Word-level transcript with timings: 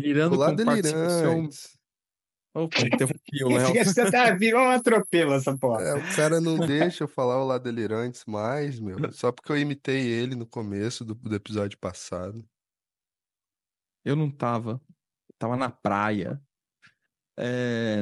Delirando 0.00 0.36
Olá, 0.36 0.50
com 0.54 0.64
participação. 0.64 1.34
delirantes. 1.34 1.78
Opa, 2.54 2.80
interrompi 2.80 3.44
o 3.44 3.48
Léo. 3.48 3.84
Você 3.84 4.10
tá, 4.10 4.34
virou 4.34 4.62
um 4.62 4.70
atropelo 4.70 5.34
essa 5.34 5.56
porra. 5.56 5.82
É, 5.82 5.94
o 5.94 6.16
cara 6.16 6.40
não 6.40 6.56
deixa 6.66 7.04
eu 7.04 7.08
falar 7.08 7.36
Olá, 7.42 7.58
delirantes 7.58 8.24
mais, 8.24 8.80
meu. 8.80 8.96
Só 9.12 9.30
porque 9.30 9.52
eu 9.52 9.56
imitei 9.58 10.00
ele 10.06 10.34
no 10.34 10.46
começo 10.46 11.04
do, 11.04 11.14
do 11.14 11.34
episódio 11.34 11.78
passado. 11.78 12.44
Eu 14.04 14.16
não 14.16 14.30
tava. 14.30 14.80
Eu 15.28 15.34
tava 15.38 15.56
na 15.56 15.70
praia. 15.70 16.40
É, 17.38 18.00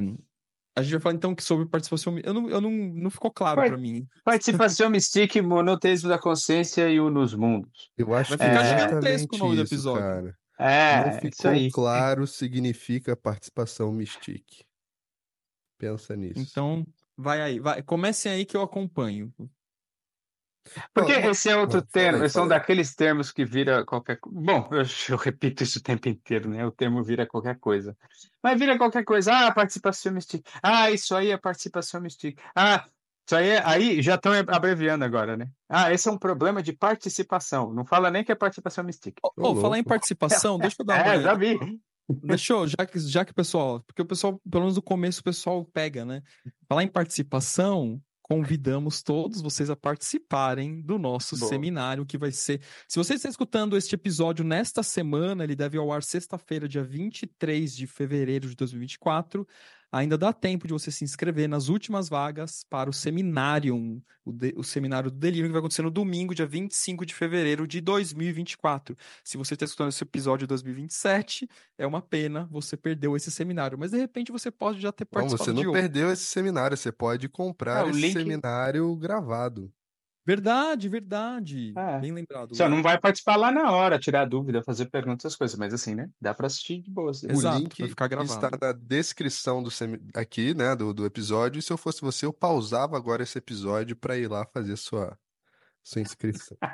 A 0.77 0.83
gente 0.83 0.93
vai 0.93 1.01
falar 1.01 1.15
então 1.17 1.35
que 1.35 1.43
sobre 1.43 1.67
participação. 1.67 2.19
Eu 2.21 2.33
não, 2.33 2.49
eu 2.49 2.61
não, 2.61 2.71
não 2.71 3.11
ficou 3.11 3.31
claro 3.31 3.61
pra 3.61 3.77
mim. 3.77 4.07
Participação 4.25 4.89
Mystique, 4.89 5.43
monoteísmo 5.43 6.09
da 6.09 6.19
consciência 6.19 6.89
e 6.89 6.99
o 7.01 7.11
nos 7.11 7.35
mundos. 7.35 7.91
Eu 7.99 8.15
acho 8.15 8.37
Vai 8.37 8.39
que 8.39 8.45
ficar 8.55 8.65
é 8.65 8.79
gigantesco 8.89 9.35
o 9.35 9.39
nome 9.39 9.57
do 9.57 9.63
episódio. 9.63 10.03
cara. 10.03 10.39
É, 10.59 11.03
Não 11.03 11.11
isso 11.11 11.21
ficou 11.21 11.51
aí. 11.51 11.71
claro 11.71 12.27
significa 12.27 13.17
participação 13.17 13.93
mystique. 13.93 14.65
Pensa 15.79 16.17
nisso. 16.17 16.41
Então, 16.41 16.87
vai 17.17 17.43
aí. 17.43 17.61
Vai. 17.61 17.83
Comecem 17.83 18.33
aí 18.33 18.45
que 18.47 18.57
eu 18.57 18.63
acompanho. 18.63 19.33
Porque 20.93 21.13
esse 21.13 21.49
é 21.49 21.57
outro 21.57 21.83
termo, 21.83 22.23
aí, 22.23 22.31
é 22.35 22.39
um 22.39 22.43
aí. 22.45 22.49
daqueles 22.49 22.95
termos 22.95 23.31
que 23.31 23.45
vira 23.45 23.85
qualquer 23.85 24.19
coisa. 24.19 24.41
Bom, 24.41 24.69
eu, 24.73 24.83
eu 25.11 25.17
repito 25.17 25.63
isso 25.63 25.79
o 25.79 25.83
tempo 25.83 26.09
inteiro, 26.09 26.49
né? 26.49 26.67
O 26.67 26.73
termo 26.73 27.03
vira 27.05 27.27
qualquer 27.27 27.59
coisa. 27.59 27.97
Mas 28.43 28.59
vira 28.59 28.77
qualquer 28.79 29.05
coisa. 29.05 29.33
Ah, 29.33 29.53
participação 29.53 30.13
mystique. 30.13 30.49
Ah, 30.63 30.91
isso 30.91 31.15
aí 31.15 31.31
é 31.31 31.37
participação 31.37 32.01
mystique. 32.01 32.43
Ah, 32.55 32.89
isso 33.27 33.35
aí 33.35 33.49
é... 33.49 33.63
Aí 33.65 34.03
já 34.03 34.15
estão 34.15 34.33
abreviando 34.49 35.05
agora, 35.05 35.37
né? 35.37 35.49
Ah, 35.69 35.93
esse 35.93 36.09
é 36.09 36.13
um 36.13 36.19
problema 36.19 36.63
de 36.63 36.73
participação. 36.73 37.73
Não 37.75 37.85
fala 37.85 38.11
nem 38.11 38.23
que 38.23 38.31
é 38.31 38.35
participação 38.35 38.85
mystique. 38.85 39.21
Ô, 39.23 39.51
ô, 39.51 39.57
falar 39.57 39.79
em 39.79 39.85
participação, 39.85 40.57
deixa 40.59 40.77
eu 40.79 40.87
dar 40.87 41.05
uma 41.05 41.15
É, 41.15 41.21
já 41.21 41.35
vi. 41.35 41.59
Deixa 42.09 42.53
eu, 42.53 42.69
já 42.69 42.87
que, 42.87 42.99
já 43.01 43.25
que 43.25 43.33
o 43.33 43.35
pessoal, 43.35 43.81
porque 43.81 44.01
o 44.01 44.07
pessoal, 44.07 44.41
pelo 44.49 44.63
menos 44.63 44.77
no 44.77 44.83
começo, 44.83 45.21
o 45.21 45.25
pessoal 45.25 45.65
pega, 45.65 46.05
né? 46.05 46.23
Falar 46.69 46.85
em 46.85 46.89
participação, 46.89 48.01
convidamos 48.23 49.03
todos 49.03 49.41
vocês 49.41 49.71
a 49.71 49.77
participarem 49.77 50.81
do 50.83 50.99
nosso 50.99 51.37
Boa. 51.37 51.49
seminário, 51.49 52.07
que 52.07 52.17
vai 52.17 52.31
ser. 52.31 52.61
Se 52.89 52.97
você 52.97 53.15
está 53.15 53.29
escutando 53.29 53.77
este 53.77 53.97
episódio 53.97 54.45
nesta 54.45 54.85
semana, 54.85 55.43
ele 55.43 55.57
deve 55.57 55.77
ir 55.77 55.81
ao 55.81 55.93
ar 55.93 56.03
sexta-feira, 56.03 56.69
dia 56.69 56.85
23 56.85 57.75
de 57.75 57.89
fevereiro 57.89 58.49
de 58.49 58.55
2024. 58.55 59.47
Ainda 59.93 60.19
dá 60.19 60.33
tempo 60.33 60.67
de 60.67 60.73
você 60.73 60.91
se 60.91 61.05
inscrever 61.05 61.49
nas 61.49 61.69
últimas 61.69 62.09
vagas 62.09 62.65
para 62.69 62.91
o 62.91 62.93
seminário, 62.93 64.03
o, 64.25 64.33
de- 64.33 64.53
o 64.57 64.63
seminário 64.65 65.11
do 65.11 65.17
Delírio, 65.19 65.47
que 65.49 65.53
vai 65.53 65.61
acontecer 65.61 65.83
no 65.83 65.91
domingo, 65.91 66.35
dia 66.35 66.47
25 66.47 67.07
de 67.07 67.15
fevereiro 67.15 67.67
de 67.67 67.81
2024. 67.81 68.97
Se 69.25 69.37
você 69.37 69.55
está 69.55 69.65
escutando 69.65 69.89
esse 69.91 70.03
episódio 70.03 70.45
em 70.45 70.49
2027, 70.49 71.49
é 71.79 71.87
uma 71.87 72.03
pena, 72.03 72.47
você 72.51 72.77
perdeu 72.77 73.17
esse 73.17 73.31
seminário. 73.31 73.79
Mas 73.79 73.91
de 73.93 73.99
repente 73.99 74.33
você 74.33 74.51
pode 74.51 74.81
já 74.81 74.93
ter 74.93 75.05
Não, 75.05 75.11
participado 75.23 75.45
você 75.45 75.53
de 75.53 75.65
não 75.65 75.73
perdeu 75.73 76.13
esse 76.13 76.25
seminário, 76.25 76.77
você 76.77 76.93
pode 76.93 77.29
comprar 77.29 77.83
Ah, 77.83 77.87
o 77.87 77.91
esse 77.91 78.01
link- 78.01 78.13
seminário 78.13 78.95
gravado. 78.97 79.73
Verdade, 80.27 80.89
verdade. 80.89 81.73
É. 81.77 82.01
Bem 82.01 82.11
lembrado. 82.13 82.57
Só 82.57 82.69
não 82.69 82.83
vai 82.83 82.99
participar 82.99 83.37
lá 83.37 83.53
na 83.53 83.71
hora, 83.71 83.97
tirar 83.99 84.25
dúvida, 84.25 84.61
fazer 84.63 84.87
perguntas, 84.91 85.25
essas 85.25 85.37
coisas. 85.37 85.57
Mas 85.57 85.73
assim, 85.73 85.95
né? 85.95 86.11
Dá 86.21 86.35
pra 86.35 86.49
assistir 86.49 86.83
de 86.83 86.91
boas. 86.91 87.23
Exato, 87.23 87.57
o 87.57 87.61
link 87.61 87.79
vai 87.79 87.89
ficar 87.89 88.07
está 88.07 88.49
gravado. 88.49 88.59
na 88.61 88.73
descrição 88.73 89.63
do 89.63 89.71
semi... 89.71 90.01
aqui, 90.15 90.53
né, 90.53 90.75
do, 90.75 90.93
do 90.93 91.07
episódio. 91.07 91.61
E 91.61 91.63
se 91.63 91.73
eu 91.73 91.77
fosse 91.77 92.01
você, 92.03 92.27
eu 92.27 92.33
pausava 92.33 92.97
agora 92.97 93.23
esse 93.23 93.39
episódio 93.39 93.95
para 93.95 94.17
ir 94.19 94.29
lá 94.29 94.45
fazer 94.53 94.77
sua, 94.77 95.17
sua 95.85 96.03
inscrição. 96.03 96.59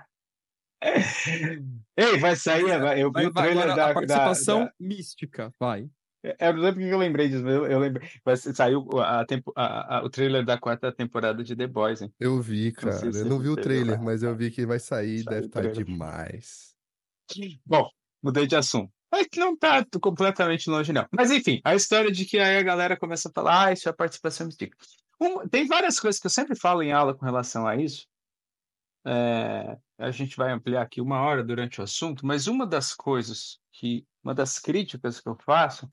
Ei, 1.96 2.18
vai 2.18 2.34
sair. 2.36 2.80
vai- 2.80 3.00
Eu 3.02 3.08
vi 3.08 3.12
Vai, 3.12 3.26
o 3.26 3.32
vai, 3.32 3.44
trailer 3.44 3.62
agora 3.70 3.76
da, 3.76 3.84
a 3.84 3.88
da- 3.88 3.94
participação 3.94 4.64
da- 4.64 4.72
mística, 4.80 5.54
vai. 5.60 5.88
Eu 6.22 6.52
não 6.54 6.62
lembro 6.62 6.80
porque 6.80 6.94
eu 6.94 6.98
lembrei 6.98 7.28
disso, 7.28 7.42
mas 7.42 7.54
eu, 7.54 7.66
eu 7.66 7.78
lembrei. 7.80 8.08
Ser- 8.36 8.54
saiu 8.54 8.86
a, 9.00 9.24
tempo- 9.24 9.52
a- 9.56 9.98
a- 9.98 10.04
o 10.04 10.08
trailer 10.10 10.44
da 10.44 10.56
quarta 10.56 10.92
temporada 10.92 11.42
de 11.42 11.56
The 11.56 11.66
Boys, 11.66 12.00
hein? 12.00 12.12
Eu 12.20 12.40
vi, 12.40 12.66
Não 12.66 12.72
cara. 12.74 12.92
se 13.12 13.18
Eu 13.20 13.24
não 13.26 13.38
vi 13.40 13.48
o 13.48 13.56
trailer, 13.56 13.98
lá. 13.98 14.04
mas 14.04 14.22
eu 14.22 14.34
vi 14.36 14.50
que 14.50 14.64
vai 14.64 14.78
sair, 14.78 15.24
Saiu 15.24 15.30
deve 15.30 15.46
o 15.46 15.48
estar 15.48 15.72
demais. 15.72 16.74
Bom, 17.66 17.88
mudei 18.22 18.46
de 18.46 18.54
assunto. 18.54 18.92
Mas 19.10 19.26
que 19.26 19.40
não 19.40 19.56
tá 19.56 19.84
completamente 20.00 20.70
longe, 20.70 20.92
não. 20.92 21.06
Mas 21.12 21.30
enfim, 21.30 21.60
a 21.64 21.74
história 21.74 22.10
de 22.10 22.24
que 22.24 22.38
aí 22.38 22.56
a 22.56 22.62
galera 22.62 22.96
começa 22.96 23.28
a 23.28 23.32
falar, 23.32 23.66
ah, 23.66 23.72
isso 23.72 23.88
é 23.88 23.92
participação 23.92 24.46
mística. 24.46 24.76
Um- 25.20 25.46
tem 25.48 25.66
várias 25.66 25.98
coisas 26.00 26.20
que 26.20 26.26
eu 26.26 26.30
sempre 26.30 26.54
falo 26.56 26.82
em 26.82 26.92
aula 26.92 27.14
com 27.14 27.24
relação 27.24 27.66
a 27.66 27.76
isso. 27.76 28.06
É, 29.04 29.76
a 29.98 30.10
gente 30.10 30.36
vai 30.36 30.52
ampliar 30.52 30.82
aqui 30.82 31.00
uma 31.00 31.20
hora 31.20 31.42
durante 31.42 31.80
o 31.80 31.84
assunto, 31.84 32.24
mas 32.24 32.46
uma 32.46 32.66
das 32.66 32.94
coisas 32.94 33.58
que, 33.72 34.06
uma 34.22 34.34
das 34.34 34.58
críticas 34.58 35.20
que 35.20 35.28
eu 35.28 35.36
faço 35.44 35.90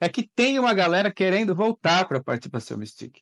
é 0.00 0.08
que 0.08 0.28
tem 0.34 0.58
uma 0.58 0.74
galera 0.74 1.12
querendo 1.12 1.54
voltar 1.54 2.06
para 2.06 2.18
a 2.18 2.22
participação 2.22 2.78
mística. 2.78 3.20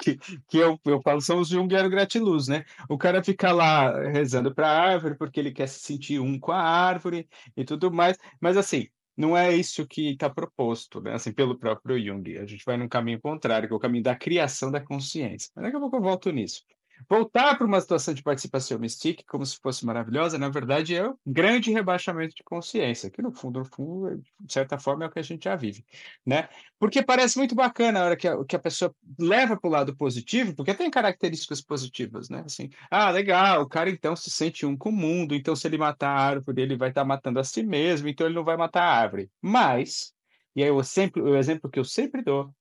Que, 0.00 0.16
que 0.48 0.56
eu, 0.56 0.80
eu 0.86 1.02
falo 1.02 1.20
são 1.20 1.40
os 1.40 1.48
Jungiano 1.48 1.90
gratiluz, 1.90 2.48
né? 2.48 2.64
O 2.88 2.96
cara 2.96 3.22
fica 3.22 3.52
lá 3.52 4.08
rezando 4.08 4.54
para 4.54 4.70
a 4.70 4.80
árvore 4.80 5.16
porque 5.16 5.38
ele 5.40 5.52
quer 5.52 5.68
se 5.68 5.80
sentir 5.80 6.18
um 6.18 6.38
com 6.38 6.52
a 6.52 6.62
árvore 6.62 7.28
e 7.56 7.64
tudo 7.64 7.92
mais, 7.92 8.16
mas 8.40 8.56
assim, 8.56 8.88
não 9.16 9.36
é 9.36 9.54
isso 9.54 9.86
que 9.86 10.12
está 10.12 10.30
proposto, 10.30 11.00
né? 11.00 11.14
Assim, 11.14 11.32
pelo 11.32 11.58
próprio 11.58 12.02
Jung. 12.02 12.38
A 12.38 12.46
gente 12.46 12.64
vai 12.64 12.76
num 12.76 12.88
caminho 12.88 13.20
contrário, 13.20 13.68
que 13.68 13.74
é 13.74 13.76
o 13.76 13.80
caminho 13.80 14.04
da 14.04 14.16
criação 14.16 14.70
da 14.70 14.80
consciência. 14.80 15.50
Mas 15.54 15.64
daqui 15.64 15.76
a 15.76 15.80
pouco 15.80 15.96
eu 15.96 16.02
volto 16.02 16.30
nisso. 16.30 16.62
Voltar 17.08 17.56
para 17.56 17.66
uma 17.66 17.80
situação 17.80 18.14
de 18.14 18.22
participação 18.22 18.78
mística, 18.78 19.22
como 19.28 19.44
se 19.44 19.58
fosse 19.60 19.84
maravilhosa, 19.84 20.38
na 20.38 20.48
verdade 20.48 20.94
é 20.94 21.08
um 21.08 21.14
grande 21.26 21.70
rebaixamento 21.70 22.34
de 22.34 22.42
consciência, 22.42 23.10
que 23.10 23.22
no 23.22 23.32
fundo, 23.32 23.60
no 23.60 23.64
fundo, 23.64 24.22
de 24.40 24.52
certa 24.52 24.78
forma, 24.78 25.04
é 25.04 25.08
o 25.08 25.10
que 25.10 25.18
a 25.18 25.22
gente 25.22 25.44
já 25.44 25.56
vive, 25.56 25.84
né? 26.24 26.48
Porque 26.78 27.02
parece 27.02 27.38
muito 27.38 27.54
bacana 27.54 28.00
a 28.00 28.04
hora 28.04 28.16
que 28.16 28.28
a, 28.28 28.44
que 28.44 28.56
a 28.56 28.58
pessoa 28.58 28.94
leva 29.18 29.56
para 29.56 29.68
o 29.68 29.72
lado 29.72 29.96
positivo, 29.96 30.54
porque 30.54 30.74
tem 30.74 30.90
características 30.90 31.60
positivas, 31.60 32.28
né? 32.28 32.42
Assim, 32.44 32.70
ah, 32.90 33.10
legal, 33.10 33.62
o 33.62 33.68
cara 33.68 33.90
então 33.90 34.14
se 34.16 34.30
sente 34.30 34.66
um 34.66 34.76
com 34.76 34.90
o 34.90 34.92
mundo, 34.92 35.34
então 35.34 35.56
se 35.56 35.66
ele 35.66 35.78
matar 35.78 36.10
a 36.10 36.20
árvore, 36.20 36.62
ele 36.62 36.76
vai 36.76 36.90
estar 36.90 37.04
matando 37.04 37.40
a 37.40 37.44
si 37.44 37.62
mesmo, 37.62 38.08
então 38.08 38.26
ele 38.26 38.36
não 38.36 38.44
vai 38.44 38.56
matar 38.56 38.82
a 38.82 38.94
árvore. 38.94 39.30
Mas, 39.40 40.12
e 40.54 40.62
aí 40.62 40.68
eu 40.68 40.82
sempre, 40.82 41.22
o 41.22 41.36
exemplo 41.36 41.70
que 41.70 41.78
eu 41.78 41.84
sempre 41.84 42.22
dou, 42.22 42.54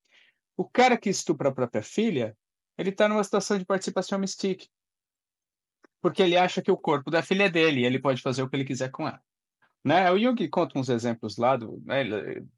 o 0.58 0.66
cara 0.66 0.98
que 0.98 1.10
estupra 1.10 1.50
a 1.50 1.54
própria 1.54 1.82
filha, 1.82 2.36
ele 2.80 2.92
está 2.92 3.10
numa 3.10 3.24
situação 3.24 3.58
de 3.58 3.66
participação 3.66 4.18
mística. 4.18 4.66
Porque 6.02 6.24
ele 6.24 6.38
acha 6.38 6.62
que 6.62 6.72
o 6.72 6.78
corpo 6.78 7.12
da 7.12 7.22
filha 7.22 7.44
é 7.44 7.50
dele 7.50 7.82
e 7.82 7.86
ele 7.86 8.00
pode 8.00 8.22
fazer 8.22 8.42
o 8.42 8.50
que 8.50 8.56
ele 8.56 8.64
quiser 8.64 8.90
com 8.90 9.06
ela. 9.06 9.22
Né? 9.84 10.10
O 10.12 10.18
Jung 10.18 10.48
conta 10.48 10.80
uns 10.80 10.88
exemplos 10.88 11.36
lá 11.36 11.58
do, 11.58 11.82
né, 11.86 12.06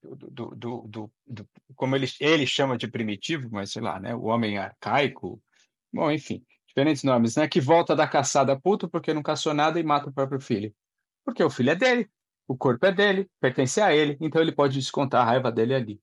do, 0.01 0.55
do, 0.55 0.85
do, 0.87 1.11
do, 1.25 1.49
como 1.75 1.95
ele, 1.95 2.07
ele 2.19 2.45
chama 2.45 2.77
de 2.77 2.87
primitivo, 2.87 3.49
mas 3.51 3.71
sei 3.71 3.81
lá, 3.81 3.99
né, 3.99 4.13
o 4.15 4.25
homem 4.25 4.57
arcaico, 4.57 5.41
bom, 5.91 6.11
enfim, 6.11 6.43
diferentes 6.67 7.03
nomes, 7.03 7.35
né, 7.35 7.47
que 7.47 7.59
volta 7.59 7.95
da 7.95 8.07
caçada 8.07 8.59
puto 8.59 8.89
porque 8.89 9.13
não 9.13 9.23
caçou 9.23 9.53
nada 9.53 9.79
e 9.79 9.83
mata 9.83 10.09
o 10.09 10.13
próprio 10.13 10.39
filho. 10.39 10.73
Porque 11.25 11.43
o 11.43 11.49
filho 11.49 11.71
é 11.71 11.75
dele, 11.75 12.09
o 12.47 12.55
corpo 12.55 12.85
é 12.85 12.91
dele, 12.91 13.29
pertence 13.39 13.81
a 13.81 13.93
ele, 13.93 14.17
então 14.19 14.41
ele 14.41 14.51
pode 14.51 14.77
descontar 14.77 15.21
a 15.21 15.25
raiva 15.25 15.51
dele 15.51 15.73
ali. 15.75 16.01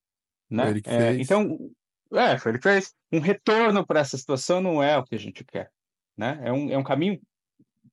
Né? 0.50 0.80
É, 0.86 1.14
então, 1.14 1.70
é, 2.12 2.38
foi 2.38 2.52
ele 2.52 2.60
fez. 2.62 2.94
Um 3.12 3.20
retorno 3.20 3.86
para 3.86 4.00
essa 4.00 4.16
situação 4.16 4.60
não 4.60 4.82
é 4.82 4.96
o 4.96 5.04
que 5.04 5.14
a 5.14 5.18
gente 5.18 5.44
quer. 5.44 5.70
Né? 6.16 6.40
É, 6.42 6.52
um, 6.52 6.70
é 6.70 6.78
um 6.78 6.84
caminho 6.84 7.20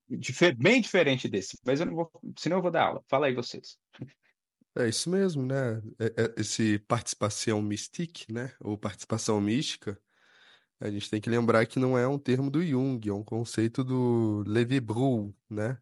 dife- 0.09 0.53
bem 0.53 0.81
diferente 0.81 1.27
desse. 1.27 1.59
Mas 1.65 1.79
eu 1.79 1.85
não 1.85 1.95
vou, 1.95 2.11
senão 2.37 2.57
eu 2.57 2.61
vou 2.61 2.71
dar 2.71 2.87
aula. 2.87 3.03
Fala 3.07 3.27
aí 3.27 3.33
vocês. 3.33 3.77
É 4.77 4.89
isso 4.89 5.09
mesmo, 5.09 5.45
né? 5.45 5.81
É- 5.99 6.23
é- 6.23 6.33
Esse 6.37 6.79
participação 6.79 7.61
mystique, 7.61 8.31
né? 8.31 8.53
Ou 8.59 8.77
participação 8.77 9.39
mística, 9.39 9.99
a 10.79 10.89
gente 10.89 11.09
tem 11.09 11.21
que 11.21 11.29
lembrar 11.29 11.65
que 11.65 11.79
não 11.79 11.97
é 11.97 12.07
um 12.07 12.19
termo 12.19 12.51
do 12.51 12.65
Jung, 12.65 13.07
é 13.07 13.13
um 13.13 13.23
conceito 13.23 13.83
do 13.83 14.43
Levi 14.45 14.79
Brul, 14.79 15.33
né? 15.49 15.77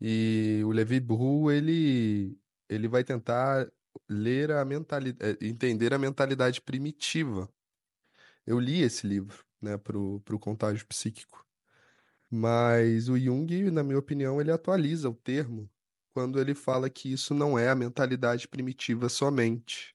E 0.00 0.62
o 0.64 0.70
Levi 0.70 1.00
Brul, 1.00 1.52
ele, 1.52 2.38
ele 2.68 2.88
vai 2.88 3.04
tentar 3.04 3.70
ler 4.08 4.50
a 4.50 4.64
mentalidade, 4.64 5.38
entender 5.40 5.94
a 5.94 5.98
mentalidade 5.98 6.60
primitiva. 6.60 7.48
Eu 8.46 8.58
li 8.60 8.82
esse 8.82 9.06
livro, 9.06 9.44
né, 9.60 9.76
pro, 9.78 10.20
pro 10.20 10.38
Contágio 10.38 10.86
Psíquico. 10.86 11.46
Mas 12.30 13.08
o 13.08 13.18
Jung, 13.18 13.70
na 13.70 13.82
minha 13.82 13.98
opinião, 13.98 14.40
ele 14.40 14.50
atualiza 14.50 15.08
o 15.08 15.14
termo 15.14 15.70
quando 16.12 16.40
ele 16.40 16.54
fala 16.54 16.90
que 16.90 17.12
isso 17.12 17.34
não 17.34 17.58
é 17.58 17.68
a 17.70 17.74
mentalidade 17.74 18.48
primitiva 18.48 19.08
somente. 19.08 19.94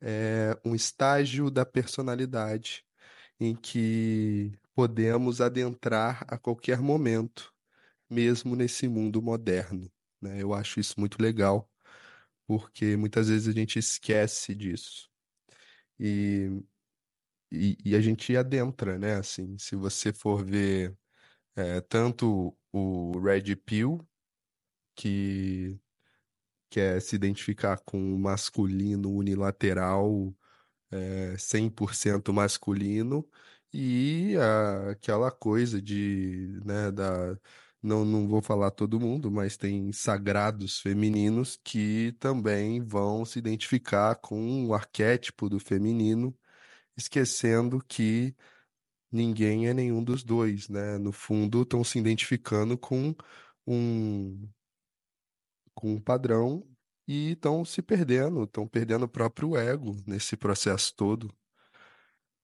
É 0.00 0.58
um 0.64 0.74
estágio 0.74 1.50
da 1.50 1.64
personalidade 1.66 2.84
em 3.40 3.54
que 3.56 4.52
podemos 4.74 5.40
adentrar 5.40 6.24
a 6.28 6.38
qualquer 6.38 6.80
momento, 6.80 7.52
mesmo 8.10 8.56
nesse 8.56 8.88
mundo 8.88 9.22
moderno, 9.22 9.90
né? 10.20 10.42
Eu 10.42 10.54
acho 10.54 10.80
isso 10.80 10.98
muito 11.00 11.20
legal, 11.22 11.70
porque 12.46 12.96
muitas 12.96 13.28
vezes 13.28 13.48
a 13.48 13.52
gente 13.52 13.78
esquece 13.78 14.54
disso. 14.54 15.10
E, 15.98 16.50
e, 17.52 17.76
e 17.84 17.94
a 17.96 18.00
gente 18.00 18.36
adentra, 18.36 18.98
né? 18.98 19.16
Assim, 19.16 19.56
se 19.58 19.76
você 19.76 20.12
for 20.12 20.44
ver 20.44 20.96
é, 21.56 21.80
tanto 21.82 22.56
o 22.72 23.18
Red 23.20 23.56
Pill, 23.56 24.06
que, 24.96 25.78
quer 26.74 27.00
se 27.00 27.16
identificar 27.16 27.78
com 27.84 28.14
o 28.14 28.18
masculino 28.18 29.10
unilateral, 29.12 30.34
é, 30.90 31.36
100% 31.38 32.32
masculino, 32.32 33.28
e 33.72 34.36
a, 34.38 34.90
aquela 34.92 35.30
coisa 35.30 35.80
de, 35.82 36.60
né, 36.64 36.90
da, 36.92 37.38
não, 37.82 38.04
não 38.04 38.28
vou 38.28 38.42
falar 38.42 38.70
todo 38.72 39.00
mundo, 39.00 39.30
mas 39.30 39.56
tem 39.56 39.92
sagrados 39.92 40.80
femininos 40.80 41.58
que 41.62 42.12
também 42.18 42.82
vão 42.82 43.24
se 43.24 43.38
identificar 43.38 44.16
com 44.16 44.66
o 44.66 44.74
arquétipo 44.74 45.48
do 45.48 45.60
feminino, 45.60 46.36
esquecendo 46.96 47.82
que 47.86 48.34
ninguém 49.10 49.68
é 49.68 49.74
nenhum 49.74 50.02
dos 50.02 50.24
dois, 50.24 50.68
né? 50.68 50.98
No 50.98 51.12
fundo, 51.12 51.62
estão 51.62 51.84
se 51.84 51.98
identificando 51.98 52.76
com 52.78 53.14
um, 53.66 54.48
com 55.74 55.94
um 55.94 56.00
padrão 56.00 56.66
e 57.06 57.32
estão 57.32 57.64
se 57.64 57.82
perdendo, 57.82 58.44
estão 58.44 58.66
perdendo 58.66 59.04
o 59.04 59.08
próprio 59.08 59.56
ego 59.56 59.96
nesse 60.06 60.36
processo 60.36 60.94
todo. 60.96 61.34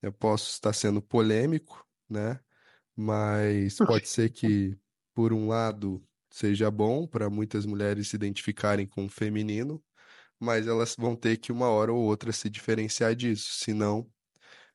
Eu 0.01 0.11
posso 0.11 0.51
estar 0.51 0.73
sendo 0.73 1.01
polêmico, 1.01 1.85
né? 2.09 2.39
Mas 2.95 3.81
pode 3.81 4.07
ser 4.09 4.31
que, 4.31 4.77
por 5.13 5.33
um 5.33 5.47
lado, 5.47 6.03
seja 6.31 6.71
bom 6.71 7.07
para 7.07 7.29
muitas 7.29 7.65
mulheres 7.65 8.09
se 8.09 8.15
identificarem 8.15 8.87
com 8.87 9.05
o 9.05 9.09
feminino, 9.09 9.83
mas 10.39 10.67
elas 10.67 10.95
vão 10.97 11.15
ter 11.15 11.37
que, 11.37 11.51
uma 11.51 11.69
hora 11.69 11.93
ou 11.93 12.01
outra, 12.03 12.31
se 12.33 12.49
diferenciar 12.49 13.15
disso, 13.15 13.53
senão 13.53 14.11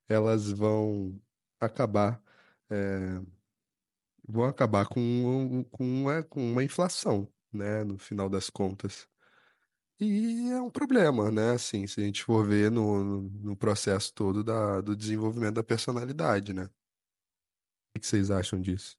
elas 0.08 0.50
vão 0.50 1.20
acabar. 1.60 2.22
É, 2.70 3.20
vão 4.28 4.44
acabar 4.44 4.86
com, 4.86 5.64
com, 5.70 5.84
uma, 5.84 6.22
com 6.22 6.40
uma 6.52 6.64
inflação, 6.64 7.28
né? 7.52 7.84
No 7.84 7.98
final 7.98 8.28
das 8.28 8.50
contas. 8.50 9.08
E 10.00 10.50
é 10.50 10.60
um 10.62 10.70
problema, 10.70 11.30
né? 11.30 11.52
Assim, 11.52 11.86
se 11.86 12.00
a 12.00 12.04
gente 12.04 12.24
for 12.24 12.46
ver 12.46 12.70
no, 12.70 13.22
no 13.22 13.56
processo 13.56 14.12
todo 14.14 14.44
da, 14.44 14.80
do 14.80 14.96
desenvolvimento 14.96 15.56
da 15.56 15.64
personalidade, 15.64 16.52
né? 16.54 16.70
O 17.96 18.00
que 18.00 18.06
vocês 18.06 18.30
acham 18.30 18.60
disso? 18.60 18.96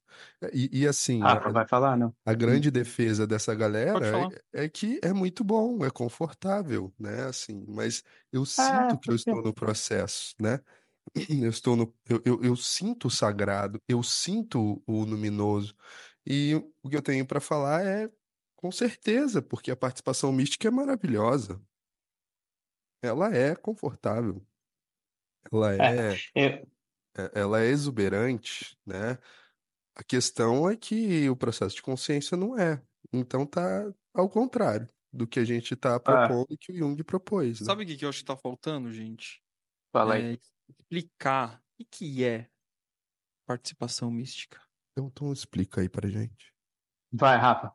E, 0.52 0.80
e 0.82 0.86
assim, 0.86 1.24
Rafa, 1.24 1.50
a, 1.50 1.52
vai 1.52 1.66
falar, 1.68 1.96
não? 1.96 2.12
a 2.26 2.34
grande 2.34 2.70
defesa 2.70 3.26
dessa 3.26 3.54
galera 3.54 4.28
é, 4.54 4.64
é 4.66 4.68
que 4.70 5.00
é 5.02 5.12
muito 5.12 5.44
bom, 5.44 5.84
é 5.84 5.90
confortável, 5.90 6.94
né? 6.98 7.24
Assim, 7.26 7.64
mas 7.68 8.04
eu 8.32 8.44
É, 8.58 8.62
sinto 8.66 8.98
que 8.98 9.10
eu 9.10 9.16
estou 9.16 9.42
no 9.42 9.54
processo, 9.54 10.34
né? 10.40 10.60
Eu 11.44 11.50
estou 11.50 11.76
no, 11.76 11.94
eu, 12.08 12.22
eu, 12.24 12.42
eu 12.44 12.56
sinto 12.56 13.08
o 13.08 13.10
sagrado, 13.10 13.80
eu 13.88 14.02
sinto 14.02 14.82
o 14.86 15.04
luminoso. 15.04 15.76
E 16.26 16.54
o 16.82 16.88
que 16.88 16.96
eu 16.96 17.02
tenho 17.02 17.26
para 17.26 17.40
falar 17.40 17.84
é 17.86 18.10
com 18.56 18.70
certeza, 18.72 19.40
porque 19.42 19.70
a 19.70 19.76
participação 19.76 20.32
mística 20.32 20.68
é 20.68 20.70
maravilhosa. 20.70 21.60
Ela 23.02 23.34
é 23.34 23.56
confortável, 23.56 24.46
ela 25.52 25.74
É, 25.80 25.92
é, 26.14 26.22
eu, 26.34 26.68
é- 27.16 27.32
ela 27.40 27.60
é 27.62 27.66
exuberante, 27.68 28.78
né? 28.86 29.18
A 29.96 30.04
questão 30.04 30.70
é 30.70 30.76
que 30.76 31.28
o 31.30 31.36
processo 31.36 31.76
de 31.76 31.82
consciência 31.82 32.36
não 32.36 32.58
é. 32.58 32.82
Então 33.12 33.46
tá 33.46 33.92
ao 34.14 34.28
contrário 34.30 34.88
do 35.12 35.26
que 35.28 35.40
a 35.40 35.44
gente 35.44 35.76
tá 35.76 35.98
ah, 35.98 36.00
propondo 36.04 36.48
e 36.52 36.58
que 36.58 36.72
o 36.72 36.76
Jung 36.76 37.02
propôs, 37.04 37.60
né? 37.62 37.66
Sabe 37.66 37.84
o 37.84 37.86
que 37.86 37.96
que 37.96 38.04
eu 38.04 38.08
acho 38.08 38.20
que 38.20 38.24
tá 38.24 38.36
faltando, 38.36 38.92
gente? 38.92 39.42
fala 39.92 40.14
aí. 40.14 40.28
É 40.34 40.38
explicar 40.68 41.62
o 41.80 41.84
que 41.90 42.24
é 42.24 42.48
participação 43.46 44.10
mística. 44.10 44.60
Então, 44.92 45.06
então 45.08 45.32
explica 45.32 45.80
aí 45.80 45.88
pra 45.88 46.08
gente. 46.08 46.52
Vai, 47.12 47.36
Rafa. 47.38 47.72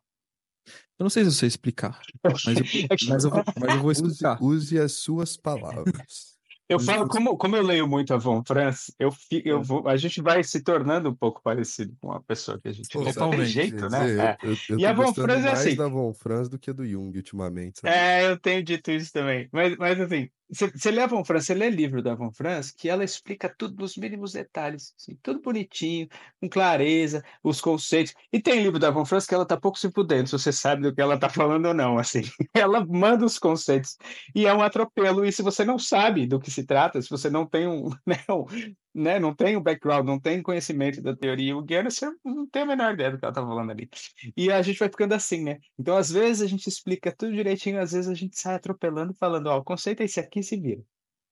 Eu 0.98 1.04
não 1.04 1.10
sei 1.10 1.24
se 1.24 1.30
eu 1.30 1.34
sei 1.34 1.48
explicar, 1.48 2.02
mas 2.24 2.58
eu, 2.58 2.64
É 2.90 2.96
mas 3.10 3.24
eu, 3.26 3.30
vou- 3.32 3.44
mas 3.60 3.74
eu 3.74 3.82
vou 3.82 3.92
Use, 3.92 4.02
explicar. 4.02 4.42
use 4.42 4.80
as 4.80 4.92
suas 4.94 5.36
palavras. 5.36 6.34
Eu 6.70 6.78
Mas 6.78 6.86
falo, 6.86 7.08
como, 7.10 7.38
como 7.38 7.58
eu 7.58 7.62
leio 7.62 7.86
muito 7.88 8.14
a 8.14 8.18
Von 8.18 8.42
Franz, 8.48 8.94
eu, 8.98 9.12
fi- 9.12 9.42
eu 9.46 9.60
É. 9.60 9.64
vou, 9.64 9.88
a 9.88 9.98
gente 9.98 10.22
vai 10.22 10.42
se 10.44 10.62
tornando 10.64 11.10
um 11.10 11.16
pouco 11.16 11.42
parecido 11.44 11.96
com 12.00 12.12
a 12.14 12.22
pessoa 12.24 12.60
que 12.60 12.70
a 12.70 12.72
gente 12.72 12.88
Pô, 12.90 13.04
Totalmente. 13.04 13.40
tem 13.40 13.46
jeito, 13.48 13.90
né? 13.90 14.06
dizer, 14.06 14.20
É. 14.20 14.38
eu, 14.42 14.52
eu, 14.52 14.58
eu 14.70 14.80
E 14.80 14.86
a 14.86 14.94
Von 14.94 15.14
Franz 15.14 15.44
é 15.44 15.48
mais 15.50 15.60
assim. 15.60 15.76
da 15.76 15.88
Von 15.90 16.14
Franz 16.14 16.48
do 16.48 16.58
que 16.58 16.72
do 16.72 16.86
Jung 16.86 17.16
ultimamente, 17.18 17.82
sabe? 17.82 17.94
É, 17.94 18.26
eu 18.28 18.40
tenho 18.40 18.64
dito 18.64 18.90
isso 18.92 19.12
também. 19.12 19.50
Mas, 19.52 19.76
mas 19.76 20.00
assim, 20.00 20.30
você 20.54 20.92
lê 20.92 21.02
a 21.02 21.08
Von 21.08 21.24
Franz, 21.24 21.46
você 21.46 21.54
lê 21.54 21.70
livro 21.70 22.02
da 22.02 22.16
Von 22.16 22.32
Franz, 22.32 22.72
que 22.72 22.88
ela 22.90 23.04
explica 23.04 23.54
tudo 23.58 23.82
nos 23.82 23.98
mínimos 23.98 24.34
detalhes, 24.34 24.94
assim, 25.00 25.18
tudo 25.22 25.42
bonitinho, 25.42 26.08
com 26.40 26.50
clareza, 26.50 27.24
os 27.44 27.60
conceitos. 27.60 28.14
E 28.32 28.42
tem 28.42 28.62
livro 28.62 28.80
da 28.80 28.92
Von 28.92 29.06
Franz 29.06 29.26
que 29.26 29.34
ela 29.34 29.46
tá 29.46 29.58
pouco 29.58 29.80
se 29.80 29.92
fudendo, 29.92 30.28
se 30.28 30.34
você 30.34 30.52
sabe 30.52 30.84
do 30.84 30.94
que 30.94 31.02
ela 31.02 31.18
tá 31.18 31.30
falando 31.30 31.68
ou 31.68 31.74
não, 31.74 31.98
assim. 31.98 32.22
Ela 32.54 32.86
manda 32.86 33.26
os 33.26 33.40
conceitos. 33.40 33.98
E 34.36 34.46
é 34.46 34.54
um 34.54 34.62
atropelo, 34.62 35.26
e 35.26 35.32
se 35.32 35.42
você 35.42 35.66
não 35.66 35.80
sabe 35.80 36.28
do 36.28 36.40
que 36.40 36.52
se 36.52 36.64
trata, 36.66 37.02
se 37.02 37.10
você 37.10 37.30
não 37.30 37.46
tem 37.46 37.68
um, 37.68 37.90
né, 38.06 38.24
um, 38.30 38.46
né, 38.94 39.20
não 39.20 39.34
tem 39.34 39.58
um 39.58 39.62
background, 39.62 40.06
não 40.06 40.20
tem 40.20 40.42
conhecimento 40.42 41.02
da 41.02 41.16
teoria 41.16 41.54
junguiana, 41.54 41.90
você 41.90 42.10
não 42.24 42.48
tem 42.48 42.62
a 42.62 42.66
menor 42.66 42.94
ideia 42.94 43.12
do 43.12 43.18
que 43.18 43.26
ela 43.26 43.34
tá 43.34 43.42
falando 43.42 43.72
ali. 43.72 43.90
E 44.38 44.52
a 44.52 44.62
gente 44.62 44.78
vai 44.80 44.90
ficando 44.90 45.14
assim, 45.14 45.44
né? 45.44 45.60
Então, 45.78 45.98
às 45.98 46.12
vezes, 46.12 46.42
a 46.42 46.48
gente 46.48 46.68
explica 46.68 47.12
tudo 47.16 47.34
direitinho, 47.34 47.80
às 47.82 47.92
vezes 47.92 48.10
a 48.10 48.14
gente 48.14 48.40
sai 48.40 48.56
atropelando, 48.56 49.14
falando, 49.14 49.48
ó, 49.48 49.58
o 49.58 49.64
conceito 49.64 50.02
é 50.02 50.06
esse 50.06 50.20
aqui, 50.20 50.44
se 50.44 50.58
vira. 50.60 50.82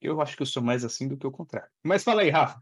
Eu 0.02 0.20
acho 0.20 0.36
que 0.36 0.42
eu 0.42 0.48
sou 0.48 0.64
mais 0.64 0.84
assim 0.84 1.08
do 1.08 1.16
que 1.18 1.28
o 1.28 1.32
contrário. 1.32 1.70
Mas 1.84 2.04
fala 2.04 2.24
aí, 2.24 2.30
Rafa. 2.30 2.60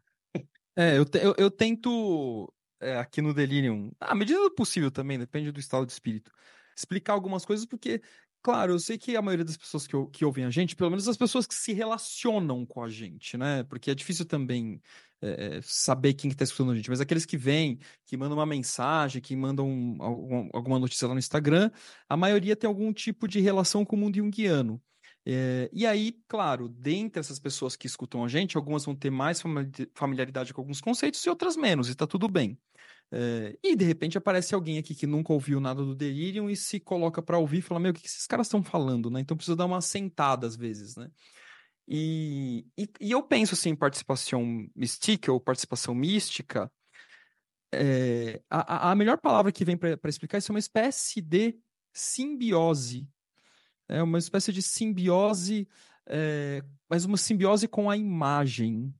É, 0.76 0.98
eu, 0.98 1.06
te- 1.06 1.20
eu, 1.20 1.34
eu 1.38 1.50
tento, 1.50 2.54
é, 2.80 2.98
aqui 2.98 3.22
no 3.22 3.34
Delirium, 3.34 3.92
à 4.00 4.14
medida 4.14 4.40
do 4.40 4.52
possível 4.54 4.92
também, 4.92 5.18
depende 5.18 5.52
do 5.52 5.60
estado 5.60 5.86
de 5.86 5.92
espírito, 5.92 6.32
explicar 6.76 7.14
algumas 7.14 7.46
coisas, 7.46 7.66
porque, 7.66 8.02
claro, 8.42 8.74
eu 8.74 8.80
sei 8.80 8.98
que 8.98 9.16
a 9.16 9.22
maioria 9.22 9.46
das 9.46 9.58
pessoas 9.58 9.86
que, 9.88 9.96
que 10.12 10.26
ouvem 10.26 10.46
a 10.46 10.50
gente, 10.50 10.76
pelo 10.76 10.90
menos 10.90 11.08
as 11.08 11.18
pessoas 11.18 11.46
que 11.48 11.54
se 11.56 11.74
relacionam 11.74 12.66
com 12.66 12.84
a 12.84 12.90
gente, 12.90 13.38
né? 13.38 13.64
Porque 13.64 13.92
é 13.92 13.96
difícil 13.96 14.26
também 14.26 14.82
é, 15.22 15.60
saber 15.62 16.14
quem 16.14 16.30
está 16.32 16.44
escutando 16.44 16.72
a 16.72 16.76
gente, 16.76 16.90
mas 16.90 17.02
aqueles 17.02 17.26
que 17.26 17.38
vêm, 17.38 17.80
que 18.06 18.18
mandam 18.18 18.38
uma 18.38 18.46
mensagem, 18.46 19.22
que 19.22 19.36
mandam 19.36 19.96
algum- 20.00 20.50
alguma 20.54 20.80
notícia 20.80 21.08
lá 21.08 21.14
no 21.14 21.20
Instagram, 21.20 21.70
a 22.08 22.18
maioria 22.18 22.56
tem 22.56 22.68
algum 22.68 22.92
tipo 22.94 23.28
de 23.28 23.40
relação 23.40 23.86
com 23.86 23.96
o 23.96 24.00
mundo 24.00 24.16
junguiano. 24.18 24.82
É, 25.26 25.70
e 25.74 25.86
aí, 25.86 26.14
claro, 26.28 26.68
dentre 26.70 27.20
essas 27.20 27.40
pessoas 27.40 27.76
que 27.76 27.88
escutam 27.88 28.24
a 28.24 28.28
gente, 28.28 28.58
algumas 28.58 28.86
vão 28.86 28.96
ter 28.96 29.10
mais 29.12 29.42
famili- 29.42 29.92
familiaridade 29.94 30.54
com 30.54 30.62
alguns 30.62 30.82
conceitos 30.82 31.24
e 31.26 31.30
outras 31.30 31.56
menos, 31.58 31.90
e 31.90 31.96
tá 31.96 32.08
tudo 32.08 32.28
bem. 32.28 32.58
É, 33.12 33.58
e 33.64 33.76
de 33.76 33.86
repente 33.86 34.18
aparece 34.18 34.54
alguém 34.54 34.78
aqui 34.78 34.94
que 34.94 35.08
nunca 35.08 35.34
ouviu 35.34 35.60
nada 35.60 35.84
do 35.84 35.96
Delirium 35.96 36.50
e 36.50 36.56
se 36.56 36.80
coloca 36.80 37.22
para 37.22 37.40
ouvir 37.40 37.60
e 37.60 37.62
fala: 37.62 37.80
Meu, 37.80 37.92
o 37.92 37.94
que 37.94 38.06
esses 38.06 38.28
caras 38.28 38.48
estão 38.48 38.64
falando, 38.64 39.10
né? 39.10 39.20
Então 39.22 39.36
precisa 39.38 39.56
dar 39.56 39.66
uma 39.66 39.82
sentada 39.82 40.46
às 40.48 40.56
vezes, 40.56 40.96
né? 40.96 41.10
E, 41.88 42.68
e, 42.78 42.88
e 43.02 43.12
eu 43.12 43.24
penso 43.24 43.56
assim, 43.56 43.70
em 43.72 43.76
participação 43.76 44.68
mística 44.76 45.32
ou 45.32 45.40
participação 45.42 45.96
mística, 45.96 46.72
é, 47.74 48.42
a, 48.50 48.90
a- 48.90 48.92
a 48.92 48.96
melhor 48.96 49.18
palavra 49.20 49.52
que 49.52 49.66
vem 49.66 49.78
para 49.78 49.98
explicar 50.10 50.38
isso 50.38 50.52
é 50.52 50.56
uma 50.56 50.60
espécie 50.60 51.22
de 51.22 51.60
simbiose. 51.94 53.08
É 53.88 54.04
uma 54.04 54.20
espécie 54.20 54.54
de 54.54 54.62
simbiose, 54.62 55.68
é, 56.08 56.64
mas 56.90 57.06
uma 57.06 57.18
simbiose 57.18 57.68
com 57.68 57.90
a 57.90 57.98
imagem. 57.98 58.94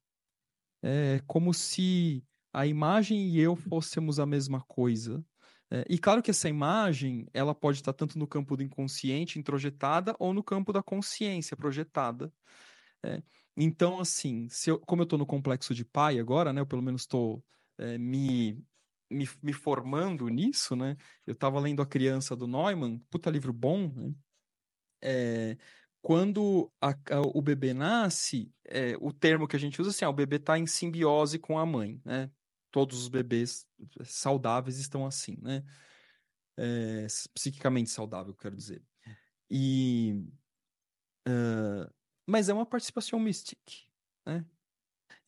É 0.84 1.22
como 1.28 1.54
se 1.54 2.24
a 2.54 2.66
imagem 2.68 3.28
e 3.30 3.40
eu 3.40 3.56
fôssemos 3.56 4.20
a 4.20 4.26
mesma 4.26 4.62
coisa. 4.68 5.24
É, 5.72 5.86
e 5.90 6.00
claro 6.00 6.22
que 6.24 6.32
essa 6.32 6.50
imagem, 6.50 7.28
ela 7.34 7.54
pode 7.56 7.78
estar 7.80 7.94
tanto 7.94 8.18
no 8.18 8.28
campo 8.28 8.58
do 8.58 8.64
inconsciente, 8.64 9.38
introjetada, 9.40 10.16
ou 10.20 10.34
no 10.34 10.44
campo 10.44 10.74
da 10.74 10.82
consciência, 10.84 11.56
projetada. 11.56 12.34
É, 13.06 13.22
então, 13.58 14.00
assim, 14.00 14.48
eu- 14.68 14.80
como 14.82 15.02
eu 15.02 15.06
estou 15.06 15.20
no 15.20 15.26
complexo 15.26 15.74
de 15.76 15.86
pai 15.86 16.20
agora, 16.20 16.54
né? 16.54 16.62
Eu 16.62 16.68
pelo 16.68 16.82
menos 16.82 17.02
estou 17.04 17.44
me, 18.00 18.54
me, 19.12 19.28
me 19.42 19.54
formando 19.54 20.28
nisso, 20.30 20.76
né? 20.76 20.98
Eu 21.26 21.34
estava 21.34 21.60
lendo 21.60 21.82
A 21.82 21.86
Criança 21.86 22.36
do 22.36 22.48
Neumann, 22.48 23.00
puta 23.10 23.30
livro 23.30 23.54
bom, 23.54 23.88
né? 23.94 24.14
É, 25.02 25.58
quando 26.02 26.72
a- 26.82 26.90
a- 26.92 27.22
o 27.34 27.42
bebê 27.42 27.74
nasce, 27.74 28.54
é, 28.66 28.96
o 29.00 29.12
termo 29.14 29.48
que 29.48 29.56
a 29.56 29.60
gente 29.60 29.82
usa 29.82 29.92
assim, 29.92 30.06
ah, 30.06 30.10
o 30.10 30.14
bebê 30.14 30.38
está 30.38 30.58
em 30.60 30.66
simbiose 30.68 31.40
com 31.40 31.58
a 31.60 31.66
mãe, 31.66 32.02
né? 32.06 32.32
Todos 32.72 33.00
os 33.02 33.08
bebês 33.10 33.66
saudáveis 34.04 34.78
estão 34.80 35.06
assim, 35.06 35.38
né? 35.42 35.64
É, 36.58 37.08
psiquicamente 37.34 37.90
saudável, 37.90 38.36
quero 38.36 38.56
dizer. 38.56 38.84
E, 39.50 40.26
ah, 41.28 41.90
mas 42.28 42.50
é 42.50 42.54
uma 42.54 42.66
participação 42.66 43.20
mystic, 43.20 43.60
né? 44.26 44.46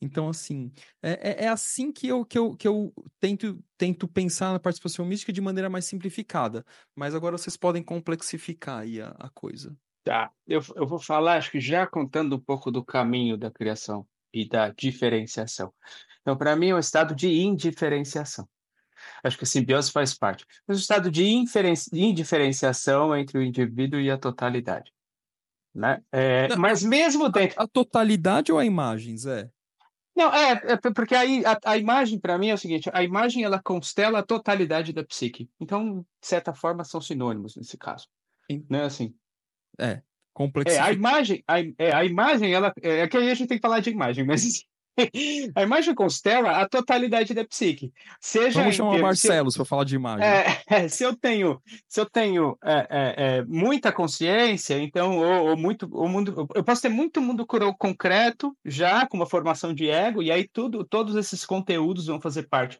Então, 0.00 0.28
assim, 0.28 0.72
é, 1.02 1.44
é- 1.44 1.44
é 1.46 1.48
assim 1.48 1.92
que 1.92 2.08
eu, 2.08 2.24
que 2.26 2.38
eu, 2.38 2.56
que 2.56 2.68
eu 2.68 2.92
tento, 3.20 3.64
tento 3.78 4.08
pensar 4.08 4.52
na 4.52 4.60
participação 4.60 5.04
mística 5.06 5.32
de 5.32 5.40
maneira 5.40 5.70
mais 5.70 5.86
simplificada. 5.86 6.64
Mas 6.96 7.14
agora 7.14 7.38
vocês 7.38 7.56
podem 7.56 7.82
complexificar 7.84 8.80
aí 8.80 9.00
a, 9.00 9.10
a 9.10 9.30
coisa. 9.30 9.76
Tá, 10.04 10.32
eu, 10.46 10.60
eu 10.76 10.86
vou 10.86 10.98
falar, 10.98 11.36
acho 11.38 11.50
que 11.50 11.60
já 11.60 11.86
contando 11.86 12.36
um 12.36 12.40
pouco 12.40 12.70
do 12.72 12.84
caminho 12.84 13.36
da 13.38 13.50
criação 13.50 14.06
e 14.32 14.48
da 14.48 14.70
diferenciação. 14.70 15.72
Então, 16.20 16.36
para 16.36 16.54
mim, 16.56 16.68
é 16.68 16.74
um 16.74 16.78
estado 16.78 17.14
de 17.14 17.28
indiferenciação. 17.28 18.48
Acho 19.22 19.36
que 19.36 19.44
a 19.44 19.46
simbiose 19.46 19.90
faz 19.90 20.14
parte. 20.14 20.46
Mas 20.66 20.78
o 20.78 20.80
estado 20.80 21.10
de 21.10 21.24
indiferenciação 21.92 23.16
entre 23.16 23.38
o 23.38 23.42
indivíduo 23.42 24.00
e 24.00 24.10
a 24.10 24.18
totalidade. 24.18 24.92
Né? 25.74 26.02
É, 26.12 26.48
Não, 26.48 26.58
mas 26.58 26.82
mesmo 26.82 27.28
dentro. 27.28 27.60
A, 27.60 27.64
a, 27.64 27.68
totalidade 27.68 28.52
ou 28.52 28.58
a 28.58 28.64
imagem, 28.64 29.16
Zé? 29.16 29.50
Não, 30.14 30.32
é, 30.32 30.52
é 30.52 30.76
porque 30.76 31.14
aí 31.14 31.42
a, 31.46 31.58
a 31.64 31.78
imagem, 31.78 32.18
para 32.18 32.36
mim, 32.36 32.48
é 32.48 32.54
o 32.54 32.58
seguinte: 32.58 32.90
a 32.92 33.02
imagem 33.02 33.42
ela 33.42 33.60
constela 33.62 34.18
a 34.18 34.22
totalidade 34.22 34.92
da 34.92 35.02
psique. 35.02 35.48
Então, 35.58 36.00
de 36.00 36.26
certa 36.26 36.52
forma, 36.52 36.84
são 36.84 37.00
sinônimos 37.00 37.56
nesse 37.56 37.78
caso. 37.78 38.06
Sim. 38.50 38.66
Né? 38.68 38.84
Assim. 38.84 39.14
É, 39.78 40.02
complexo. 40.32 40.76
É, 40.76 40.80
a 40.80 40.92
imagem, 40.92 41.42
a, 41.46 41.60
é, 41.78 41.92
a 41.92 42.04
imagem, 42.04 42.52
ela. 42.52 42.72
É, 42.82 43.00
é 43.00 43.08
que 43.08 43.16
aí 43.16 43.30
a 43.30 43.34
gente 43.34 43.48
tem 43.48 43.58
que 43.58 43.62
falar 43.62 43.80
de 43.80 43.90
imagem, 43.90 44.24
mas 44.24 44.64
a 45.54 45.62
imagem 45.62 45.94
constela 45.94 46.50
a 46.50 46.68
totalidade 46.68 47.34
da 47.34 47.44
psique. 47.44 47.92
Seja 48.20 48.60
Vamos 48.60 48.76
chamar 48.76 48.96
o 48.96 49.00
Marcelo 49.00 49.52
para 49.52 49.64
falar 49.64 49.84
de 49.84 49.96
imagem. 49.96 50.26
É, 50.26 50.62
é, 50.66 50.88
se 50.88 51.02
eu 51.02 51.16
tenho, 51.16 51.60
se 51.88 52.00
eu 52.00 52.06
tenho 52.06 52.58
é, 52.64 52.86
é, 52.90 53.14
é 53.38 53.44
muita 53.44 53.92
consciência, 53.92 54.78
então, 54.78 55.18
ou, 55.18 55.50
ou, 55.50 55.56
muito, 55.56 55.86
o 55.92 56.08
mundo, 56.08 56.46
eu 56.54 56.64
posso 56.64 56.82
ter 56.82 56.88
muito 56.88 57.20
mundo 57.20 57.46
concreto 57.46 58.56
já 58.64 59.06
com 59.06 59.16
uma 59.16 59.26
formação 59.26 59.72
de 59.72 59.88
ego, 59.88 60.22
e 60.22 60.30
aí 60.30 60.46
tudo, 60.46 60.84
todos 60.84 61.16
esses 61.16 61.44
conteúdos 61.44 62.06
vão 62.06 62.20
fazer 62.20 62.44
parte 62.44 62.78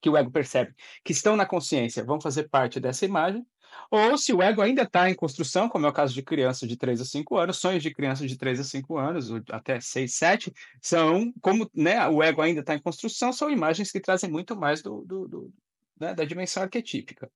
que 0.00 0.08
o 0.08 0.16
ego 0.16 0.30
percebe, 0.30 0.74
que 1.04 1.12
estão 1.12 1.36
na 1.36 1.44
consciência, 1.44 2.04
vão 2.04 2.20
fazer 2.20 2.48
parte 2.48 2.78
dessa 2.78 3.04
imagem, 3.04 3.44
ou 3.90 4.18
se 4.18 4.32
o 4.32 4.42
ego 4.42 4.60
ainda 4.60 4.82
está 4.82 5.08
em 5.08 5.14
construção, 5.14 5.68
como 5.68 5.86
é 5.86 5.88
o 5.88 5.92
caso 5.92 6.12
de 6.12 6.22
crianças 6.22 6.68
de 6.68 6.76
3 6.76 7.00
a 7.00 7.04
5 7.04 7.36
anos, 7.36 7.58
sonhos 7.58 7.82
de 7.82 7.92
crianças 7.92 8.28
de 8.28 8.36
3 8.36 8.60
a 8.60 8.64
5 8.64 8.98
anos, 8.98 9.30
até 9.50 9.80
6, 9.80 10.14
7, 10.14 10.52
são, 10.80 11.32
como 11.40 11.70
né, 11.74 12.06
o 12.08 12.22
ego 12.22 12.42
ainda 12.42 12.60
está 12.60 12.74
em 12.74 12.80
construção, 12.80 13.32
são 13.32 13.50
imagens 13.50 13.90
que 13.90 14.00
trazem 14.00 14.30
muito 14.30 14.56
mais 14.56 14.82
do, 14.82 15.04
do, 15.04 15.28
do 15.28 15.52
né, 15.98 16.14
da 16.14 16.24
dimensão 16.24 16.62
arquetípica. 16.62 17.30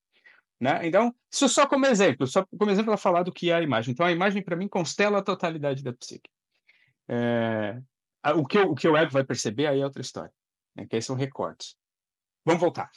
Né? 0.61 0.87
Então, 0.87 1.15
isso 1.31 1.49
só 1.49 1.67
como 1.67 1.87
exemplo, 1.87 2.27
só 2.27 2.47
como 2.57 2.71
exemplo 2.71 2.93
para 2.93 2.97
falar 2.97 3.23
do 3.25 3.33
que 3.33 3.51
é 3.51 3.55
a 3.55 3.63
imagem. 3.63 3.93
Então, 3.93 4.07
a 4.07 4.13
imagem, 4.13 4.43
para 4.43 4.55
mim, 4.55 4.69
constela 4.69 5.19
a 5.19 5.23
totalidade 5.23 5.83
da 5.83 5.93
psique. 5.93 6.31
É... 7.09 7.83
O, 8.37 8.47
que, 8.47 8.59
o 8.59 8.75
que 8.75 8.87
o 8.87 8.97
ego 8.97 9.11
vai 9.11 9.25
perceber 9.25 9.67
aí 9.67 9.81
é 9.81 9.85
outra 9.85 10.01
história, 10.01 10.33
né? 10.77 10.87
que 10.87 10.95
aí 10.95 11.03
são 11.03 11.17
recortes. 11.17 11.77
Vamos 12.45 12.61
voltar. 12.61 12.91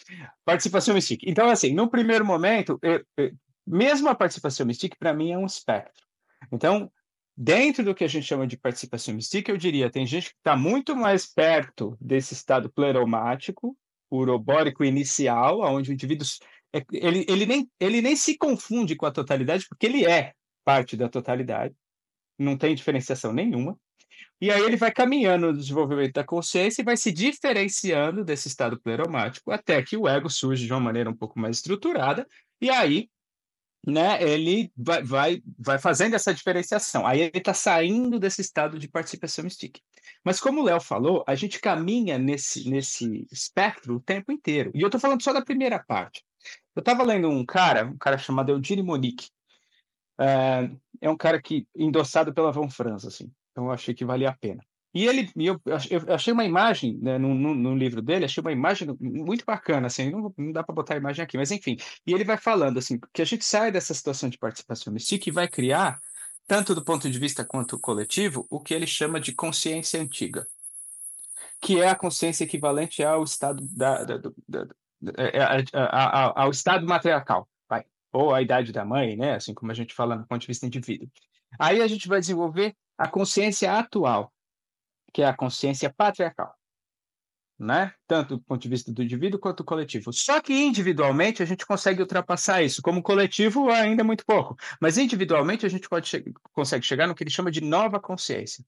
Participação 0.43 0.95
mística. 0.95 1.29
Então, 1.29 1.49
assim, 1.49 1.73
no 1.73 1.89
primeiro 1.89 2.25
momento, 2.25 2.79
eu, 2.81 3.05
eu, 3.17 3.31
mesmo 3.65 4.09
a 4.09 4.15
participação 4.15 4.65
mística, 4.65 4.95
para 4.99 5.13
mim, 5.13 5.31
é 5.31 5.37
um 5.37 5.45
espectro. 5.45 6.03
Então, 6.51 6.91
dentro 7.37 7.83
do 7.83 7.93
que 7.93 8.03
a 8.03 8.07
gente 8.07 8.25
chama 8.25 8.47
de 8.47 8.57
participação 8.57 9.13
mística, 9.13 9.51
eu 9.51 9.57
diria, 9.57 9.89
tem 9.89 10.05
gente 10.05 10.29
que 10.29 10.37
está 10.37 10.55
muito 10.55 10.95
mais 10.95 11.25
perto 11.25 11.97
desse 11.99 12.33
estado 12.33 12.71
pleromático, 12.71 13.77
urobórico 14.09 14.83
inicial, 14.83 15.61
onde 15.61 15.91
o 15.91 15.93
indivíduo 15.93 16.27
é, 16.73 16.83
ele, 16.91 17.25
ele, 17.29 17.45
nem, 17.45 17.69
ele 17.79 18.01
nem 18.01 18.15
se 18.15 18.37
confunde 18.37 18.95
com 18.95 19.05
a 19.05 19.11
totalidade, 19.11 19.65
porque 19.67 19.85
ele 19.85 20.05
é 20.05 20.33
parte 20.63 20.97
da 20.97 21.07
totalidade, 21.07 21.73
não 22.37 22.57
tem 22.57 22.75
diferenciação 22.75 23.31
nenhuma. 23.31 23.79
E 24.41 24.51
aí 24.51 24.61
ele 24.61 24.77
vai 24.77 24.91
caminhando 24.91 25.47
no 25.47 25.57
desenvolvimento 25.57 26.13
da 26.13 26.23
consciência 26.23 26.81
e 26.81 26.85
vai 26.85 26.97
se 26.97 27.11
diferenciando 27.11 28.23
desse 28.23 28.47
estado 28.47 28.79
pleromático 28.79 29.51
até 29.51 29.81
que 29.81 29.95
o 29.97 30.07
ego 30.07 30.29
surge 30.29 30.65
de 30.65 30.73
uma 30.73 30.79
maneira 30.79 31.09
um 31.09 31.15
pouco 31.15 31.39
mais 31.39 31.57
estruturada 31.57 32.27
e 32.61 32.69
aí 32.69 33.09
né, 33.85 34.21
ele 34.21 34.71
vai, 34.75 35.03
vai, 35.03 35.43
vai 35.59 35.77
fazendo 35.77 36.15
essa 36.15 36.33
diferenciação. 36.33 37.05
Aí 37.05 37.21
ele 37.21 37.31
está 37.35 37.53
saindo 37.53 38.19
desse 38.19 38.41
estado 38.41 38.79
de 38.79 38.87
participação 38.87 39.43
mística. 39.43 39.79
Mas 40.23 40.39
como 40.39 40.61
o 40.61 40.63
Léo 40.63 40.81
falou, 40.81 41.23
a 41.27 41.35
gente 41.35 41.59
caminha 41.59 42.17
nesse, 42.17 42.67
nesse 42.67 43.27
espectro 43.31 43.95
o 43.95 43.99
tempo 43.99 44.31
inteiro. 44.31 44.71
E 44.73 44.81
eu 44.81 44.87
estou 44.87 44.99
falando 44.99 45.21
só 45.21 45.31
da 45.31 45.45
primeira 45.45 45.77
parte. 45.77 46.25
Eu 46.75 46.79
estava 46.79 47.03
lendo 47.03 47.29
um 47.29 47.45
cara, 47.45 47.85
um 47.85 47.97
cara 47.97 48.17
chamado 48.17 48.51
Eugene 48.51 48.81
Monique. 48.81 49.29
É, 50.19 50.69
é 51.01 51.09
um 51.09 51.17
cara 51.17 51.39
que 51.39 51.67
endossado 51.75 52.33
pela 52.33 52.51
Von 52.51 52.69
Franz, 52.69 53.05
assim. 53.05 53.31
Então 53.55 53.67
eu 53.67 53.71
achei 53.71 53.95
que 53.95 54.03
valia 54.03 54.29
a 54.29 54.35
pena. 54.35 54.61
E 54.93 55.07
ele, 55.07 55.31
eu, 55.37 55.61
eu 55.89 56.13
achei 56.13 56.33
uma 56.33 56.43
imagem 56.43 56.97
né, 57.01 57.17
no, 57.17 57.33
no, 57.33 57.55
no, 57.55 57.75
livro 57.75 58.01
dele, 58.01 58.25
achei 58.25 58.41
uma 58.41 58.51
imagem 58.51 58.87
muito 58.99 59.45
bacana, 59.45 59.87
assim, 59.87 60.09
não, 60.09 60.33
não 60.37 60.51
dá 60.51 60.63
para 60.63 60.75
botar 60.75 60.93
a 60.93 60.97
imagem 60.97 61.23
aqui, 61.23 61.37
mas 61.37 61.51
enfim. 61.51 61.77
E 62.05 62.13
ele 62.13 62.23
vai 62.23 62.37
falando 62.37 62.77
assim 62.77 62.99
que 63.13 63.21
a 63.21 63.25
gente 63.25 63.43
sai 63.43 63.71
dessa 63.71 63.93
situação 63.93 64.29
de 64.29 64.37
participação 64.37 64.93
mística 64.93 65.29
e 65.29 65.33
vai 65.33 65.49
criar, 65.49 65.99
tanto 66.47 66.75
do 66.75 66.83
ponto 66.83 67.09
de 67.09 67.19
vista 67.19 67.43
quanto 67.43 67.79
coletivo, 67.79 68.45
o 68.49 68.61
que 68.61 68.73
ele 68.73 68.87
chama 68.87 69.19
de 69.19 69.33
consciência 69.33 70.01
antiga, 70.01 70.47
que 71.61 71.81
é 71.81 71.89
a 71.89 71.95
consciência 71.95 72.43
equivalente 72.45 73.03
ao 73.03 73.23
estado 73.23 73.65
da, 73.75 74.03
da, 74.03 74.17
da, 74.17 74.31
da 74.47 74.67
é, 75.17 75.39
é, 75.39 75.63
ao 76.35 76.49
estado 76.51 76.85
matriarcal, 76.87 77.49
vai, 77.67 77.83
ou 78.13 78.33
a 78.33 78.41
idade 78.41 78.71
da 78.71 78.85
mãe, 78.85 79.17
né? 79.17 79.35
Assim 79.35 79.53
como 79.53 79.71
a 79.73 79.75
gente 79.75 79.93
fala 79.93 80.17
do 80.17 80.25
ponto 80.25 80.39
de 80.39 80.47
vista 80.47 80.65
indivíduo. 80.65 81.09
Aí 81.59 81.81
a 81.81 81.87
gente 81.87 82.07
vai 82.07 82.21
desenvolver 82.21 82.75
a 82.97 83.07
consciência 83.07 83.77
atual, 83.77 84.31
que 85.13 85.21
é 85.21 85.25
a 85.25 85.35
consciência 85.35 85.93
patriarcal. 85.95 86.53
Né? 87.57 87.93
Tanto 88.05 88.35
do 88.35 88.43
ponto 88.43 88.61
de 88.61 88.67
vista 88.67 88.91
do 88.91 89.01
indivíduo 89.01 89.39
quanto 89.39 89.59
do 89.59 89.63
coletivo. 89.63 90.11
Só 90.11 90.41
que 90.41 90.53
individualmente 90.53 91.41
a 91.41 91.45
gente 91.45 91.65
consegue 91.65 92.01
ultrapassar 92.01 92.61
isso. 92.61 92.81
Como 92.81 93.01
coletivo, 93.01 93.69
ainda 93.69 94.01
é 94.01 94.03
muito 94.03 94.25
pouco. 94.25 94.57
Mas 94.81 94.97
individualmente 94.97 95.65
a 95.65 95.69
gente 95.69 95.87
pode 95.87 96.09
che 96.09 96.33
consegue 96.51 96.85
chegar 96.85 97.07
no 97.07 97.15
que 97.15 97.23
ele 97.23 97.29
chama 97.29 97.49
de 97.49 97.61
nova 97.61 97.97
consciência. 97.97 98.65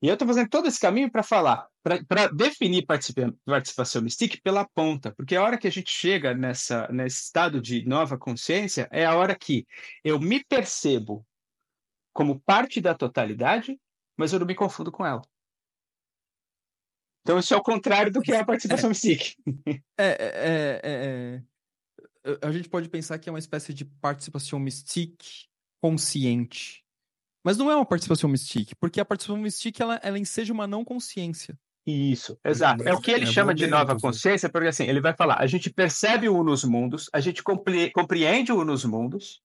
E 0.00 0.06
eu 0.06 0.14
estou 0.14 0.28
fazendo 0.28 0.48
todo 0.48 0.68
esse 0.68 0.78
caminho 0.78 1.10
para 1.10 1.24
falar, 1.24 1.66
para 1.82 2.28
definir 2.28 2.86
participação 2.86 4.00
mística 4.00 4.38
pela 4.44 4.64
ponta, 4.64 5.12
porque 5.12 5.34
a 5.34 5.42
hora 5.42 5.58
que 5.58 5.66
a 5.66 5.72
gente 5.72 5.90
chega 5.90 6.32
nessa, 6.34 6.86
nesse 6.88 7.24
estado 7.24 7.60
de 7.60 7.84
nova 7.84 8.16
consciência 8.16 8.88
é 8.92 9.04
a 9.04 9.16
hora 9.16 9.34
que 9.34 9.66
eu 10.04 10.20
me 10.20 10.44
percebo 10.44 11.26
como 12.18 12.40
parte 12.40 12.80
da 12.80 12.96
totalidade, 12.96 13.80
mas 14.16 14.32
eu 14.32 14.40
não 14.40 14.46
me 14.46 14.56
confundo 14.56 14.90
com 14.90 15.06
ela. 15.06 15.22
Então, 17.22 17.38
isso 17.38 17.54
é 17.54 17.56
o 17.56 17.62
contrário 17.62 18.10
do 18.10 18.20
que 18.20 18.32
é 18.32 18.40
a 18.40 18.44
participação 18.44 18.90
é, 19.96 20.04
é, 20.04 20.80
é, 20.82 21.42
é, 22.24 22.38
A 22.42 22.50
gente 22.50 22.68
pode 22.68 22.88
pensar 22.88 23.20
que 23.20 23.28
é 23.28 23.32
uma 23.32 23.38
espécie 23.38 23.72
de 23.72 23.84
participação 23.84 24.58
mystique 24.58 25.46
consciente. 25.80 26.84
Mas 27.44 27.56
não 27.56 27.70
é 27.70 27.76
uma 27.76 27.86
participação 27.86 28.28
mystique, 28.28 28.74
porque 28.74 29.00
a 29.00 29.04
participação 29.04 29.40
mystique 29.40 29.80
ela, 29.80 30.00
ela 30.02 30.18
enseja 30.18 30.52
uma 30.52 30.66
não 30.66 30.84
consciência. 30.84 31.56
Isso, 31.86 32.36
exato. 32.44 32.82
É 32.82 32.92
o 32.92 33.00
que 33.00 33.12
ele 33.12 33.26
é 33.26 33.32
chama 33.32 33.54
de 33.54 33.68
nova 33.68 33.96
consciência, 33.96 34.48
porque 34.48 34.66
assim, 34.66 34.88
ele 34.88 35.00
vai 35.00 35.14
falar, 35.14 35.40
a 35.40 35.46
gente 35.46 35.70
percebe 35.70 36.28
o 36.28 36.42
nos 36.42 36.64
mundos, 36.64 37.08
a 37.12 37.20
gente 37.20 37.44
compreende 37.44 38.50
o 38.50 38.64
nos 38.64 38.84
mundos, 38.84 39.40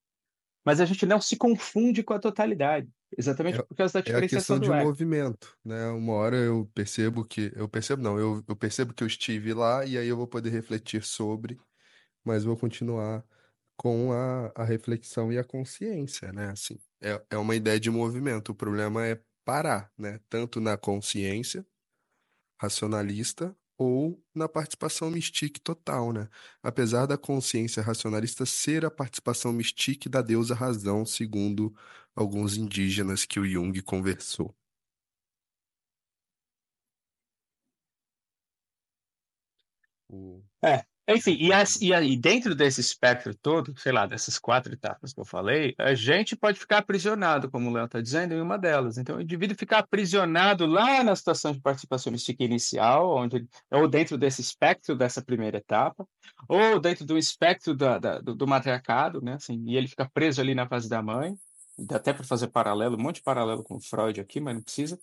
mas 0.64 0.80
a 0.80 0.84
gente 0.84 1.04
não 1.04 1.20
se 1.20 1.36
confunde 1.36 2.02
com 2.02 2.14
a 2.14 2.18
totalidade, 2.18 2.88
exatamente 3.16 3.60
é, 3.60 3.62
por 3.62 3.76
causa 3.76 3.94
da 3.94 4.00
diferenciação 4.00 4.56
é 4.56 4.58
a 4.58 4.60
questão 4.60 4.76
de 4.76 4.80
ego. 4.80 4.88
movimento, 4.88 5.56
né? 5.64 5.88
Uma 5.88 6.14
hora 6.14 6.36
eu 6.36 6.70
percebo 6.74 7.24
que 7.24 7.52
eu 7.54 7.68
percebo 7.68 8.02
não, 8.02 8.18
eu, 8.18 8.42
eu 8.48 8.56
percebo 8.56 8.94
que 8.94 9.02
eu 9.02 9.08
estive 9.08 9.52
lá 9.52 9.84
e 9.84 9.98
aí 9.98 10.08
eu 10.08 10.16
vou 10.16 10.26
poder 10.26 10.50
refletir 10.50 11.02
sobre, 11.02 11.60
mas 12.24 12.44
vou 12.44 12.56
continuar 12.56 13.24
com 13.76 14.12
a, 14.12 14.52
a 14.54 14.64
reflexão 14.64 15.32
e 15.32 15.38
a 15.38 15.44
consciência, 15.44 16.32
né? 16.32 16.50
Assim, 16.50 16.78
é, 17.00 17.22
é 17.30 17.36
uma 17.36 17.56
ideia 17.56 17.78
de 17.78 17.90
movimento. 17.90 18.50
O 18.50 18.54
problema 18.54 19.06
é 19.06 19.20
parar, 19.44 19.92
né? 19.98 20.20
Tanto 20.28 20.60
na 20.60 20.76
consciência 20.76 21.66
racionalista 22.58 23.54
ou 23.78 24.22
na 24.34 24.48
participação 24.48 25.10
mística 25.10 25.60
total, 25.62 26.12
né? 26.12 26.28
Apesar 26.62 27.06
da 27.06 27.18
consciência 27.18 27.82
racionalista 27.82 28.46
ser 28.46 28.84
a 28.84 28.90
participação 28.90 29.52
mística 29.52 30.08
da 30.08 30.22
deusa 30.22 30.54
razão, 30.54 31.04
segundo 31.06 31.74
alguns 32.14 32.56
indígenas 32.56 33.24
que 33.24 33.40
o 33.40 33.46
Jung 33.46 33.80
conversou. 33.82 34.54
É, 40.62 40.84
enfim, 41.06 41.36
e, 41.38 41.52
as, 41.52 41.80
e 41.82 41.92
aí, 41.92 42.16
dentro 42.16 42.54
desse 42.54 42.80
espectro 42.80 43.34
todo, 43.34 43.78
sei 43.78 43.92
lá, 43.92 44.06
dessas 44.06 44.38
quatro 44.38 44.72
etapas 44.72 45.12
que 45.12 45.20
eu 45.20 45.24
falei, 45.24 45.74
a 45.78 45.94
gente 45.94 46.34
pode 46.34 46.58
ficar 46.58 46.78
aprisionado, 46.78 47.50
como 47.50 47.68
o 47.68 47.72
Léo 47.72 47.84
está 47.84 48.00
dizendo, 48.00 48.32
em 48.32 48.40
uma 48.40 48.58
delas. 48.58 48.96
Então, 48.96 49.16
o 49.16 49.20
indivíduo 49.20 49.56
ficar 49.56 49.80
aprisionado 49.80 50.64
lá 50.64 51.04
na 51.04 51.14
situação 51.14 51.52
de 51.52 51.60
participação 51.60 52.10
mística 52.10 52.42
inicial, 52.42 53.16
onde, 53.16 53.46
ou 53.70 53.86
dentro 53.86 54.16
desse 54.16 54.40
espectro 54.40 54.96
dessa 54.96 55.22
primeira 55.22 55.58
etapa, 55.58 56.06
ou 56.48 56.80
dentro 56.80 57.04
do 57.04 57.18
espectro 57.18 57.74
da, 57.74 57.98
da, 57.98 58.18
do, 58.20 58.34
do, 58.34 58.46
matriarcado, 58.46 59.20
né? 59.20 59.34
Assim, 59.34 59.62
e 59.66 59.76
ele 59.76 59.88
fica 59.88 60.08
preso 60.08 60.40
ali 60.40 60.54
na 60.54 60.66
fase 60.66 60.88
da 60.88 61.02
mãe, 61.02 61.36
dá 61.78 61.96
até 61.96 62.14
para 62.14 62.24
fazer 62.24 62.48
paralelo, 62.48 62.96
um 62.96 63.02
monte 63.02 63.16
de 63.16 63.22
paralelo 63.22 63.62
com 63.62 63.78
Freud 63.78 64.20
aqui, 64.20 64.40
mas 64.40 64.54
não 64.54 64.62
precisa. 64.62 64.98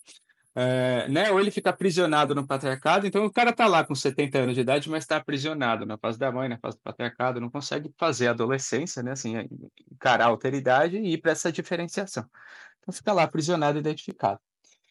É, 0.53 1.07
né? 1.07 1.31
Ou 1.31 1.39
ele 1.39 1.49
fica 1.49 1.69
aprisionado 1.69 2.35
no 2.35 2.45
patriarcado, 2.45 3.07
então 3.07 3.25
o 3.25 3.31
cara 3.31 3.51
está 3.51 3.67
lá 3.67 3.85
com 3.85 3.95
70 3.95 4.37
anos 4.37 4.55
de 4.55 4.61
idade, 4.61 4.89
mas 4.89 5.03
está 5.03 5.15
aprisionado 5.17 5.85
na 5.85 5.97
fase 5.97 6.19
da 6.19 6.31
mãe, 6.31 6.49
na 6.49 6.57
fase 6.57 6.75
do 6.77 6.81
patriarcado, 6.81 7.39
não 7.39 7.49
consegue 7.49 7.89
fazer 7.97 8.27
a 8.27 8.31
adolescência, 8.31 9.01
né? 9.01 9.11
Assim, 9.11 9.33
encarar 9.91 10.25
a 10.25 10.27
alteridade 10.27 10.97
e 10.97 11.13
ir 11.13 11.17
para 11.19 11.31
essa 11.31 11.51
diferenciação. 11.51 12.25
Então 12.79 12.93
fica 12.93 13.13
lá 13.13 13.23
aprisionado, 13.23 13.79
identificado. 13.79 14.39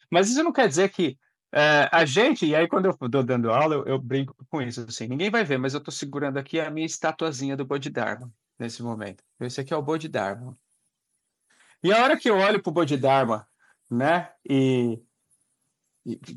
Mas 0.09 0.29
isso 0.29 0.43
não 0.43 0.51
quer 0.53 0.67
dizer 0.67 0.89
que 0.89 1.17
É, 1.53 1.89
a 1.91 2.05
gente, 2.05 2.45
e 2.45 2.55
aí 2.55 2.65
quando 2.67 2.85
eu 2.85 2.91
estou 2.91 3.09
dando 3.09 3.51
aula, 3.51 3.75
eu, 3.75 3.85
eu, 3.85 3.99
brinco 3.99 4.33
com 4.49 4.61
isso, 4.61 4.85
assim, 4.87 5.05
ninguém 5.07 5.29
vai 5.29 5.43
ver, 5.43 5.57
mas 5.57 5.73
eu 5.73 5.79
estou 5.79 5.91
segurando 5.93 6.37
aqui 6.37 6.61
a 6.61 6.71
minha 6.71 6.85
estatuazinha 6.85 7.57
do 7.57 7.65
Bodhidharma 7.65 8.31
nesse 8.57 8.81
momento. 8.81 9.21
Esse 9.39 9.59
aqui 9.59 9.73
é 9.73 9.77
o 9.77 9.81
Bodhidharma. 9.81 10.57
E 11.83 11.91
a 11.91 12.01
hora 12.03 12.17
que 12.17 12.29
eu 12.29 12.37
olho 12.37 12.61
para 12.61 12.69
o 12.69 12.73
Bodhidharma, 12.73 13.45
né, 13.89 14.31
e, 14.49 14.97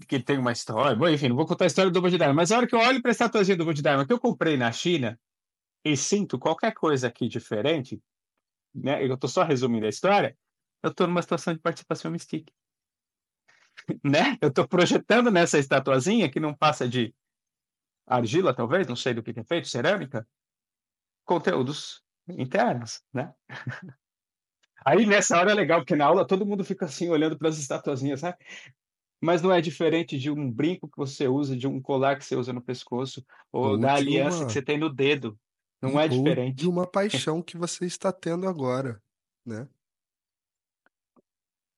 que 0.08 0.20
tem 0.20 0.38
uma 0.38 0.52
história, 0.52 0.96
bom, 0.96 1.08
enfim, 1.08 1.28
não 1.28 1.36
vou 1.36 1.46
contar 1.46 1.64
a 1.64 1.66
história 1.66 1.90
do 1.90 2.00
Bodhidharma, 2.00 2.34
mas 2.34 2.52
a 2.52 2.58
hora 2.58 2.66
que 2.66 2.74
eu 2.74 2.78
olho 2.78 3.00
para 3.00 3.10
a 3.10 3.12
estatuazinha 3.12 3.56
do 3.56 3.64
Bodhidharma 3.64 4.06
que 4.06 4.12
eu 4.12 4.20
comprei 4.20 4.56
na 4.56 4.70
China 4.70 5.18
e 5.84 5.96
sinto 5.96 6.38
qualquer 6.38 6.72
coisa 6.74 7.08
aqui 7.08 7.28
diferente, 7.28 8.00
né, 8.74 9.04
eu 9.06 9.14
estou 9.14 9.28
só 9.28 9.42
resumindo 9.42 9.86
a 9.86 9.88
história, 9.88 10.36
eu 10.82 10.90
estou 10.90 11.06
numa 11.06 11.22
situação 11.22 11.54
de 11.54 11.60
participação 11.60 12.10
mística 12.10 12.52
né? 14.04 14.38
Eu 14.40 14.48
estou 14.48 14.66
projetando 14.66 15.30
nessa 15.30 15.58
estatuazinha 15.58 16.30
que 16.30 16.40
não 16.40 16.54
passa 16.54 16.88
de 16.88 17.14
argila, 18.06 18.54
talvez, 18.54 18.86
não 18.86 18.96
sei 18.96 19.14
do 19.14 19.22
que 19.22 19.38
é 19.38 19.44
feito, 19.44 19.68
cerâmica, 19.68 20.26
conteúdos 21.24 22.02
internos, 22.28 23.02
né? 23.12 23.32
Aí 24.86 25.06
nessa 25.06 25.38
hora 25.38 25.52
é 25.52 25.54
legal, 25.54 25.80
porque 25.80 25.96
na 25.96 26.04
aula 26.04 26.26
todo 26.26 26.44
mundo 26.44 26.62
fica 26.62 26.84
assim 26.84 27.08
olhando 27.08 27.38
para 27.38 27.48
as 27.48 27.56
estatuazinhas, 27.56 28.20
sabe? 28.20 28.36
Mas 29.24 29.40
não 29.40 29.50
é 29.50 29.60
diferente 29.60 30.18
de 30.18 30.30
um 30.30 30.50
brinco 30.50 30.86
que 30.86 30.98
você 30.98 31.26
usa, 31.26 31.56
de 31.56 31.66
um 31.66 31.80
colar 31.80 32.18
que 32.18 32.24
você 32.24 32.36
usa 32.36 32.52
no 32.52 32.60
pescoço, 32.60 33.24
ou, 33.50 33.70
ou 33.70 33.78
da 33.78 33.94
aliança 33.94 34.38
uma... 34.38 34.46
que 34.46 34.52
você 34.52 34.60
tem 34.60 34.78
no 34.78 34.92
dedo. 34.92 35.38
Não 35.80 35.98
é 35.98 36.06
diferente. 36.06 36.56
de 36.56 36.68
uma 36.68 36.86
paixão 36.86 37.40
que 37.42 37.56
você 37.56 37.86
está 37.86 38.12
tendo 38.12 38.46
agora, 38.46 39.02
né? 39.44 39.66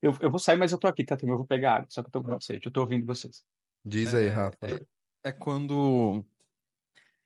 Eu, 0.03 0.17
eu 0.21 0.31
vou 0.31 0.41
sair, 0.41 0.57
mas 0.57 0.73
eu 0.73 0.79
tô 0.79 0.89
aqui, 0.89 1.05
tá? 1.05 1.17
Eu 1.23 1.37
vou 1.37 1.47
pegar 1.47 1.77
água, 1.77 1.87
só 1.89 2.03
que 2.03 2.09
eu 2.09 2.13
tô 2.13 2.23
com 2.23 2.41
sede. 2.41 2.67
Eu 2.67 2.73
tô 2.73 2.81
ouvindo 2.81 3.07
vocês. 3.07 3.45
Diz 3.85 4.13
aí, 4.13 4.27
é, 4.27 4.29
Rafa. 4.29 4.59
É, 4.63 5.29
é 5.29 5.33
quando. 5.33 6.25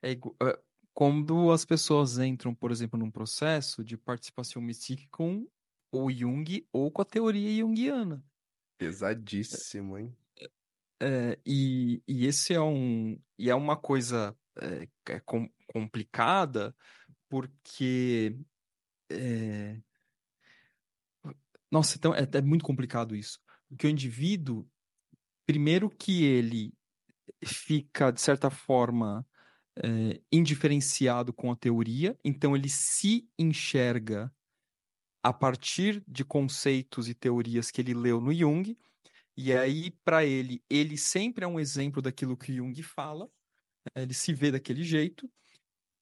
É, 0.02 0.12
é, 0.12 0.58
quando 0.92 1.50
as 1.50 1.64
pessoas 1.64 2.18
entram, 2.18 2.54
por 2.54 2.70
exemplo, 2.70 2.98
num 2.98 3.10
processo 3.10 3.82
de 3.82 3.96
participação 3.96 4.60
mística 4.60 5.02
com 5.10 5.46
o 5.90 6.10
Jung 6.10 6.66
ou 6.70 6.90
com 6.90 7.00
a 7.00 7.06
teoria 7.06 7.60
junguiana. 7.60 8.22
Pesadíssimo, 8.80 9.98
hein? 9.98 10.16
É, 11.02 11.38
e, 11.44 12.02
e 12.08 12.26
esse 12.26 12.54
é 12.54 12.60
um 12.60 13.20
e 13.38 13.50
é 13.50 13.54
uma 13.54 13.76
coisa 13.76 14.34
é, 14.58 14.88
é 15.12 15.20
com, 15.20 15.50
complicada 15.66 16.74
porque 17.28 18.38
é, 19.10 19.78
nossa, 21.70 21.98
então 21.98 22.14
é, 22.14 22.26
é 22.32 22.40
muito 22.40 22.64
complicado 22.64 23.14
isso. 23.14 23.38
Porque 23.68 23.86
o 23.86 23.90
indivíduo, 23.90 24.66
primeiro 25.46 25.90
que 25.90 26.24
ele 26.24 26.72
fica, 27.44 28.10
de 28.10 28.20
certa 28.22 28.48
forma, 28.48 29.26
é, 29.76 30.20
indiferenciado 30.32 31.34
com 31.34 31.52
a 31.52 31.56
teoria, 31.56 32.18
então 32.24 32.56
ele 32.56 32.70
se 32.70 33.28
enxerga 33.38 34.32
a 35.22 35.32
partir 35.32 36.02
de 36.06 36.24
conceitos 36.24 37.08
e 37.08 37.14
teorias 37.14 37.70
que 37.70 37.80
ele 37.80 37.94
leu 37.94 38.20
no 38.20 38.32
Jung, 38.32 38.76
e 39.36 39.52
aí, 39.52 39.90
para 40.04 40.24
ele, 40.24 40.62
ele 40.68 40.96
sempre 40.96 41.44
é 41.44 41.48
um 41.48 41.58
exemplo 41.58 42.02
daquilo 42.02 42.36
que 42.36 42.54
Jung 42.54 42.82
fala, 42.82 43.30
ele 43.94 44.14
se 44.14 44.32
vê 44.34 44.50
daquele 44.50 44.82
jeito, 44.82 45.30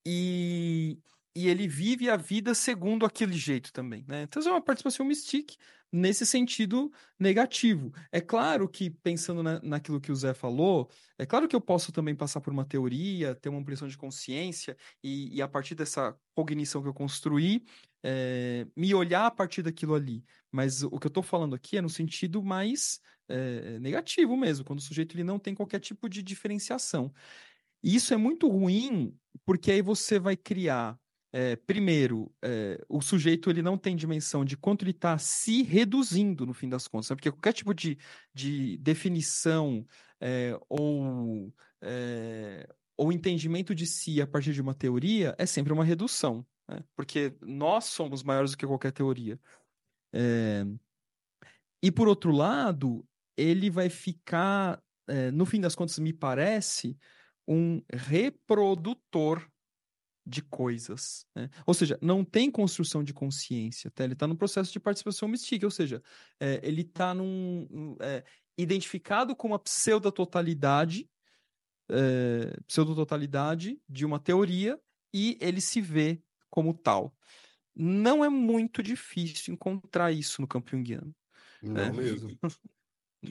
e, 0.07 0.99
e 1.37 1.49
ele 1.49 1.69
vive 1.69 2.09
a 2.11 2.17
vida 2.17 2.55
segundo 2.55 3.07
aquele 3.07 3.35
jeito 3.35 3.73
também, 3.73 4.05
né? 4.09 4.23
Então 4.23 4.43
é 4.43 4.51
uma 4.51 4.63
participação 4.63 5.07
mystique 5.07 5.57
nesse 5.93 6.27
sentido 6.27 6.91
negativo. 7.19 7.93
É 8.13 8.21
claro 8.21 8.69
que, 8.69 8.91
pensando 8.91 9.43
na, 9.43 9.61
naquilo 9.61 10.01
que 10.01 10.13
o 10.13 10.17
Zé 10.17 10.35
falou, 10.35 10.91
é 11.19 11.25
claro 11.25 11.49
que 11.49 11.57
eu 11.57 11.61
posso 11.61 11.93
também 11.93 12.15
passar 12.15 12.41
por 12.41 12.53
uma 12.53 12.65
teoria, 12.65 13.35
ter 13.35 13.49
uma 13.49 13.59
ampliação 13.59 13.89
de 13.89 13.97
consciência, 13.97 14.77
e, 15.03 15.37
e 15.37 15.43
a 15.43 15.49
partir 15.49 15.75
dessa 15.75 16.19
cognição 16.35 16.83
que 16.83 16.89
eu 16.89 16.95
construí, 16.95 17.65
é, 18.03 18.67
me 18.77 18.95
olhar 18.95 19.27
a 19.27 19.31
partir 19.31 19.63
daquilo 19.63 19.95
ali. 19.95 20.25
Mas 20.51 20.83
o 20.83 20.99
que 20.99 21.07
eu 21.07 21.11
estou 21.11 21.23
falando 21.23 21.55
aqui 21.55 21.77
é 21.77 21.83
no 21.83 21.89
sentido 21.89 22.43
mais 22.43 23.01
é, 23.29 23.79
negativo 23.79 24.37
mesmo, 24.37 24.65
quando 24.65 24.79
o 24.79 24.83
sujeito 24.83 25.15
ele 25.15 25.25
não 25.25 25.39
tem 25.39 25.55
qualquer 25.55 25.81
tipo 25.81 26.09
de 26.09 26.23
diferenciação. 26.23 27.13
E 27.83 27.95
isso 27.95 28.13
é 28.13 28.17
muito 28.17 28.49
ruim, 28.49 29.17
porque 29.45 29.71
aí 29.71 29.83
você 29.83 30.19
vai 30.19 30.37
criar 30.37 30.99
é, 31.31 31.57
primeiro, 31.57 32.33
o 32.89 33.03
sujeito 33.03 33.51
ele 33.51 33.61
não 33.61 33.77
tem 33.77 33.95
dimensão 33.95 34.47
de 34.47 34.57
quanto 34.57 34.83
ele 34.83 34.93
está 34.93 35.19
se 35.19 35.63
reduzindo 35.63 36.47
no 36.47 36.55
fim 36.55 36.71
das 36.71 36.89
contas, 36.89 37.11
né? 37.11 37.17
porque 37.17 37.31
qualquer 37.31 37.53
tipo 37.53 37.75
de, 37.75 37.99
de 38.33 38.79
definição 38.79 39.87
ou, 40.71 41.53
ou 42.97 43.13
entendimento 43.13 43.75
de 43.75 43.87
si 43.87 44.23
a 44.23 44.27
partir 44.27 44.55
de 44.55 44.63
uma 44.63 44.75
teoria 44.75 45.35
é 45.39 45.45
sempre 45.45 45.71
uma 45.71 45.85
redução, 45.85 46.47
né? 46.69 46.85
porque 46.97 47.35
nós 47.41 47.87
somos 47.87 48.23
maiores 48.23 48.53
do 48.53 48.57
que 48.57 48.67
qualquer 48.67 48.93
teoria. 48.93 49.39
E 51.83 51.93
por 51.93 52.09
outro 52.09 52.33
lado, 52.33 53.07
ele 53.37 53.71
vai 53.71 53.89
ficar, 53.89 54.83
no 55.33 55.47
fim 55.47 55.61
das 55.61 55.75
contas, 55.75 55.99
me 55.99 56.13
parece, 56.13 56.99
um 57.47 57.83
reprodutor 57.93 59.49
de 60.29 60.43
coisas. 60.43 61.27
Né? 61.35 61.49
Ou 61.67 61.73
seja, 61.73 61.99
não 62.03 62.23
tem 62.23 62.51
construção 62.51 63.03
de 63.03 63.15
consciência. 63.15 63.91
Tá? 63.91 64.05
Ele 64.05 64.13
está 64.13 64.27
no 64.27 64.37
processo 64.37 64.71
de 64.71 64.79
participação 64.79 65.27
mística, 65.27 65.67
ou 65.67 65.71
seja, 65.71 66.03
é, 66.39 66.61
ele 66.63 66.83
está 66.83 67.15
num, 67.15 67.97
é, 68.01 68.23
identificado 68.57 69.35
com 69.35 69.49
uma 69.49 69.59
pseudo-totalidade, 69.59 71.09
é, 71.91 72.61
pseudo-totalidade 72.67 73.81
de 73.89 74.05
uma 74.05 74.21
teoria 74.21 74.79
e 75.15 75.39
ele 75.41 75.61
se 75.61 75.81
vê 75.81 76.21
como 76.51 76.75
tal. 76.75 77.15
Não 77.75 78.25
é 78.25 78.29
muito 78.29 78.83
difícil 78.83 79.55
encontrar 79.55 80.13
isso 80.13 80.41
no 80.41 80.49
campo 80.49 80.71
junguiano. 80.71 81.15
Não 81.63 81.81
é. 81.81 81.93
mesmo. 81.93 82.31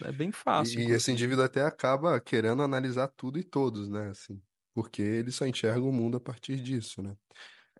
É 0.03 0.11
bem 0.11 0.33
fácil. 0.33 0.81
E, 0.81 0.89
e 0.89 0.91
esse 0.91 1.09
indivíduo 1.13 1.45
até 1.45 1.63
acaba 1.63 2.19
querendo 2.19 2.61
analisar 2.61 3.07
tudo 3.07 3.39
e 3.39 3.43
todos, 3.43 3.87
né? 3.87 4.09
Assim 4.09 4.37
porque 4.77 5.01
ele 5.01 5.31
só 5.31 5.47
enxerga 5.47 5.81
o 5.81 5.91
mundo 5.91 6.17
a 6.17 6.19
partir 6.19 6.57
disso, 6.57 7.01
né? 7.01 7.17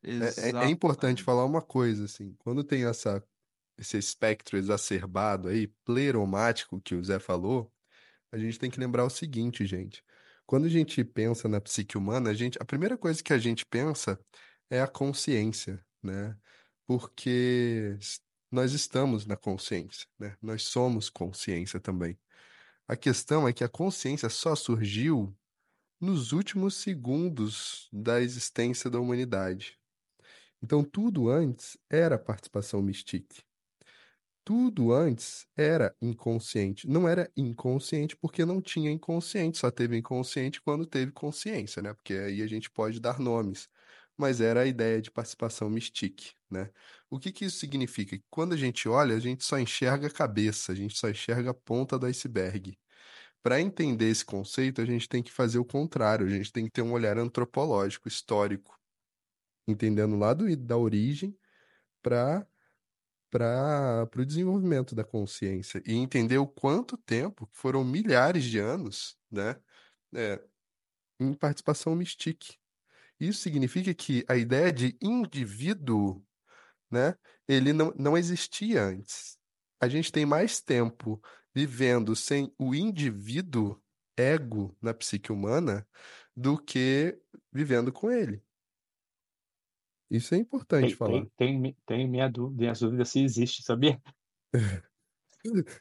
É, 0.02 0.50
é, 0.50 0.66
é, 0.66 0.68
importante 0.68 1.22
falar 1.22 1.46
uma 1.46 1.62
coisa, 1.62 2.06
assim, 2.06 2.34
quando 2.40 2.64
tem 2.64 2.86
essa, 2.86 3.24
esse 3.78 4.00
espectro 4.00 4.58
exacerbado 4.58 5.48
aí, 5.48 5.68
pleromático, 5.86 6.82
que 6.82 6.96
o 6.96 7.04
Zé 7.04 7.20
falou, 7.20 7.72
a 8.32 8.38
gente 8.40 8.58
tem 8.58 8.72
que 8.72 8.80
lembrar 8.80 9.06
o 9.06 9.12
seguinte, 9.12 9.64
gente. 9.64 10.04
Quando 10.44 10.66
a 10.66 10.70
gente 10.70 11.04
pensa 11.04 11.48
na 11.48 11.62
psique 11.62 11.96
humana, 11.96 12.32
a, 12.32 12.34
gente, 12.34 12.58
a 12.60 12.66
primeira 12.66 12.98
coisa 12.98 13.22
que 13.22 13.32
a 13.32 13.38
gente 13.38 13.64
pensa 13.64 14.20
é 14.70 14.82
a 14.82 14.88
consciência, 14.88 15.84
né? 16.02 16.38
Porque 16.86 17.98
nós 18.52 18.74
estamos 18.74 19.26
na 19.26 19.36
consciência, 19.38 20.08
né? 20.20 20.38
Nós 20.42 20.64
somos 20.64 21.10
consciência 21.10 21.80
também. 21.80 22.18
A 22.88 22.96
questão 22.96 23.48
é 23.48 23.54
que 23.54 23.64
a 23.64 23.70
consciência 23.70 24.30
só 24.30 24.56
surgiu 24.56 25.36
nos 26.00 26.32
últimos 26.32 26.76
segundos 26.76 27.90
da 27.92 28.22
existência 28.22 28.90
da 28.90 29.00
humanidade. 29.00 29.80
Então, 30.62 30.84
tudo 30.84 31.30
antes 31.30 31.78
era 31.90 32.18
participação 32.18 32.82
mística. 32.82 33.36
Tudo 34.44 34.94
antes 34.94 35.46
era 35.58 35.94
inconsciente. 36.02 36.88
Não 36.88 37.08
era 37.08 37.30
inconsciente 37.36 38.16
porque 38.16 38.46
não 38.46 38.62
tinha 38.62 38.90
inconsciente, 38.90 39.58
só 39.58 39.70
teve 39.70 39.98
inconsciente 39.98 40.62
quando 40.62 40.86
teve 40.86 41.12
consciência, 41.12 41.82
né? 41.82 41.94
Porque 41.94 42.14
aí 42.14 42.42
a 42.42 42.48
gente 42.48 42.70
pode 42.72 43.00
dar 43.00 43.20
nomes. 43.20 43.70
Mas 44.18 44.42
era 44.42 44.62
a 44.62 44.66
ideia 44.66 45.02
de 45.02 45.12
participação 45.12 45.70
mística, 45.70 46.24
né? 46.50 46.72
O 47.10 47.20
que, 47.20 47.32
que 47.32 47.46
isso 47.46 47.60
significa? 47.60 48.20
Quando 48.30 48.54
a 48.54 48.58
gente 48.58 48.90
olha, 48.90 49.16
a 49.16 49.20
gente 49.20 49.44
só 49.44 49.60
enxerga 49.60 50.08
a 50.08 50.12
cabeça, 50.12 50.72
a 50.72 50.76
gente 50.76 50.98
só 50.98 51.10
enxerga 51.10 51.52
a 51.52 51.54
ponta 51.54 52.00
do 52.00 52.06
iceberg. 52.08 52.78
Para 53.44 53.62
entender 53.62 54.10
esse 54.10 54.26
conceito, 54.26 54.82
a 54.82 54.86
gente 54.86 55.08
tem 55.08 55.24
que 55.24 55.32
fazer 55.32 55.60
o 55.60 55.66
contrário, 55.66 56.26
a 56.26 56.30
gente 56.30 56.52
tem 56.52 56.66
que 56.66 56.72
ter 56.72 56.82
um 56.82 56.92
olhar 56.94 57.18
antropológico, 57.18 58.08
histórico, 58.08 58.78
entendendo 59.68 60.18
lá 60.18 60.34
do, 60.34 60.56
da 60.58 60.78
origem 60.78 61.38
para 62.02 62.48
para 63.30 64.10
o 64.18 64.26
desenvolvimento 64.26 64.96
da 64.96 65.04
consciência 65.04 65.82
e 65.86 65.94
entender 65.94 66.38
o 66.38 66.48
quanto 66.48 66.98
tempo, 66.98 67.48
foram 67.52 67.84
milhares 67.84 68.46
de 68.46 68.58
anos, 68.58 69.18
né, 69.30 69.60
é, 70.16 70.42
em 71.20 71.34
participação 71.34 71.96
mística. 71.96 72.56
Isso 73.20 73.42
significa 73.42 73.94
que 73.94 74.24
a 74.28 74.36
ideia 74.36 74.72
de 74.72 74.98
indivíduo, 75.02 76.24
né, 76.90 77.16
ele 77.48 77.74
não, 77.74 77.94
não 77.98 78.18
existia 78.18 78.84
antes. 78.84 79.38
A 79.80 79.88
gente 79.88 80.12
tem 80.12 80.26
mais 80.26 80.62
tempo 80.62 81.22
vivendo 81.54 82.16
sem 82.16 82.54
o 82.58 82.76
indivíduo 82.76 83.82
ego 84.16 84.76
na 84.82 84.94
psique 84.94 85.32
humana 85.32 85.88
do 86.36 86.58
que 86.58 87.18
vivendo 87.52 87.92
com 87.92 88.12
ele. 88.12 88.44
Isso 90.10 90.36
é 90.36 90.38
importante 90.38 90.88
tem, 90.88 90.96
falar. 90.96 91.26
Tem, 91.36 91.62
tem, 91.62 91.78
tem 91.86 92.08
minha 92.08 92.30
dúvida, 92.30 92.62
minha 92.62 92.74
dúvida 92.74 93.06
se 93.06 93.22
existe, 93.24 93.64
sabia? 93.64 94.02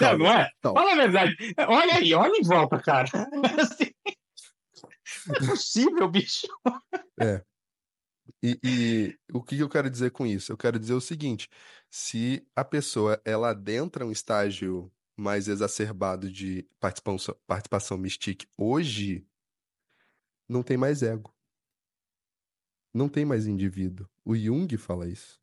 Não, 0.00 0.18
não 0.18 0.26
é? 0.26 0.50
Fala 0.60 0.92
a 0.92 0.96
verdade. 0.96 1.36
Olha 1.68 1.94
aí, 1.94 2.14
olha 2.14 2.36
em 2.36 2.42
volta, 2.42 2.78
cara. 2.78 3.08
Assim, 3.60 3.92
é 5.28 5.46
possível, 5.46 6.08
bicho. 6.08 6.46
É. 7.20 7.44
E, 8.42 8.58
e 8.62 9.18
o 9.32 9.42
que 9.42 9.58
eu 9.58 9.68
quero 9.68 9.90
dizer 9.90 10.10
com 10.10 10.26
isso? 10.26 10.52
Eu 10.52 10.56
quero 10.56 10.78
dizer 10.78 10.94
o 10.94 11.00
seguinte: 11.00 11.48
se 11.90 12.46
a 12.54 12.64
pessoa 12.64 13.20
ela 13.24 13.50
adentra 13.50 14.06
um 14.06 14.12
estágio 14.12 14.92
mais 15.16 15.48
exacerbado 15.48 16.30
de 16.30 16.68
participação, 16.78 17.36
participação 17.46 17.98
mystique 17.98 18.46
hoje, 18.56 19.26
não 20.48 20.62
tem 20.62 20.76
mais 20.76 21.02
ego. 21.02 21.34
Não 22.92 23.08
tem 23.08 23.24
mais 23.24 23.46
indivíduo. 23.46 24.08
O 24.24 24.36
Jung 24.36 24.76
fala 24.76 25.08
isso. 25.08 25.40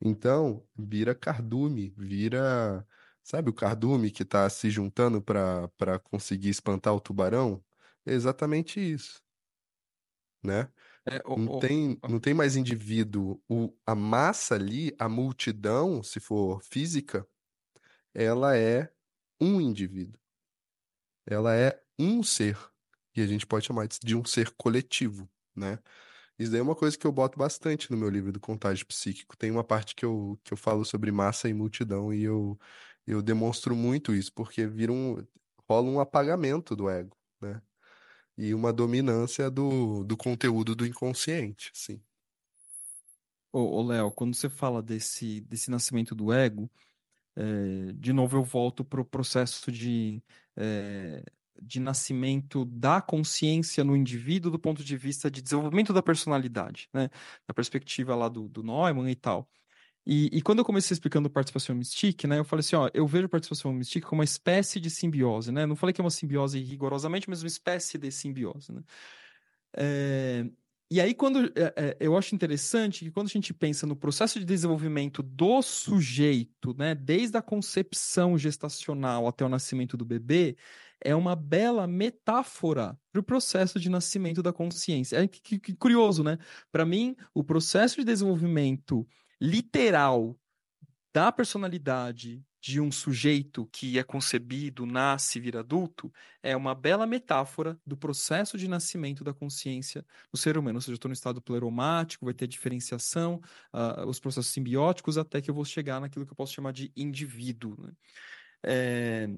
Então, 0.00 0.66
vira 0.76 1.14
cardume, 1.14 1.90
vira. 1.96 2.86
Sabe 3.22 3.50
o 3.50 3.54
cardume 3.54 4.10
que 4.10 4.22
está 4.22 4.48
se 4.48 4.70
juntando 4.70 5.20
para 5.22 5.68
para 5.76 5.98
conseguir 5.98 6.48
espantar 6.50 6.94
o 6.94 7.00
tubarão? 7.00 7.62
É 8.08 8.12
exatamente 8.12 8.80
isso. 8.80 9.22
Né? 10.42 10.70
É, 11.06 11.18
o- 11.26 11.34
Não 11.34 11.48
o- 11.58 11.60
tem, 11.60 12.02
não 12.06 12.20
tem 12.20 12.34
mais 12.34 12.56
indivíduo. 12.56 13.42
O, 13.48 13.74
a 13.86 13.94
massa 13.94 14.54
ali, 14.54 14.94
a 14.98 15.08
multidão, 15.08 16.02
se 16.02 16.20
for 16.20 16.62
física, 16.62 17.26
ela 18.14 18.56
é 18.56 18.92
um 19.40 19.60
indivíduo. 19.60 20.20
Ela 21.26 21.54
é 21.54 21.80
um 21.98 22.22
ser. 22.22 22.58
E 23.16 23.20
a 23.22 23.26
gente 23.26 23.46
pode 23.46 23.66
chamar 23.66 23.86
de 23.88 23.98
de 24.00 24.14
um 24.16 24.24
ser 24.24 24.50
coletivo, 24.56 25.28
né? 25.54 25.78
Isso 26.38 26.50
daí 26.52 26.60
é 26.60 26.64
uma 26.64 26.76
coisa 26.76 26.98
que 26.98 27.06
eu 27.06 27.12
boto 27.12 27.38
bastante 27.38 27.90
no 27.90 27.96
meu 27.98 28.10
livro 28.10 28.32
do 28.32 28.40
Contágio 28.40 28.86
Psíquico. 28.86 29.36
Tem 29.36 29.50
uma 29.50 29.64
parte 29.64 29.94
que 29.94 30.04
eu, 30.04 30.40
que 30.44 30.52
eu 30.54 30.58
falo 30.58 30.84
sobre 30.84 31.12
massa 31.12 31.48
e 31.48 31.54
multidão 31.54 32.12
e 32.14 32.24
eu, 32.24 32.58
eu 33.06 33.22
demonstro 33.22 33.76
muito 33.76 34.14
isso, 34.14 34.32
porque 34.34 34.66
vira 34.66 34.92
um, 34.92 35.26
rola 35.68 35.88
um 35.90 36.00
apagamento 36.00 36.76
do 36.76 36.90
ego, 36.90 37.16
né? 37.40 37.62
E 38.38 38.54
uma 38.54 38.72
dominância 38.72 39.50
do, 39.50 40.04
do 40.04 40.16
conteúdo 40.16 40.76
do 40.76 40.86
inconsciente, 40.86 41.72
sim. 41.74 42.00
Ô, 43.52 43.82
Léo, 43.82 44.12
quando 44.12 44.34
você 44.36 44.48
fala 44.48 44.80
desse, 44.80 45.40
desse 45.40 45.70
nascimento 45.70 46.14
do 46.14 46.32
ego, 46.32 46.70
eh, 47.36 47.92
de 47.94 48.12
novo 48.12 48.36
eu 48.36 48.44
volto 48.44 48.84
para 48.84 49.00
o 49.00 49.04
processo 49.04 49.72
de, 49.72 50.22
eh, 50.56 51.24
de 51.60 51.80
nascimento 51.80 52.64
da 52.64 53.00
consciência 53.02 53.82
no 53.82 53.96
indivíduo 53.96 54.52
do 54.52 54.58
ponto 54.58 54.84
de 54.84 54.96
vista 54.96 55.30
de 55.30 55.42
desenvolvimento 55.42 55.92
da 55.92 56.02
personalidade, 56.02 56.88
né? 56.92 57.10
Da 57.46 57.54
perspectiva 57.54 58.14
lá 58.14 58.28
do, 58.28 58.48
do 58.48 58.62
Neumann 58.62 59.10
e 59.10 59.16
tal. 59.16 59.48
E, 60.10 60.30
e 60.32 60.40
quando 60.40 60.60
eu 60.60 60.64
comecei 60.64 60.94
explicando 60.94 61.28
participação 61.28 61.76
mystique, 61.76 62.26
né, 62.26 62.38
eu 62.38 62.44
falei 62.44 62.60
assim, 62.60 62.76
ó, 62.76 62.88
eu 62.94 63.06
vejo 63.06 63.28
participação 63.28 63.70
mystique 63.74 64.06
como 64.06 64.20
uma 64.20 64.24
espécie 64.24 64.80
de 64.80 64.88
simbiose, 64.88 65.52
né? 65.52 65.66
Não 65.66 65.76
falei 65.76 65.92
que 65.92 66.00
é 66.00 66.04
uma 66.04 66.08
simbiose 66.10 66.58
rigorosamente, 66.60 67.28
mas 67.28 67.42
uma 67.42 67.46
espécie 67.48 67.98
de 67.98 68.10
simbiose, 68.10 68.72
né? 68.72 68.82
É, 69.76 70.46
e 70.90 70.98
aí, 71.02 71.14
quando 71.14 71.44
é, 71.54 71.74
é, 71.76 71.96
eu 72.00 72.16
acho 72.16 72.34
interessante 72.34 73.04
que 73.04 73.10
quando 73.10 73.26
a 73.26 73.30
gente 73.30 73.52
pensa 73.52 73.86
no 73.86 73.94
processo 73.94 74.38
de 74.38 74.46
desenvolvimento 74.46 75.22
do 75.22 75.60
sujeito, 75.60 76.74
né, 76.78 76.94
desde 76.94 77.36
a 77.36 77.42
concepção 77.42 78.38
gestacional 78.38 79.26
até 79.28 79.44
o 79.44 79.48
nascimento 79.50 79.94
do 79.98 80.06
bebê, 80.06 80.56
é 81.04 81.14
uma 81.14 81.36
bela 81.36 81.86
metáfora 81.86 82.98
para 83.12 83.20
o 83.20 83.22
processo 83.22 83.78
de 83.78 83.90
nascimento 83.90 84.42
da 84.42 84.52
consciência. 84.54 85.18
É 85.18 85.28
que, 85.28 85.40
que- 85.42 85.58
que 85.60 85.74
curioso, 85.76 86.24
né? 86.24 86.38
Para 86.72 86.86
mim, 86.86 87.14
o 87.34 87.44
processo 87.44 87.96
de 87.96 88.04
desenvolvimento 88.04 89.06
literal 89.40 90.38
da 91.14 91.32
personalidade 91.32 92.44
de 92.60 92.80
um 92.80 92.90
sujeito 92.90 93.66
que 93.72 93.98
é 93.98 94.02
concebido, 94.02 94.84
nasce, 94.84 95.38
vira 95.40 95.60
adulto, 95.60 96.12
é 96.42 96.56
uma 96.56 96.74
bela 96.74 97.06
metáfora 97.06 97.80
do 97.86 97.96
processo 97.96 98.58
de 98.58 98.66
nascimento 98.68 99.22
da 99.24 99.32
consciência 99.32 100.04
do 100.32 100.36
ser 100.36 100.58
humano. 100.58 100.76
Ou 100.78 100.80
seja, 100.82 100.92
eu 100.92 100.96
estou 100.96 101.08
no 101.08 101.12
estado 101.14 101.40
pleromático, 101.40 102.24
vai 102.24 102.34
ter 102.34 102.48
diferenciação, 102.48 103.40
ah, 103.72 104.04
os 104.06 104.18
processos 104.20 104.52
simbióticos, 104.52 105.16
até 105.16 105.40
que 105.40 105.50
eu 105.50 105.54
vou 105.54 105.64
chegar 105.64 106.00
naquilo 106.00 106.26
que 106.26 106.32
eu 106.32 106.36
posso 106.36 106.52
chamar 106.54 106.72
de 106.72 106.92
indivíduo. 106.96 107.76
né? 107.80 107.92
É, 108.64 109.28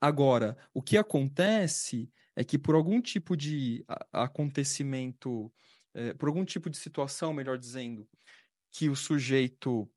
Agora, 0.00 0.56
o 0.74 0.82
que 0.82 0.98
acontece 0.98 2.10
é 2.36 2.44
que 2.44 2.58
por 2.58 2.74
algum 2.74 3.00
tipo 3.00 3.36
de 3.36 3.84
acontecimento, 4.12 5.52
eh, 5.94 6.12
por 6.14 6.28
algum 6.28 6.44
tipo 6.44 6.68
de 6.68 6.76
situação, 6.76 7.32
melhor 7.32 7.56
dizendo, 7.58 8.06
que 8.74 8.90
o 8.90 8.96
sujeito, 8.96 9.90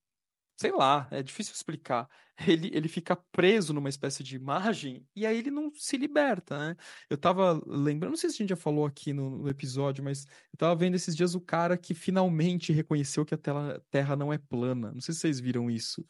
sei 0.60 0.72
lá, 0.72 1.08
é 1.12 1.24
difícil 1.24 1.54
explicar, 1.54 2.10
ele, 2.48 2.70
ele 2.74 2.88
fica 2.90 3.16
preso 3.32 3.74
numa 3.74 3.90
espécie 3.90 4.24
de 4.24 4.36
imagem 4.36 5.08
e 5.16 5.26
aí 5.26 5.38
ele 5.40 5.52
não 5.52 5.72
se 5.76 5.98
liberta, 5.98 6.58
né? 6.60 6.76
Eu 7.10 7.18
tava 7.18 7.62
lembrando, 7.68 8.12
não 8.12 8.18
sei 8.18 8.30
se 8.30 8.38
a 8.38 8.40
gente 8.40 8.50
já 8.52 8.56
falou 8.56 8.86
aqui 8.86 9.14
no, 9.14 9.30
no 9.40 9.50
episódio, 9.50 10.04
mas 10.04 10.26
eu 10.26 10.58
tava 10.58 10.76
vendo 10.76 10.96
esses 10.96 11.16
dias 11.16 11.36
o 11.36 11.42
cara 11.42 11.78
que 11.78 11.94
finalmente 11.96 12.74
reconheceu 12.74 13.26
que 13.26 13.34
a 13.36 13.38
tela- 13.38 13.84
Terra 13.92 14.16
não 14.16 14.34
é 14.34 14.38
plana. 14.38 14.92
Não 14.94 15.02
sei 15.02 15.14
se 15.14 15.22
vocês 15.22 15.40
viram 15.40 15.70
isso. 15.72 16.06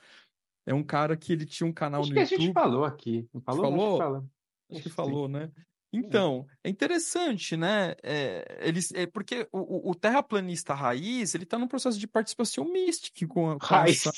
É 0.65 0.73
um 0.73 0.83
cara 0.83 1.17
que 1.17 1.33
ele 1.33 1.45
tinha 1.45 1.67
um 1.67 1.73
canal 1.73 2.01
Acho 2.01 2.09
no 2.09 2.15
que 2.15 2.19
a 2.19 2.23
YouTube. 2.23 2.41
gente 2.43 2.53
falou 2.53 2.85
aqui. 2.85 3.29
Falou? 3.45 3.65
Acho 3.65 3.87
que 3.89 3.95
falou? 3.95 4.31
Acho 4.69 4.81
que 4.83 4.89
Acho 4.89 4.89
que 4.89 4.89
sim. 4.89 4.95
falou, 4.95 5.27
né? 5.27 5.51
Então, 5.93 6.45
é 6.63 6.69
interessante, 6.69 7.55
né? 7.55 7.95
É, 8.03 8.59
eles, 8.61 8.91
é 8.93 9.05
porque 9.05 9.47
o, 9.51 9.89
o- 9.91 9.95
terraplanista 9.95 10.73
raiz, 10.73 11.33
ele 11.33 11.45
tá 11.45 11.57
num 11.57 11.67
processo 11.67 11.97
de 11.97 12.05
participação 12.07 12.65
mística 12.71 13.25
com, 13.27 13.51
a- 13.51 13.59
com 13.59 13.65
Raiz. 13.65 14.05
essa... 14.05 14.11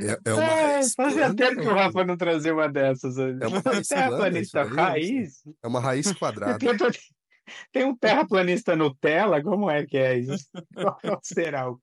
É, 0.00 0.30
é 0.30 0.32
uma 0.34 0.42
É, 0.42 0.82
fazia 0.96 1.20
plana, 1.26 1.34
tempo 1.36 1.60
que 1.60 1.66
o 1.66 1.70
ou- 1.70 1.76
Rafa 1.76 2.04
não 2.04 2.16
trazia 2.16 2.52
uma 2.54 2.68
dessas. 2.68 3.16
hoje. 3.16 3.38
É 3.40 3.46
uma 3.46 3.60
raiz 3.64 3.88
plana, 3.88 4.04
terraplanista 4.08 4.62
isso 4.62 4.70
aí, 4.70 4.76
raiz? 4.76 5.42
é 5.62 5.68
uma 5.68 5.80
raiz 5.80 6.12
quadrada. 6.12 6.58
Tem, 6.78 6.90
tem 7.72 7.84
um 7.84 7.96
terraplanista 7.96 8.76
Nutella? 8.76 9.42
Como 9.42 9.68
é 9.68 9.84
que 9.84 9.96
é 9.98 10.16
isso? 10.16 10.48
Qual 10.74 11.20
será 11.24 11.68
o 11.68 11.78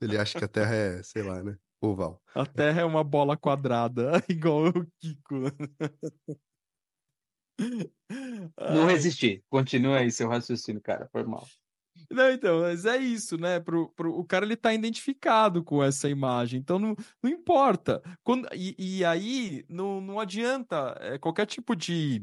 Ele 0.00 0.16
acha 0.16 0.38
que 0.38 0.44
a 0.44 0.48
Terra 0.48 0.74
é, 0.74 1.02
sei 1.02 1.22
lá, 1.24 1.42
né? 1.42 1.56
Oval. 1.90 2.22
A 2.34 2.44
Terra 2.44 2.82
é 2.82 2.84
uma 2.84 3.04
bola 3.04 3.36
quadrada, 3.36 4.12
igual 4.28 4.68
o 4.68 4.86
Kiko. 5.00 5.34
Não 8.58 8.86
resisti. 8.86 9.42
Continua 9.48 9.98
aí 9.98 10.10
seu 10.10 10.28
raciocínio, 10.28 10.80
cara. 10.80 11.08
Foi 11.10 11.24
mal. 11.24 11.46
Não, 12.10 12.30
então, 12.30 12.60
mas 12.60 12.84
é 12.84 12.96
isso, 12.98 13.36
né? 13.38 13.58
Pro, 13.58 13.88
pro, 13.90 14.18
o 14.18 14.24
cara 14.24 14.44
ele 14.44 14.56
tá 14.56 14.72
identificado 14.72 15.64
com 15.64 15.82
essa 15.82 16.08
imagem, 16.08 16.60
então 16.60 16.78
não, 16.78 16.94
não 17.22 17.30
importa. 17.30 18.02
Quando, 18.22 18.48
e, 18.54 18.74
e 18.78 19.04
aí 19.04 19.64
não, 19.68 20.00
não 20.00 20.20
adianta 20.20 20.96
é, 21.00 21.18
qualquer 21.18 21.46
tipo 21.46 21.74
de, 21.74 22.22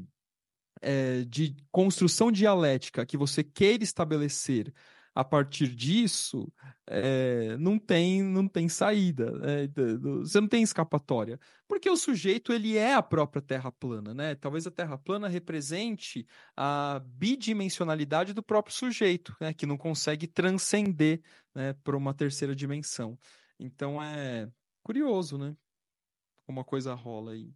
é, 0.82 1.24
de 1.24 1.56
construção 1.72 2.32
dialética 2.32 3.06
que 3.06 3.18
você 3.18 3.44
queira 3.44 3.84
estabelecer 3.84 4.72
a 5.16 5.24
partir 5.24 5.68
disso, 5.76 6.52
é, 6.88 7.56
não 7.58 7.78
tem 7.78 8.24
não 8.24 8.48
tem 8.48 8.68
saída, 8.68 9.32
né? 9.32 9.68
Você 10.22 10.42
não 10.42 10.48
tem 10.48 10.64
escapatória, 10.64 11.40
porque 11.68 11.90
o 11.90 11.96
sujeito 11.96 12.52
ele 12.52 12.78
é 12.78 12.96
a 12.96 13.02
própria 13.04 13.42
Terra 13.42 13.72
plana, 13.72 14.14
né? 14.14 14.36
Talvez 14.36 14.66
a 14.66 14.72
Terra 14.72 14.98
plana 14.98 15.28
represente 15.28 16.26
a 16.58 17.00
bidimensionalidade 17.06 18.34
do 18.34 18.44
próprio 18.44 18.76
sujeito, 18.76 19.36
né? 19.40 19.54
Que 19.54 19.66
não 19.66 19.78
consegue 19.78 20.28
transcender, 20.28 21.22
né? 21.54 21.74
Para 21.84 21.98
uma 21.98 22.14
terceira 22.14 22.56
dimensão. 22.56 23.18
Então 23.60 24.02
é 24.02 24.50
curioso, 24.82 25.38
né? 25.38 25.56
Como 26.46 26.60
a 26.60 26.66
coisa 26.66 26.94
rola 26.94 27.34
aí. 27.34 27.54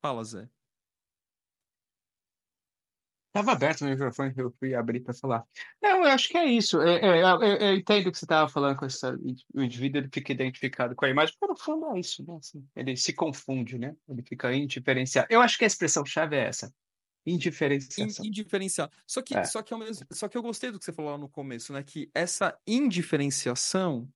Fala, 0.00 0.24
Zé. 0.24 0.48
Estava 3.40 3.52
aberto 3.52 3.80
o 3.82 3.84
microfone 3.84 4.34
que 4.34 4.40
eu 4.40 4.50
fui 4.58 4.74
abrir 4.74 5.00
para 5.00 5.14
falar. 5.14 5.44
Não, 5.82 6.04
eu 6.04 6.10
acho 6.10 6.28
que 6.28 6.36
é 6.38 6.44
isso. 6.46 6.80
É, 6.80 6.96
é, 6.96 7.22
eu, 7.22 7.42
eu- 7.42 7.56
eu 7.56 7.74
entendo 7.76 8.08
o 8.08 8.12
que 8.12 8.18
você 8.18 8.24
estava 8.24 8.48
falando 8.48 8.76
com 8.76 8.84
essa. 8.84 9.16
O 9.54 9.62
indivíduo 9.62 10.00
ele 10.00 10.10
fica 10.12 10.32
identificado 10.32 10.94
com 10.94 11.04
a 11.04 11.08
imagem, 11.10 11.34
mas 11.40 11.48
no 11.50 11.56
fundo 11.56 11.86
é 11.96 12.00
isso, 12.00 12.24
né? 12.26 12.36
Assim, 12.36 12.64
ele 12.76 12.96
se 12.96 13.12
confunde, 13.12 13.78
né? 13.78 13.94
Ele 14.08 14.22
fica 14.22 14.52
indiferenciado. 14.54 15.28
Eu 15.30 15.40
acho 15.40 15.56
que 15.58 15.64
a 15.64 15.66
expressão-chave 15.66 16.36
é 16.36 16.44
essa: 16.46 16.72
In- 17.26 17.34
indiferenciação. 17.34 18.24
indiferenciar. 18.24 18.90
Só 19.06 19.20
que, 19.22 19.36
É. 19.36 19.44
só 19.44 19.62
que 19.62 19.72
ao 19.74 19.78
mesmo, 19.80 20.06
só 20.12 20.28
que 20.28 20.36
eu 20.38 20.42
gostei 20.42 20.70
do 20.70 20.78
que 20.78 20.84
você 20.84 20.92
falou 20.92 21.10
lá 21.12 21.18
no 21.18 21.28
começo, 21.28 21.72
né? 21.72 21.82
Que 21.82 22.10
essa 22.14 22.58
indiferenciação. 22.66 24.08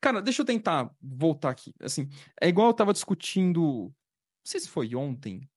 Cara, 0.00 0.20
deixa 0.22 0.42
eu 0.42 0.46
tentar 0.46 0.90
voltar 1.00 1.50
aqui. 1.50 1.74
Assim, 1.80 2.08
é 2.40 2.48
igual 2.48 2.68
eu 2.68 2.74
tava 2.74 2.92
discutindo. 2.92 3.62
Não 3.84 3.94
sei 4.44 4.60
se 4.60 4.68
foi 4.68 4.94
ontem. 4.94 5.48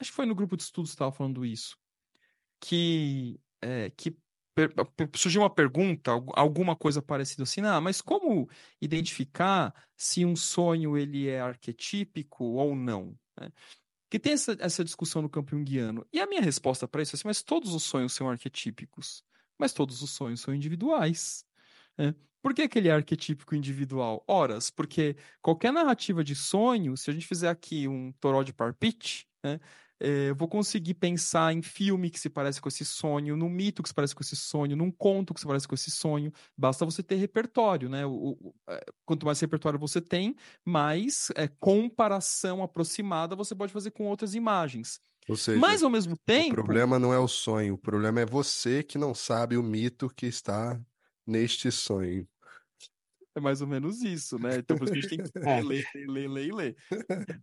Acho 0.00 0.10
que 0.10 0.16
foi 0.16 0.26
no 0.26 0.34
grupo 0.34 0.56
de 0.56 0.62
estudos 0.62 0.90
que 0.90 0.94
estava 0.94 1.12
falando 1.12 1.44
isso. 1.44 1.76
Que, 2.60 3.40
é, 3.62 3.90
que 3.90 4.16
surgiu 5.16 5.42
uma 5.42 5.50
pergunta, 5.54 6.10
algu- 6.12 6.32
alguma 6.36 6.74
coisa 6.76 7.02
parecida 7.02 7.42
assim, 7.42 7.60
ah, 7.62 7.80
mas 7.80 8.00
como 8.00 8.48
identificar 8.80 9.74
se 9.96 10.24
um 10.24 10.34
sonho 10.34 10.96
ele 10.96 11.28
é 11.28 11.40
arquetípico 11.40 12.44
ou 12.44 12.74
não? 12.74 13.18
né? 13.38 13.50
Que 14.10 14.18
tem 14.20 14.34
essa, 14.34 14.56
essa 14.60 14.84
discussão 14.84 15.22
no 15.22 15.28
campo 15.30 15.50
junguiano. 15.50 16.06
E 16.12 16.20
a 16.20 16.26
minha 16.26 16.40
resposta 16.40 16.86
para 16.88 17.02
isso 17.02 17.16
é 17.16 17.18
assim, 17.18 17.28
mas 17.28 17.42
todos 17.42 17.74
os 17.74 17.82
sonhos 17.84 18.12
são 18.12 18.28
arquetípicos. 18.30 19.24
Mas 19.58 19.72
todos 19.72 20.02
os 20.02 20.10
sonhos 20.10 20.40
são 20.40 20.54
individuais. 20.54 21.44
né? 21.98 22.14
Por 22.42 22.54
que, 22.54 22.68
que 22.68 22.78
ele 22.78 22.88
é 22.88 22.92
arquetípico 22.92 23.54
individual? 23.56 24.24
Horas, 24.28 24.70
porque 24.70 25.16
qualquer 25.42 25.72
narrativa 25.72 26.22
de 26.22 26.34
sonho, 26.36 26.96
se 26.96 27.10
a 27.10 27.12
gente 27.14 27.26
fizer 27.26 27.48
aqui 27.48 27.88
um 27.88 28.12
toró 28.12 28.42
de 28.44 28.52
parpite, 28.52 29.28
né, 29.42 29.58
é, 30.00 30.30
eu 30.30 30.34
vou 30.34 30.48
conseguir 30.48 30.94
pensar 30.94 31.52
em 31.52 31.62
filme 31.62 32.10
que 32.10 32.20
se 32.20 32.28
parece 32.28 32.60
com 32.60 32.68
esse 32.68 32.84
sonho, 32.84 33.36
num 33.36 33.48
mito 33.48 33.82
que 33.82 33.88
se 33.88 33.94
parece 33.94 34.14
com 34.14 34.22
esse 34.22 34.36
sonho, 34.36 34.76
num 34.76 34.90
conto 34.90 35.32
que 35.32 35.40
se 35.40 35.46
parece 35.46 35.66
com 35.66 35.74
esse 35.74 35.90
sonho. 35.90 36.32
Basta 36.56 36.84
você 36.84 37.02
ter 37.02 37.16
repertório, 37.16 37.88
né? 37.88 38.04
O, 38.04 38.36
o, 38.40 38.54
é, 38.68 38.84
quanto 39.04 39.24
mais 39.24 39.40
repertório 39.40 39.78
você 39.78 40.00
tem, 40.00 40.36
mais 40.64 41.30
é, 41.34 41.48
comparação 41.48 42.62
aproximada 42.62 43.34
você 43.34 43.54
pode 43.54 43.72
fazer 43.72 43.90
com 43.90 44.04
outras 44.04 44.34
imagens. 44.34 45.00
Ou 45.28 45.36
seja, 45.36 45.58
Mas 45.58 45.82
ao 45.82 45.90
mesmo 45.90 46.16
tempo. 46.16 46.52
o 46.52 46.54
problema 46.54 46.98
não 46.98 47.12
é 47.12 47.18
o 47.18 47.26
sonho, 47.26 47.74
o 47.74 47.78
problema 47.78 48.20
é 48.20 48.26
você 48.26 48.82
que 48.82 48.96
não 48.96 49.14
sabe 49.14 49.56
o 49.56 49.62
mito 49.62 50.08
que 50.08 50.26
está 50.26 50.80
neste 51.26 51.70
sonho. 51.72 52.28
É 53.36 53.40
mais 53.40 53.60
ou 53.60 53.66
menos 53.68 54.02
isso, 54.02 54.38
né? 54.38 54.56
Então, 54.56 54.78
por 54.78 54.84
isso 54.84 54.92
que 54.92 54.98
a 54.98 55.02
gente 55.02 55.10
tem 55.10 55.18
que 55.22 55.38
É. 55.48 55.62
ler, 55.62 55.86
ler, 55.94 56.06
ler, 56.08 56.28
ler 56.28 56.54
ler. 56.54 56.76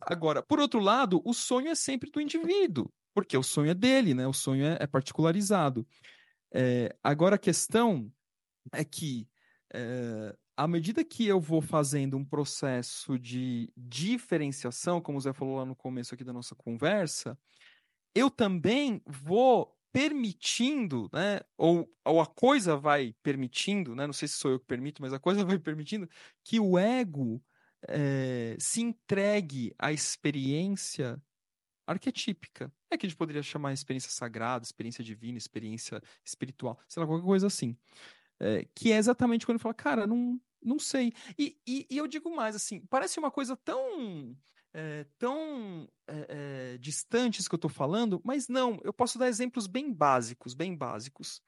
Agora, 0.01 0.41
por 0.41 0.60
outro 0.60 0.79
lado, 0.79 1.21
o 1.23 1.34
sonho 1.34 1.67
é 1.69 1.75
sempre 1.75 2.10
do 2.10 2.19
indivíduo, 2.19 2.91
porque 3.13 3.38
o 3.38 3.43
sonho 3.43 3.69
é 3.69 3.73
dele, 3.75 4.13
né? 4.15 4.27
O 4.27 4.34
sonho 4.34 4.65
é, 4.65 4.77
é 4.79 4.88
particularizado. 4.88 5.86
É, 6.53 6.95
agora, 7.03 7.36
a 7.36 7.39
questão 7.39 8.12
é 8.71 8.84
que, 8.84 9.27
é, 9.73 10.36
à 10.58 10.67
medida 10.67 11.03
que 11.03 11.27
eu 11.27 11.39
vou 11.39 11.62
fazendo 11.62 12.17
um 12.17 12.25
processo 12.25 13.19
de 13.19 13.71
diferenciação, 13.77 14.99
como 14.99 15.17
o 15.17 15.21
Zé 15.21 15.34
falou 15.34 15.58
lá 15.58 15.65
no 15.65 15.75
começo 15.75 16.13
aqui 16.15 16.23
da 16.23 16.34
nossa 16.34 16.56
conversa, 16.56 17.38
eu 18.15 18.32
também 18.32 19.01
vou 19.06 19.75
permitindo, 19.93 21.08
né? 21.13 21.39
Ou, 21.56 21.88
ou 22.03 22.19
a 22.19 22.25
coisa 22.25 22.75
vai 22.75 23.15
permitindo, 23.21 23.95
né? 23.95 24.08
Não 24.08 24.13
sei 24.13 24.27
se 24.27 24.34
sou 24.34 24.51
eu 24.51 24.60
que 24.60 24.65
permito, 24.65 25.01
mas 25.01 25.13
a 25.13 25.19
coisa 25.19 25.45
vai 25.45 25.60
permitindo 25.60 26.10
que 26.43 26.60
o 26.60 26.77
ego 26.79 27.41
eh, 27.88 28.58
se 28.60 28.82
entregue 28.82 29.73
à 29.77 29.93
experiência 29.93 31.21
arquetípica. 31.86 32.73
É 32.89 32.97
que 32.97 33.06
a 33.06 33.10
gente 33.10 33.17
poderia 33.17 33.43
chamar 33.43 33.71
experiência 33.71 34.10
sagrada, 34.10 34.65
experiência 34.65 35.03
divina, 35.03 35.38
experiência 35.38 36.01
espiritual, 36.25 36.79
sei 36.89 37.01
lá, 37.01 37.08
qualquer 37.08 37.25
coisa 37.25 37.47
assim. 37.47 37.77
Eh, 38.39 38.67
que 38.75 38.91
é 38.91 38.97
exatamente 38.97 39.45
quando 39.45 39.58
ele 39.58 39.63
fala, 39.63 39.75
cara, 39.75 40.08
não, 40.08 40.41
não 40.62 40.79
sei. 40.79 41.13
E, 41.38 41.56
e, 41.67 41.86
e 41.88 41.97
eu 41.97 42.08
digo 42.08 42.36
mais, 42.36 42.56
assim, 42.56 42.82
parece 42.89 43.19
uma 43.19 43.29
coisa 43.29 43.56
tão 43.56 44.36
é, 44.73 45.05
tão 45.17 45.88
é, 46.07 46.73
é, 46.73 46.77
distantes 46.77 47.47
que 47.47 47.53
eu 47.53 47.57
estou 47.57 47.69
falando, 47.69 48.19
mas 48.23 48.47
não, 48.47 48.79
eu 48.83 48.91
posso 48.91 49.19
dar 49.19 49.27
exemplos 49.27 49.67
bem 49.67 49.93
básicos, 49.93 50.53
bem 50.53 50.75
básicos. 50.75 51.41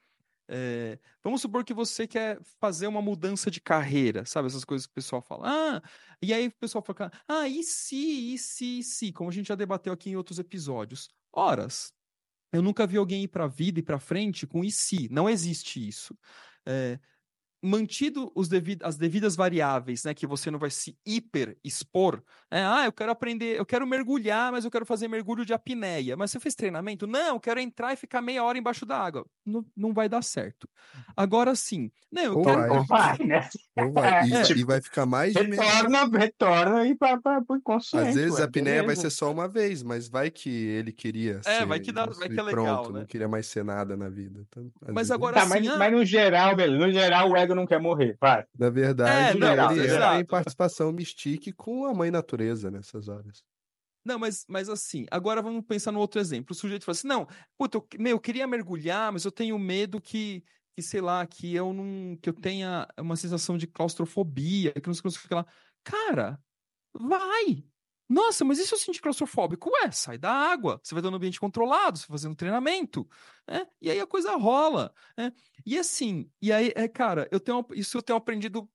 Vamos 1.24 1.42
supor 1.42 1.66
que 1.66 1.74
você 1.74 2.06
quer 2.06 2.40
fazer 2.60 2.86
uma 2.86 3.02
mudança 3.02 3.50
de 3.50 3.60
carreira, 3.60 4.26
sabe? 4.28 4.48
Essas 4.48 4.64
coisas 4.64 4.86
que 4.86 4.92
o 4.92 4.96
pessoal 4.96 5.20
fala. 5.20 5.44
Ah, 5.48 5.82
e 6.22 6.32
aí 6.32 6.48
o 6.48 6.52
pessoal 6.52 6.84
fala, 6.84 7.12
ah, 7.28 7.48
e 7.48 7.64
se, 7.64 8.34
e 8.34 8.38
se, 8.38 8.80
e 8.80 8.84
se, 8.84 9.12
como 9.12 9.32
a 9.32 9.34
gente 9.34 9.48
já 9.48 9.56
debateu 9.56 9.92
aqui 9.92 10.12
em 10.12 10.16
outros 10.16 10.38
episódios. 10.38 11.10
Horas, 11.34 11.92
eu 12.54 12.62
nunca 12.62 12.86
vi 12.86 12.98
alguém 12.98 13.24
ir 13.24 13.28
para 13.28 13.46
a 13.46 13.48
vida 13.48 13.80
e 13.80 13.84
para 13.84 14.00
frente 14.00 14.46
com 14.46 14.64
e 14.64 14.72
se, 14.72 15.10
não 15.10 15.28
existe 15.28 15.86
isso. 15.86 16.16
É, 17.66 17.70
mantido 17.70 18.32
os 18.36 18.48
devid 18.48 18.82
as 18.84 18.96
devidas 18.98 19.36
variáveis, 19.36 20.04
né, 20.04 20.14
que 20.14 20.28
você 20.28 20.52
não 20.52 20.60
vai 20.60 20.70
se 20.70 20.98
hiper 21.06 21.58
expor. 21.64 22.22
É, 22.52 22.62
ah, 22.64 22.84
eu 22.86 22.92
quero 22.92 23.12
aprender, 23.12 23.58
eu 23.58 23.66
quero 23.66 23.86
mergulhar, 23.88 24.52
mas 24.52 24.64
eu 24.66 24.72
quero 24.72 24.86
fazer 24.86 25.08
mergulho 25.08 25.46
de 25.46 25.54
apneia. 25.54 26.16
Mas 26.16 26.32
você 26.32 26.40
fez 26.40 26.56
treinamento? 26.56 27.08
Não, 27.08 27.36
eu 27.36 27.40
quero 27.40 27.60
entrar 27.60 27.94
e 27.94 27.96
ficar 27.96 28.22
meia 28.22 28.44
hora 28.44 28.58
embaixo 28.58 28.86
da 28.86 28.98
água. 28.98 29.26
Não, 29.46 29.66
não 29.76 29.94
vai 29.94 30.08
dar 30.08 30.22
certo. 30.24 30.68
Agora 31.16 31.56
sim, 31.56 31.92
não, 32.12 32.24
eu 32.24 32.38
Ou 32.38 32.44
quero 32.44 32.60
vai. 32.60 32.70
Ou 32.70 32.86
vai, 32.86 33.18
né? 33.20 33.50
Ou 33.78 33.92
vai, 33.92 34.28
e, 34.30 34.34
É. 34.34 34.52
e 34.52 34.64
vai 34.64 34.82
ficar 34.82 35.06
mais 35.06 35.34
de 35.34 35.44
meia 35.48 35.62
Retorna, 35.62 36.18
retorna 36.18 36.88
e 36.88 36.96
para 36.96 37.20
o 37.50 37.56
inconsciente. 37.56 38.10
Às 38.10 38.16
vezes 38.16 38.36
ué, 38.36 38.42
a 38.42 38.46
apneia 38.46 38.84
vai 38.84 38.96
ser 38.96 39.10
só 39.10 39.32
uma 39.32 39.48
vez, 39.48 39.82
mas 39.84 40.08
vai 40.08 40.30
que 40.30 40.50
ele 40.50 40.92
queria 40.92 41.42
É, 41.46 41.60
ser 41.60 41.66
vai 41.66 41.80
que 41.80 41.92
dá- 41.92 42.06
vai 42.06 42.30
que 42.30 42.40
é 42.40 42.44
legal, 42.44 42.52
pronto, 42.84 42.94
né? 42.94 43.00
não 43.02 43.06
queria 43.08 43.28
mais 43.28 43.48
ser 43.48 43.64
nada 43.64 43.96
na 43.98 44.10
vida. 44.10 44.46
Então, 44.48 44.72
Mas 44.82 44.96
vezes- 44.96 45.12
agora 45.12 45.36
Tá, 45.36 45.46
mas, 45.46 45.60
assim, 45.60 45.68
ah- 45.68 45.78
mas 45.78 45.92
no 45.92 46.06
geral, 46.06 46.56
beleza. 46.56 46.86
No 46.86 46.92
geral, 46.92 47.30
o 47.32 47.36
ego 47.38 47.55
não 47.56 47.66
quer 47.66 47.80
morrer. 47.80 48.18
Vai. 48.20 48.46
Na 48.58 48.70
verdade, 48.70 49.38
É, 49.38 49.40
não, 49.40 49.72
ele 49.72 49.86
exato. 49.86 49.96
entra 49.96 50.20
em 50.20 50.26
participação 50.26 50.92
mystique 50.92 51.52
com 51.52 51.86
a 51.86 51.94
mãe 51.94 52.12
natureza 52.12 52.70
nessas 52.70 53.08
horas. 53.08 53.44
Não, 54.06 54.20
mas, 54.20 54.46
mas 54.48 54.70
assim, 54.70 55.06
agora 55.10 55.42
vamos 55.42 55.66
pensar 55.66 55.92
no 55.92 56.00
outro 56.00 56.20
exemplo. 56.22 56.52
O 56.52 56.56
sujeito 56.56 56.86
fala 56.86 56.94
assim: 56.96 57.08
não, 57.08 57.28
puta, 57.58 57.78
eu, 57.78 57.88
meu, 57.98 58.12
eu 58.12 58.20
queria 58.20 58.46
mergulhar, 58.46 59.12
mas 59.12 59.26
eu 59.26 59.32
tenho 59.32 59.58
medo 59.58 60.00
que, 60.00 60.44
que, 60.76 60.82
sei 60.84 61.02
lá, 61.02 61.26
que 61.26 61.56
eu 61.56 61.74
não. 61.74 62.16
que 62.22 62.30
eu 62.30 62.34
tenha 62.34 62.88
uma 63.00 63.16
sensação 63.16 63.58
de 63.58 63.66
claustrofobia, 63.66 64.72
que 64.74 64.86
não 64.88 64.94
sei 64.94 65.10
o 65.10 65.28
que 65.28 65.34
lá. 65.34 65.46
Cara, 65.84 66.40
vai! 66.94 67.64
Nossa, 68.08 68.46
mas 68.46 68.60
e 68.60 68.66
se 68.66 68.74
eu 68.74 68.78
sentir 68.78 69.02
claustrofóbico? 69.02 69.70
Ué, 69.70 69.92
sai 69.92 70.18
da 70.18 70.32
água. 70.32 70.80
Você 70.84 70.94
vai 70.94 71.02
estar 71.02 71.10
no 71.10 71.18
ambiente 71.18 71.40
controlado, 71.40 71.98
você 71.98 72.06
vai 72.08 72.18
fazendo 72.18 72.36
treinamento. 72.36 73.08
né? 73.48 73.66
E 73.82 73.90
aí 73.90 74.00
a 74.00 74.06
coisa 74.08 74.36
rola. 74.36 74.94
né? 75.18 75.32
E 75.66 75.78
assim, 75.78 76.30
e 76.42 76.52
aí, 76.52 76.72
é, 76.76 76.88
cara, 76.88 77.28
eu 77.32 77.40
tenho, 77.40 77.66
isso 77.74 77.98
eu 77.98 78.02
tenho 78.02 78.18
aprendido. 78.18 78.70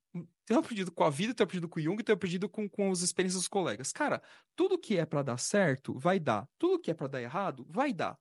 Tenho 0.45 0.59
aprendido 0.59 0.91
com 0.91 1.05
a 1.05 1.11
vida, 1.11 1.33
tenho 1.33 1.45
aprendido 1.45 1.69
com 1.69 1.79
o 1.79 1.83
Jung, 1.83 2.03
tenho 2.03 2.17
aprendido 2.17 2.49
com, 2.49 2.69
com 2.69 2.91
as 2.91 3.03
experiências 3.03 3.41
dos 3.41 3.47
colegas. 3.47 3.93
Cara, 3.93 4.21
tudo 4.57 4.77
que 4.77 4.99
é 4.99 5.07
para 5.07 5.23
dar 5.23 5.39
certo, 5.39 5.97
vai 5.97 6.19
dar. 6.19 6.49
Tudo 6.59 6.81
que 6.81 6.91
é 6.91 6.95
para 6.95 7.07
dar 7.07 7.23
errado, 7.23 7.65
vai 7.71 7.93
dar. 7.93 8.19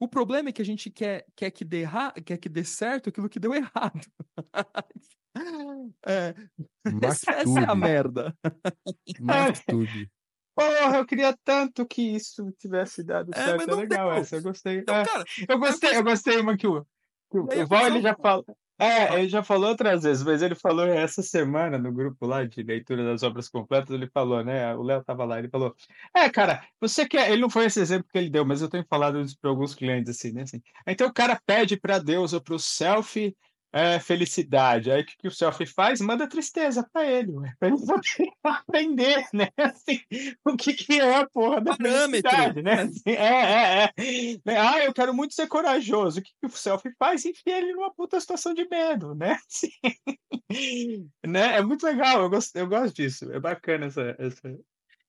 O 0.00 0.08
problema 0.08 0.48
é 0.48 0.52
que 0.52 0.60
a 0.60 0.64
gente 0.64 0.90
quer, 0.90 1.24
quer, 1.36 1.52
que, 1.52 1.64
dê 1.64 1.84
quer 2.24 2.38
que 2.38 2.48
dê 2.48 2.64
certo 2.64 3.10
aquilo 3.10 3.28
que 3.28 3.38
deu 3.38 3.54
errado. 3.54 4.06
é, 6.04 6.34
essa, 7.02 7.30
essa 7.30 7.60
é 7.60 7.70
a 7.70 7.74
merda. 7.76 8.36
Mastude. 9.20 10.10
Porra, 10.58 10.96
eu 10.96 11.06
queria 11.06 11.36
tanto 11.44 11.86
que 11.86 12.02
isso 12.02 12.50
tivesse 12.58 13.04
dado 13.04 13.30
É, 13.32 13.44
certo. 13.44 13.70
É, 13.70 13.74
legal 13.74 14.10
deu. 14.10 14.18
essa, 14.18 14.36
eu 14.36 14.42
gostei. 14.42 14.78
Então, 14.78 14.96
É, 14.96 15.04
cara, 15.04 15.24
eu 15.48 15.58
gostei, 15.58 15.96
eu 15.96 16.02
gostei 16.02 16.40
uma 16.40 16.56
que 16.56 16.66
o, 16.66 16.84
que 17.30 17.38
o, 17.38 17.62
o 17.62 17.66
Val, 17.66 17.86
ele 17.86 18.00
já 18.00 18.16
falou. 18.16 18.44
É, 18.80 19.18
ele 19.18 19.28
já 19.28 19.42
falou 19.42 19.70
outras 19.70 20.04
vezes, 20.04 20.22
mas 20.22 20.40
ele 20.40 20.54
falou 20.54 20.86
essa 20.86 21.20
semana 21.20 21.78
no 21.78 21.92
grupo 21.92 22.26
lá 22.26 22.44
de 22.44 22.62
leitura 22.62 23.04
das 23.04 23.24
obras 23.24 23.48
completas, 23.48 23.90
ele 23.90 24.08
falou, 24.08 24.44
né? 24.44 24.74
O 24.76 24.82
Léo 24.82 25.02
tava 25.02 25.24
lá, 25.24 25.38
ele 25.38 25.48
falou: 25.48 25.74
É, 26.14 26.28
cara, 26.28 26.64
você 26.80 27.06
quer. 27.06 27.30
Ele 27.30 27.42
não 27.42 27.50
foi 27.50 27.66
esse 27.66 27.80
exemplo 27.80 28.08
que 28.10 28.18
ele 28.18 28.30
deu, 28.30 28.44
mas 28.44 28.62
eu 28.62 28.68
tenho 28.68 28.84
falado 28.88 29.20
isso 29.20 29.36
para 29.40 29.50
alguns 29.50 29.74
clientes 29.74 30.10
assim, 30.10 30.32
né? 30.32 30.42
Assim, 30.42 30.62
então 30.86 31.08
o 31.08 31.12
cara 31.12 31.40
pede 31.44 31.76
para 31.76 31.98
Deus 31.98 32.32
ou 32.32 32.40
para 32.40 32.54
o 32.54 32.58
self 32.58 33.36
é, 33.72 33.98
felicidade. 33.98 34.90
Aí 34.90 35.02
o 35.02 35.06
que, 35.06 35.16
que 35.16 35.28
o 35.28 35.30
self 35.30 35.64
faz? 35.66 36.00
Manda 36.00 36.28
tristeza 36.28 36.88
para 36.92 37.06
ele, 37.06 37.32
para 37.58 37.68
ele 37.68 37.76
poder 37.86 38.30
aprender, 38.42 39.26
né? 39.32 39.48
Assim, 39.56 40.00
o 40.44 40.56
que, 40.56 40.72
que 40.72 41.00
é 41.00 41.16
a 41.16 41.28
porra 41.28 41.60
da 41.60 41.76
Parâmetro. 41.76 42.30
felicidade, 42.30 42.62
né? 42.62 42.82
Assim, 42.82 43.10
é, 43.10 43.84
é, 43.84 43.92
é. 44.46 44.58
Ah, 44.58 44.84
eu 44.84 44.92
quero 44.92 45.14
muito 45.14 45.34
ser 45.34 45.46
corajoso. 45.46 46.20
O 46.20 46.22
que, 46.22 46.30
que 46.40 46.46
o 46.46 46.50
self 46.50 46.88
faz? 46.98 47.24
Enfia 47.24 47.58
ele 47.58 47.72
numa 47.72 47.92
puta 47.92 48.18
situação 48.20 48.54
de 48.54 48.66
medo, 48.68 49.14
né? 49.14 49.38
Assim, 50.50 51.10
né? 51.26 51.56
É 51.56 51.62
muito 51.62 51.84
legal, 51.84 52.22
eu 52.22 52.30
gosto, 52.30 52.56
eu 52.56 52.66
gosto 52.66 52.94
disso. 52.94 53.30
É 53.32 53.38
bacana 53.38 53.86
essa. 53.86 54.16
essa... 54.18 54.58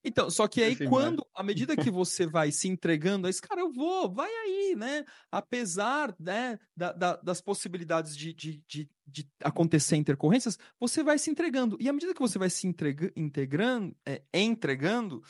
Então, 0.03 0.29
só 0.29 0.47
que 0.47 0.63
aí 0.63 0.73
Essa 0.73 0.85
imagem. 0.85 0.89
quando, 1.09 1.27
à 1.35 1.43
medida 1.43 1.75
que 1.75 1.91
você 1.91 2.25
vai 2.25 2.51
se 2.51 2.67
entregando 2.69 3.27
a 3.27 3.29
esse 3.29 3.41
cara, 3.41 3.61
eu 3.61 3.71
vou, 3.71 4.09
vai 4.09 4.29
aí, 4.31 4.75
né? 4.77 5.03
Apesar 5.29 6.15
né, 6.17 6.57
da- 6.75 6.93
da- 6.93 7.15
das 7.17 7.41
possibilidades 7.41 8.15
de, 8.15 8.33
de, 8.33 8.63
de, 8.65 8.89
de 9.05 9.29
acontecer 9.43 9.97
intercorrências, 9.97 10.57
você 10.79 11.03
vai 11.03 11.19
se 11.19 11.29
entregando. 11.29 11.77
E 11.81 11.89
à 11.89 11.93
medida 11.93 12.13
que 12.13 12.21
você 12.21 12.39
vai 12.39 12.49
se 12.49 12.65
entrega, 12.65 13.11
integrando, 13.15 13.95
é, 14.05 14.23
entregando, 14.33 15.21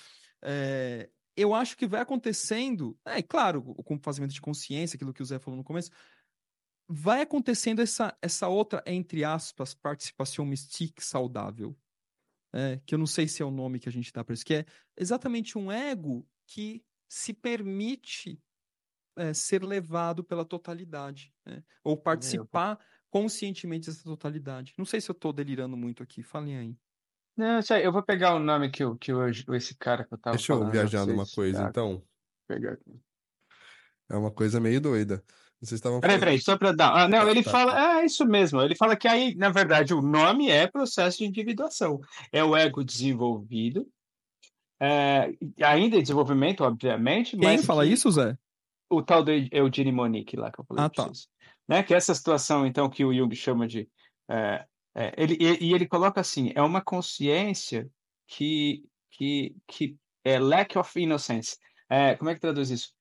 é, 0.43 1.09
eu 1.35 1.55
acho 1.55 1.75
que 1.75 1.87
vai 1.87 2.01
acontecendo, 2.01 2.97
é 3.05 3.23
claro, 3.23 3.63
o 3.77 3.99
fazimento 4.03 4.33
de 4.33 4.41
consciência, 4.41 4.97
aquilo 4.97 5.13
que 5.13 5.23
o 5.23 5.25
Zé 5.25 5.39
falou 5.39 5.57
no 5.57 5.63
começo, 5.63 5.89
vai 6.87 7.21
acontecendo 7.21 7.81
essa, 7.81 8.15
essa 8.21 8.47
outra, 8.47 8.83
entre 8.85 9.23
aspas, 9.23 9.73
participação 9.73 10.45
mystique 10.45 11.03
saudável 11.03 11.75
é, 12.53 12.79
que 12.85 12.95
eu 12.95 12.99
não 12.99 13.05
sei 13.05 13.27
se 13.27 13.41
é 13.41 13.45
o 13.45 13.51
nome 13.51 13.79
que 13.79 13.89
a 13.89 13.91
gente 13.91 14.11
dá 14.11 14.23
para 14.23 14.33
isso, 14.33 14.45
que 14.45 14.55
é 14.55 14.65
exatamente 14.97 15.57
um 15.57 15.71
ego 15.71 16.27
que 16.47 16.83
se 17.07 17.33
permite 17.33 18.41
é, 19.17 19.33
ser 19.33 19.63
levado 19.63 20.23
pela 20.23 20.45
totalidade, 20.45 21.33
né? 21.45 21.63
ou 21.83 21.97
participar 21.97 22.79
conscientemente 23.09 23.87
dessa 23.87 24.03
totalidade. 24.03 24.73
Não 24.77 24.85
sei 24.85 25.01
se 25.01 25.09
eu 25.09 25.13
estou 25.13 25.33
delirando 25.33 25.75
muito 25.75 26.03
aqui, 26.03 26.21
falem 26.23 26.57
aí. 26.57 26.77
Não, 27.35 27.59
aí, 27.71 27.83
eu 27.83 27.91
vou 27.91 28.03
pegar 28.03 28.35
o 28.35 28.39
nome 28.39 28.69
que, 28.69 28.83
o, 28.83 28.97
que 28.97 29.13
hoje 29.13 29.45
esse 29.53 29.75
cara 29.75 30.05
que 30.05 30.13
eu 30.13 30.17
tava 30.17 30.35
Deixa 30.35 30.51
eu 30.51 30.57
falando. 30.57 30.71
viajar 30.73 31.05
numa 31.05 31.25
coisa, 31.25 31.63
Tá, 31.63 31.69
então. 31.69 32.03
pegar 32.47 32.73
aqui. 32.73 32.99
É 34.09 34.15
uma 34.15 34.31
coisa 34.31 34.59
meio 34.59 34.81
doida. 34.81 35.23
Vocês 35.61 35.73
estavam 35.79 35.99
Peraí, 35.99 36.15
falando. 36.15 36.25
peraí, 36.27 36.41
só 36.41 36.57
para 36.57 36.71
dar. 36.71 36.93
Ah, 36.95 37.07
não, 37.07 37.27
ele 37.27 37.43
tá, 37.43 37.51
fala. 37.51 37.71
tá. 37.73 37.95
Ah, 37.97 38.01
é 38.01 38.05
isso 38.05 38.25
mesmo. 38.25 38.61
Ele 38.61 38.75
fala 38.75 38.95
que 38.95 39.07
aí, 39.07 39.35
na 39.35 39.49
verdade, 39.49 39.93
o 39.93 40.01
nome 40.01 40.49
é 40.49 40.65
processo 40.67 41.17
de 41.17 41.25
individuação. 41.25 41.99
É 42.31 42.43
o 42.43 42.55
ego 42.55 42.83
desenvolvido. 42.83 43.85
é, 44.81 45.31
ainda 45.61 45.97
em 45.97 46.01
desenvolvimento, 46.01 46.63
obviamente, 46.63 47.31
Quem 47.31 47.39
mas 47.41 47.65
fala 47.65 47.85
que- 47.85 47.91
isso, 47.91 48.09
Zé? 48.11 48.37
o 48.89 49.01
tal 49.03 49.21
do 49.23 49.31
Eugene 49.51 49.91
Monique 49.91 50.37
lá 50.37 50.49
que 50.51 50.59
eu 50.61 50.65
falei 50.65 50.85
Ah, 50.85 50.89
tá. 50.89 51.11
Né? 51.67 51.83
Que 51.83 51.93
é 51.93 51.97
essa 51.97 52.15
situação, 52.15 52.65
então, 52.65 52.89
que 52.89 53.03
o 53.03 53.13
Jung 53.13 53.35
chama 53.35 53.67
de 53.67 53.87
é, 54.29 54.65
É, 54.95 55.13
ele, 55.17 55.37
e, 55.39 55.65
e 55.67 55.73
ele 55.73 55.85
coloca 55.87 56.19
assim: 56.21 56.51
é 56.55 56.61
uma 56.61 56.81
consciência 56.81 57.87
que, 58.27 58.83
que, 59.11 59.55
que 59.67 59.95
é 60.23 60.39
lack 60.39 60.77
of 60.77 60.99
innocence. 60.99 61.57
É, 61.89 62.15
como 62.15 62.29
é 62.29 62.33
que 62.35 62.39
traduz 62.41 62.69
isso? 62.71 62.91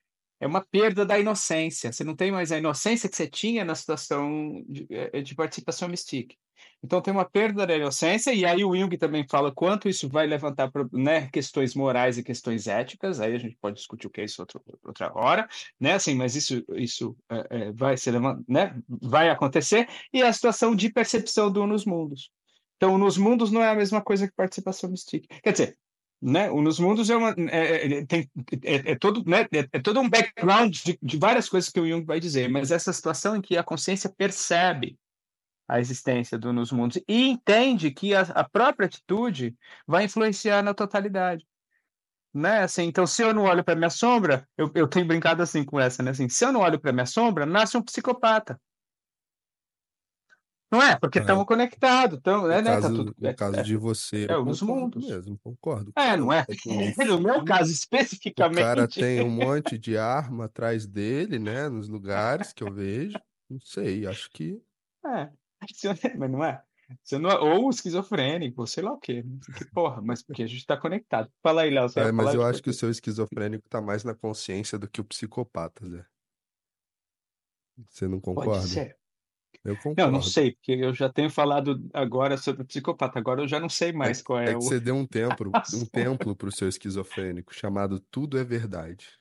É 0.41 0.47
uma 0.47 0.61
perda 0.61 1.05
da 1.05 1.19
inocência. 1.19 1.93
Você 1.93 2.05
não 2.05 2.15
tem 2.15 2.31
mais 2.31 2.53
a 2.53 2.59
inocência 2.59 3.09
que 3.09 3.17
você 3.17 3.27
tinha 3.29 3.65
na 3.65 3.75
situação 3.75 4.65
de, 4.69 4.87
é, 4.91 5.21
de 5.21 5.35
participação 5.35 5.89
mística. 5.89 6.35
Então 6.83 7.01
tem 7.01 7.13
uma 7.13 7.25
perda 7.25 7.67
da 7.67 7.77
inocência, 7.77 8.33
e 8.33 8.45
aí 8.45 8.65
o 8.65 8.77
Jung 8.77 8.97
também 8.97 9.27
fala 9.29 9.53
quanto 9.53 9.89
isso 9.89 10.09
vai 10.09 10.27
levantar 10.27 10.71
né, 10.93 11.29
questões 11.29 11.75
morais 11.75 12.19
e 12.19 12.23
questões 12.23 12.67
éticas, 12.69 13.21
aí 13.21 13.35
a 13.35 13.39
gente 13.39 13.57
pode 13.61 13.77
discutir 13.77 14.07
o 14.07 14.11
que 14.11 14.21
é 14.21 14.25
isso 14.25 14.41
outra, 14.43 14.61
outra 14.85 15.13
hora, 15.15 15.49
né? 15.79 15.95
Assim, 15.95 16.15
mas 16.15 16.37
isso, 16.37 16.65
isso 16.77 17.17
é, 17.29 17.47
é, 17.51 17.73
vai, 17.73 17.97
ser, 17.97 18.15
né, 18.49 18.77
vai 18.89 19.29
acontecer, 19.29 19.89
e 20.13 20.23
a 20.23 20.33
situação 20.33 20.75
de 20.75 20.93
percepção 20.93 21.51
do 21.51 21.67
nos 21.67 21.85
mundos. 21.85 22.31
Então, 22.77 22.97
nos 22.97 23.19
mundos 23.19 23.51
não 23.51 23.61
é 23.61 23.69
a 23.69 23.75
mesma 23.75 24.01
coisa 24.01 24.29
que 24.29 24.35
participação 24.35 24.89
mística. 24.91 25.27
Quer 25.43 25.53
dizer, 25.53 25.79
né? 26.21 26.51
O 26.51 26.61
Nos 26.61 26.79
Mundos 26.79 27.09
é, 27.09 27.17
uma, 27.17 27.35
é, 27.51 27.99
é, 27.99 28.07
tem, 28.07 28.31
é, 28.65 28.93
é 28.93 28.95
todo, 28.97 29.23
né? 29.29 29.43
É, 29.53 29.69
é, 29.73 29.81
todo 29.81 30.01
um 30.01 30.09
background 30.09 30.75
de, 30.75 30.99
de, 31.01 31.17
várias 31.17 31.49
coisas 31.49 31.71
que 31.71 31.81
o 31.81 31.89
Jung 31.89 32.05
vai 32.05 32.19
dizer, 32.19 32.49
mas 32.49 32.71
essa 32.71 32.93
situação 32.93 33.37
em 33.37 33.41
que 33.41 33.57
a 33.57 33.63
consciência 33.63 34.11
percebe 34.11 34.99
a 35.69 35.79
existência 35.79 36.39
do 36.39 36.53
nos 36.53 36.73
mundos 36.73 37.01
e 37.07 37.29
entende 37.29 37.91
que 37.91 38.15
a, 38.15 38.23
a 38.23 38.49
própria 38.49 38.87
atitude 38.87 39.55
vai 39.87 40.05
influenciar 40.05 40.63
na 40.63 40.75
totalidade. 40.75 41.47
Né? 42.33 42.61
Assim, 42.61 42.85
então, 42.85 43.07
se 43.07 43.23
eu 43.23 43.33
não 43.33 43.45
olho 43.45 43.65
para 43.65 43.77
minha 43.77 43.91
sombra, 43.91 44.47
eu, 44.57 44.71
eu 44.75 44.89
tenho 44.89 45.07
brincado 45.07 45.43
assim 45.43 45.65
com 45.65 45.79
essa, 45.79 46.03
né? 46.03 46.11
Assim, 46.11 46.29
se 46.29 46.45
eu 46.45 46.53
não 46.53 46.61
olho 46.61 46.79
para 46.79 46.93
minha 46.93 47.07
sombra, 47.07 47.47
nasce 47.47 47.77
um 47.77 47.83
psicopata. 47.83 48.61
Não 50.71 50.83
é? 50.83 50.99
Porque 50.99 51.19
estamos 51.19 51.45
é. 51.45 51.47
conectados. 51.47 52.19
Então, 52.19 52.43
no 52.43 52.51
é, 52.51 52.61
né? 52.61 52.71
Tá 52.71 52.83
caso, 52.83 52.89
tá 52.89 52.95
tudo, 52.95 53.15
no 53.19 53.35
caso 53.35 53.57
é, 53.57 53.63
de 53.63 53.77
você, 53.77 54.27
é 54.29 54.37
os 54.37 54.61
mundos 54.61 55.07
mesmo, 55.07 55.39
concordo. 55.39 55.93
É, 55.97 56.17
não 56.17 56.33
é? 56.33 56.45
No 57.09 57.21
meu 57.21 57.43
caso, 57.45 57.73
especificamente. 57.73 58.59
O 58.59 58.65
cara 58.65 58.87
tem 58.87 59.23
um 59.23 59.31
monte 59.31 59.79
de 59.79 59.97
arma 59.97 60.45
atrás 60.45 60.87
dele, 60.87 61.39
né? 61.39 61.69
Nos 61.69 61.89
lugares 61.89 62.53
que 62.53 62.63
eu 62.63 62.73
vejo. 62.73 63.19
Não 63.49 63.59
sei, 63.61 64.07
acho 64.07 64.31
que. 64.31 64.63
É. 65.07 65.31
Mas 66.19 66.31
não 66.31 66.45
é? 66.45 66.63
Você 67.03 67.19
não 67.19 67.31
é, 67.31 67.39
ou 67.39 67.69
esquizofrênico, 67.69 68.67
sei 68.67 68.83
lá 68.83 68.93
o 68.93 68.99
quê. 68.99 69.25
Que 69.57 69.65
porra, 69.73 70.01
mas 70.01 70.23
porque 70.23 70.43
a 70.43 70.47
gente 70.47 70.59
está 70.59 70.77
conectado. 70.77 71.31
Fala 71.43 71.63
aí, 71.63 71.71
Léo. 71.71 71.87
É, 71.97 72.13
mas 72.13 72.35
eu 72.35 72.43
acho 72.43 72.63
que 72.63 72.71
o 72.71 72.75
seu 72.75 72.91
esquizofrênico 72.91 73.67
está 73.67 73.81
mais 73.81 74.05
na 74.05 74.15
consciência 74.15 74.79
do 74.79 74.89
que 74.89 75.01
o 75.01 75.05
psicopata, 75.05 75.87
Zé. 75.89 76.05
Você 77.89 78.09
não 78.09 78.21
concorda? 78.21 78.53
Pode 78.53 78.69
ser. 78.69 78.98
Eu 79.65 79.77
concordo. 79.77 80.03
Não, 80.03 80.11
não 80.13 80.23
sei, 80.23 80.53
porque 80.53 80.73
eu 80.73 80.95
já 80.95 81.09
tenho 81.09 81.31
falado 81.31 81.83
agora 81.93 82.37
sobre 82.37 82.63
o 82.63 82.67
psicopata, 82.67 83.19
agora 83.19 83.43
eu 83.43 83.49
já 83.49 83.59
não 83.59 83.69
sei 83.69 83.93
mais 83.93 84.21
é, 84.21 84.23
qual 84.23 84.39
é, 84.39 84.53
é 84.53 84.57
o. 84.57 84.59
que 84.59 84.65
você 84.65 84.81
deu 84.81 84.95
um 84.95 85.07
templo, 85.07 85.51
um 85.75 85.85
templo 85.87 86.37
para 86.37 86.49
o 86.49 86.53
seu 86.53 86.69
esquizofrênico 86.69 87.55
chamado 87.55 88.01
Tudo 88.11 88.39
é 88.39 88.45
Verdade. 88.45 89.19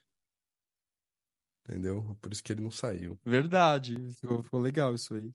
Entendeu? 1.68 2.18
Por 2.22 2.32
isso 2.32 2.42
que 2.42 2.54
ele 2.54 2.62
não 2.62 2.72
saiu. 2.72 3.20
Verdade. 3.26 3.98
Ficou 4.14 4.62
legal 4.62 4.96
isso 4.96 5.14
aí. 5.14 5.30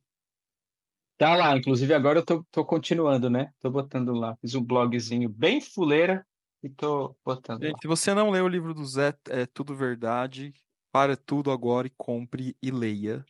Tá 1.19 1.37
lá, 1.37 1.57
inclusive 1.57 1.93
agora 1.93 2.21
eu 2.21 2.25
tô, 2.25 2.43
tô 2.51 2.65
continuando, 2.65 3.29
né? 3.29 3.53
Tô 3.61 3.71
botando 3.71 4.13
lá. 4.13 4.35
Fiz 4.41 4.55
um 4.55 4.65
blogzinho 4.65 5.29
bem 5.29 5.61
fuleira 5.61 6.27
e 6.63 6.71
tô 6.71 7.15
botando 7.25 7.63
Gente, 7.63 7.75
lá. 7.75 7.79
se 7.83 7.87
você 7.87 8.15
não 8.15 8.31
leu 8.31 8.47
o 8.47 8.49
livro 8.49 8.73
do 8.73 8.85
Zé, 8.85 9.15
é 9.29 9.45
tudo 9.45 9.75
verdade. 9.75 10.55
Para 10.91 11.17
tudo 11.17 11.51
agora 11.51 11.87
e 11.87 11.93
compre 11.97 12.57
e 12.63 12.71
leia. 12.71 13.25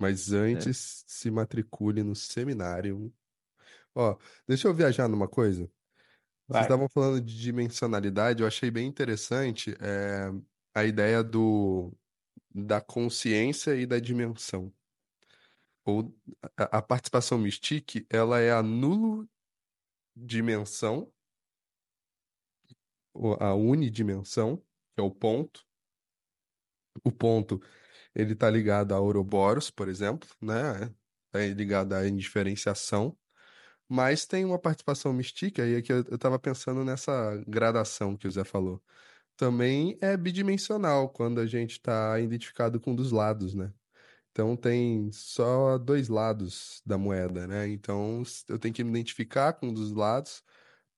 Mas 0.00 0.32
antes, 0.32 1.02
é. 1.02 1.04
se 1.06 1.30
matricule 1.30 2.02
no 2.02 2.16
seminário. 2.16 3.12
Ó, 3.94 4.16
deixa 4.48 4.66
eu 4.66 4.74
viajar 4.74 5.08
numa 5.08 5.28
coisa. 5.28 5.70
Vocês 6.48 6.64
estavam 6.64 6.88
falando 6.88 7.20
de 7.20 7.38
dimensionalidade, 7.38 8.42
eu 8.42 8.46
achei 8.46 8.72
bem 8.72 8.88
interessante 8.88 9.76
é, 9.80 10.32
a 10.74 10.84
ideia 10.84 11.22
do, 11.22 11.92
da 12.52 12.80
consciência 12.80 13.76
e 13.76 13.86
da 13.86 14.00
dimensão 14.00 14.72
ou 15.84 16.14
a, 16.56 16.78
a 16.78 16.82
participação 16.82 17.38
Mystique, 17.38 18.06
ela 18.08 18.40
é 18.40 18.52
a 18.52 18.62
nulo 18.62 19.28
dimensão, 20.14 21.10
a 23.38 23.54
unidimensão, 23.54 24.56
que 24.94 25.00
é 25.00 25.02
o 25.02 25.10
ponto. 25.10 25.66
O 27.04 27.12
ponto, 27.12 27.60
ele 28.14 28.32
está 28.34 28.50
ligado 28.50 28.94
a 28.94 29.00
Ouroboros, 29.00 29.70
por 29.70 29.88
exemplo, 29.88 30.28
né? 30.40 30.92
É 31.32 31.48
ligado 31.48 31.94
à 31.94 32.06
indiferenciação. 32.08 33.16
Mas 33.88 34.26
tem 34.26 34.44
uma 34.44 34.58
participação 34.58 35.12
mística, 35.12 35.62
aí 35.62 35.74
é 35.74 35.82
que 35.82 35.92
eu 35.92 36.00
estava 36.00 36.38
pensando 36.38 36.84
nessa 36.84 37.42
gradação 37.46 38.16
que 38.16 38.28
o 38.28 38.30
Zé 38.30 38.44
falou. 38.44 38.82
Também 39.36 39.98
é 40.00 40.16
bidimensional, 40.16 41.08
quando 41.08 41.40
a 41.40 41.46
gente 41.46 41.72
está 41.72 42.20
identificado 42.20 42.80
com 42.80 42.92
um 42.92 42.94
dos 42.94 43.10
lados, 43.12 43.54
né? 43.54 43.72
Então 44.30 44.56
tem 44.56 45.10
só 45.12 45.78
dois 45.78 46.08
lados 46.08 46.82
da 46.86 46.96
moeda, 46.98 47.46
né? 47.46 47.68
Então 47.68 48.22
eu 48.48 48.58
tenho 48.58 48.74
que 48.74 48.84
me 48.84 48.90
identificar 48.90 49.54
com 49.54 49.68
um 49.68 49.74
dos 49.74 49.92
lados 49.92 50.42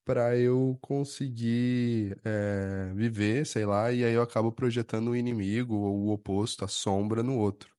para 0.05 0.37
eu 0.37 0.79
conseguir 0.81 2.19
é, 2.25 2.93
viver, 2.95 3.47
sei 3.47 3.65
lá, 3.67 3.93
e 3.93 4.05
aí 4.05 4.13
eu 4.15 4.23
acabo 4.23 4.53
projetando 4.53 5.11
o 5.11 5.17
inimigo 5.17 5.75
ou 5.77 5.99
o 6.07 6.11
oposto, 6.13 6.65
a 6.65 6.69
sombra 6.69 7.23
no 7.23 7.39
outro. 7.39 7.73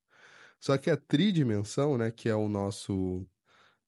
Só 0.60 0.78
que 0.78 0.90
a 0.90 0.98
tridimensão, 0.98 1.98
né, 1.98 2.12
que 2.12 2.30
é 2.30 2.36
o 2.36 2.50
nosso 2.50 3.28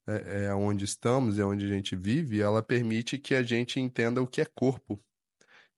é, 0.07 0.45
é 0.47 0.55
onde 0.55 0.85
estamos, 0.85 1.39
é 1.39 1.45
onde 1.45 1.65
a 1.65 1.69
gente 1.69 1.95
vive, 1.95 2.41
ela 2.41 2.63
permite 2.63 3.17
que 3.17 3.35
a 3.35 3.43
gente 3.43 3.79
entenda 3.79 4.21
o 4.21 4.27
que 4.27 4.41
é 4.41 4.45
corpo, 4.45 5.03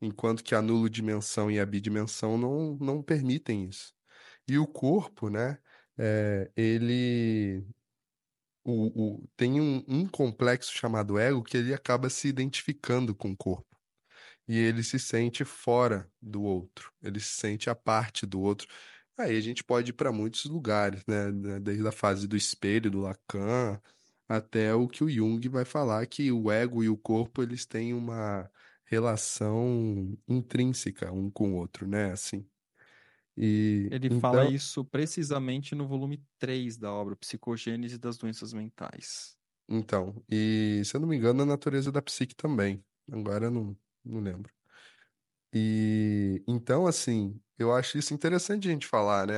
enquanto 0.01 0.43
que 0.43 0.55
a 0.55 0.61
nulo 0.61 0.89
dimensão 0.89 1.51
e 1.51 1.59
a 1.59 1.65
bidimensão 1.65 2.37
não, 2.37 2.77
não 2.77 3.03
permitem 3.03 3.65
isso. 3.67 3.93
E 4.47 4.57
o 4.57 4.67
corpo, 4.67 5.29
né, 5.29 5.59
é, 5.97 6.51
ele 6.55 7.65
o, 8.67 9.15
o, 9.19 9.29
tem 9.37 9.61
um, 9.61 9.83
um 9.87 10.05
complexo 10.07 10.73
chamado 10.73 11.17
ego 11.17 11.41
que 11.43 11.55
ele 11.57 11.73
acaba 11.73 12.09
se 12.09 12.27
identificando 12.27 13.15
com 13.15 13.31
o 13.31 13.37
corpo. 13.37 13.65
E 14.47 14.57
ele 14.57 14.83
se 14.83 14.99
sente 14.99 15.45
fora 15.45 16.09
do 16.21 16.43
outro, 16.43 16.91
ele 17.01 17.19
se 17.19 17.31
sente 17.39 17.69
a 17.69 17.75
parte 17.75 18.25
do 18.25 18.41
outro. 18.41 18.67
Aí 19.17 19.37
a 19.37 19.41
gente 19.41 19.63
pode 19.63 19.91
ir 19.91 19.93
para 19.93 20.11
muitos 20.11 20.45
lugares, 20.45 21.03
né? 21.07 21.31
Desde 21.61 21.87
a 21.87 21.91
fase 21.91 22.27
do 22.27 22.35
espelho, 22.37 22.91
do 22.91 23.01
Lacan, 23.01 23.81
até 24.27 24.73
o 24.75 24.87
que 24.87 25.03
o 25.03 25.09
Jung 25.09 25.47
vai 25.49 25.65
falar 25.65 26.05
que 26.07 26.31
o 26.31 26.51
ego 26.51 26.83
e 26.83 26.89
o 26.89 26.97
corpo 26.97 27.41
eles 27.43 27.65
têm 27.65 27.93
uma 27.93 28.49
relação 28.85 30.17
intrínseca 30.27 31.11
um 31.11 31.31
com 31.31 31.53
o 31.53 31.55
outro, 31.57 31.87
né? 31.87 32.11
Assim. 32.11 32.45
E, 33.37 33.91
Ele 33.91 34.09
então, 34.09 34.21
fala 34.21 34.45
isso 34.45 34.83
precisamente 34.85 35.73
no 35.75 35.87
volume 35.87 36.25
3 36.39 36.77
da 36.77 36.91
obra, 36.93 37.15
Psicogênese 37.17 37.97
das 37.97 38.17
Doenças 38.17 38.53
Mentais. 38.53 39.37
Então, 39.69 40.23
e 40.29 40.81
se 40.85 40.95
eu 40.95 40.99
não 41.01 41.07
me 41.07 41.15
engano, 41.17 41.43
a 41.43 41.45
natureza 41.45 41.91
da 41.91 42.01
psique 42.01 42.35
também. 42.35 42.85
Agora 43.11 43.45
eu 43.45 43.51
não, 43.51 43.77
não 44.03 44.19
lembro. 44.21 44.53
E 45.53 46.43
então, 46.47 46.85
assim, 46.87 47.41
eu 47.57 47.73
acho 47.73 47.97
isso 47.97 48.13
interessante 48.13 48.67
a 48.67 48.71
gente 48.71 48.87
falar, 48.87 49.27
né? 49.27 49.33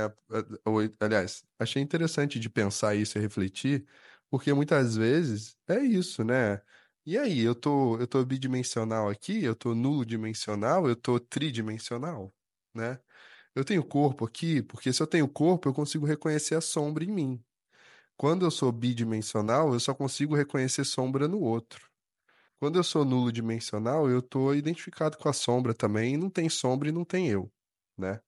Aliás, 0.99 1.43
achei 1.59 1.81
interessante 1.81 2.39
de 2.39 2.49
pensar 2.49 2.95
isso 2.95 3.17
e 3.17 3.21
refletir, 3.21 3.85
porque 4.29 4.53
muitas 4.53 4.95
vezes 4.95 5.55
é 5.67 5.79
isso, 5.79 6.23
né? 6.23 6.62
E 7.05 7.17
aí, 7.17 7.39
eu 7.41 7.55
tô, 7.55 7.97
eu 7.99 8.07
tô 8.07 8.23
bidimensional 8.25 9.09
aqui, 9.09 9.43
eu 9.43 9.55
tô 9.55 9.73
nulo 9.75 10.05
dimensional, 10.05 10.88
eu 10.88 10.95
tô 10.95 11.19
tridimensional, 11.19 12.33
né? 12.73 12.99
Eu 13.60 13.65
tenho 13.65 13.84
corpo 13.84 14.24
aqui, 14.24 14.62
porque 14.63 14.93
se 14.93 15.04
eu 15.04 15.08
tenho 15.08 15.28
corpo, 15.28 15.67
eu 15.67 15.74
consigo 15.74 16.06
reconhecer 16.06 16.56
a 16.56 16.62
sombra 16.62 17.04
em 17.04 17.12
mim. 17.12 17.43
Quando 18.15 18.45
eu 18.45 18.52
sou 18.52 18.72
bidimensional, 18.72 19.74
eu 19.74 19.80
só 19.82 19.93
consigo 19.93 20.34
reconhecer 20.34 20.86
sombra 20.86 21.28
no 21.28 21.41
outro. 21.41 21.89
Quando 22.58 22.80
eu 22.80 22.84
sou 22.86 23.04
nulo 23.04 23.34
dimensional, 23.34 24.10
eu 24.10 24.20
estou 24.20 24.55
identificado 24.55 25.18
com 25.18 25.28
a 25.28 25.34
sombra 25.34 25.74
também, 25.74 26.14
e 26.14 26.18
não 26.18 26.30
tem 26.30 26.47
sombra 26.47 26.88
e 26.88 26.91
não 26.93 27.03
tem 27.03 27.28
eu, 27.28 27.51
né? 27.97 28.22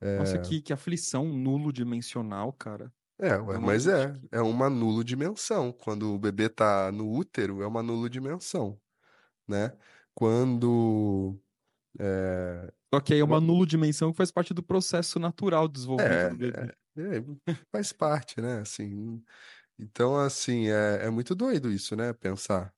É... 0.00 0.18
Nossa, 0.18 0.40
que, 0.40 0.60
que 0.60 0.72
aflição 0.72 1.26
nulo 1.26 1.72
dimensional, 1.72 2.52
cara. 2.52 2.92
É, 3.20 3.36
ué, 3.36 3.56
mas 3.56 3.86
é, 3.86 4.18
é 4.32 4.40
uma 4.40 4.68
nulo 4.68 5.04
dimensão. 5.04 5.70
Quando 5.70 6.12
o 6.12 6.18
bebê 6.18 6.48
tá 6.48 6.90
no 6.90 7.08
útero, 7.08 7.62
é 7.62 7.68
uma 7.68 7.84
nulo 7.84 8.10
dimensão, 8.10 8.80
né? 9.46 9.72
Quando 10.12 11.38
é, 12.00 12.72
só 12.92 13.00
que 13.00 13.14
aí 13.14 13.20
é 13.20 13.24
uma 13.24 13.40
nula 13.40 13.66
dimensão 13.66 14.10
que 14.10 14.16
faz 14.16 14.30
parte 14.30 14.52
do 14.52 14.62
processo 14.62 15.18
natural 15.18 15.68
do 15.68 15.74
desenvolvimento 15.74 16.14
é, 16.14 16.30
do 16.30 16.36
bebê. 16.36 16.74
É, 16.96 17.16
é, 17.16 17.56
faz 17.70 17.92
parte, 17.92 18.40
né? 18.40 18.58
Assim, 18.60 19.22
então, 19.78 20.16
assim, 20.16 20.68
é, 20.68 21.06
é 21.06 21.10
muito 21.10 21.34
doido 21.34 21.70
isso, 21.70 21.94
né? 21.94 22.12
Pensar. 22.12 22.72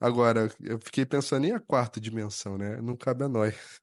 Agora, 0.00 0.50
eu 0.60 0.78
fiquei 0.80 1.06
pensando 1.06 1.46
em 1.46 1.52
a 1.52 1.60
quarta 1.60 2.00
dimensão, 2.00 2.58
né? 2.58 2.80
Não 2.80 2.96
cabe 2.96 3.24
a 3.24 3.28
nós. 3.28 3.54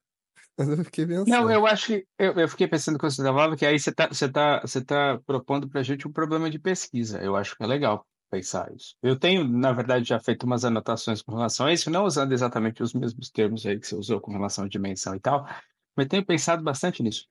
Mas 0.58 0.68
eu 0.68 0.84
fiquei 0.84 1.06
pensando. 1.06 1.28
Não, 1.28 1.50
eu 1.50 1.66
acho 1.66 1.86
que 1.86 2.06
eu, 2.18 2.32
eu 2.34 2.48
fiquei 2.48 2.68
pensando 2.68 2.98
com 2.98 3.08
você 3.08 3.22
falava 3.22 3.56
que 3.56 3.64
aí 3.64 3.78
você 3.78 3.90
está 3.90 4.08
você 4.08 4.30
tá, 4.30 4.60
você 4.60 4.84
tá 4.84 5.18
propondo 5.24 5.68
para 5.68 5.80
a 5.80 5.82
gente 5.82 6.06
um 6.06 6.12
problema 6.12 6.50
de 6.50 6.58
pesquisa. 6.58 7.22
Eu 7.22 7.34
acho 7.34 7.56
que 7.56 7.62
é 7.62 7.66
legal. 7.66 8.06
Pensar 8.32 8.74
isso. 8.74 8.96
Eu 9.02 9.18
tenho, 9.18 9.46
na 9.46 9.72
verdade, 9.72 10.08
já 10.08 10.18
feito 10.18 10.44
umas 10.44 10.64
anotações 10.64 11.20
com 11.20 11.32
relação 11.32 11.66
a 11.66 11.72
isso, 11.72 11.90
não 11.90 12.06
usando 12.06 12.32
exatamente 12.32 12.82
os 12.82 12.94
mesmos 12.94 13.30
termos 13.30 13.66
aí 13.66 13.78
que 13.78 13.86
você 13.86 13.94
usou 13.94 14.20
com 14.20 14.32
relação 14.32 14.64
à 14.64 14.68
dimensão 14.68 15.14
e 15.14 15.20
tal, 15.20 15.46
mas 15.94 16.08
tenho 16.08 16.24
pensado 16.24 16.62
bastante 16.62 17.02
nisso. 17.02 17.28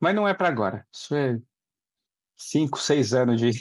Mas 0.00 0.14
não 0.14 0.28
é 0.28 0.34
para 0.34 0.48
agora. 0.48 0.86
Isso 0.92 1.14
é 1.16 1.40
cinco, 2.36 2.78
seis 2.78 3.14
anos 3.14 3.40
de. 3.40 3.52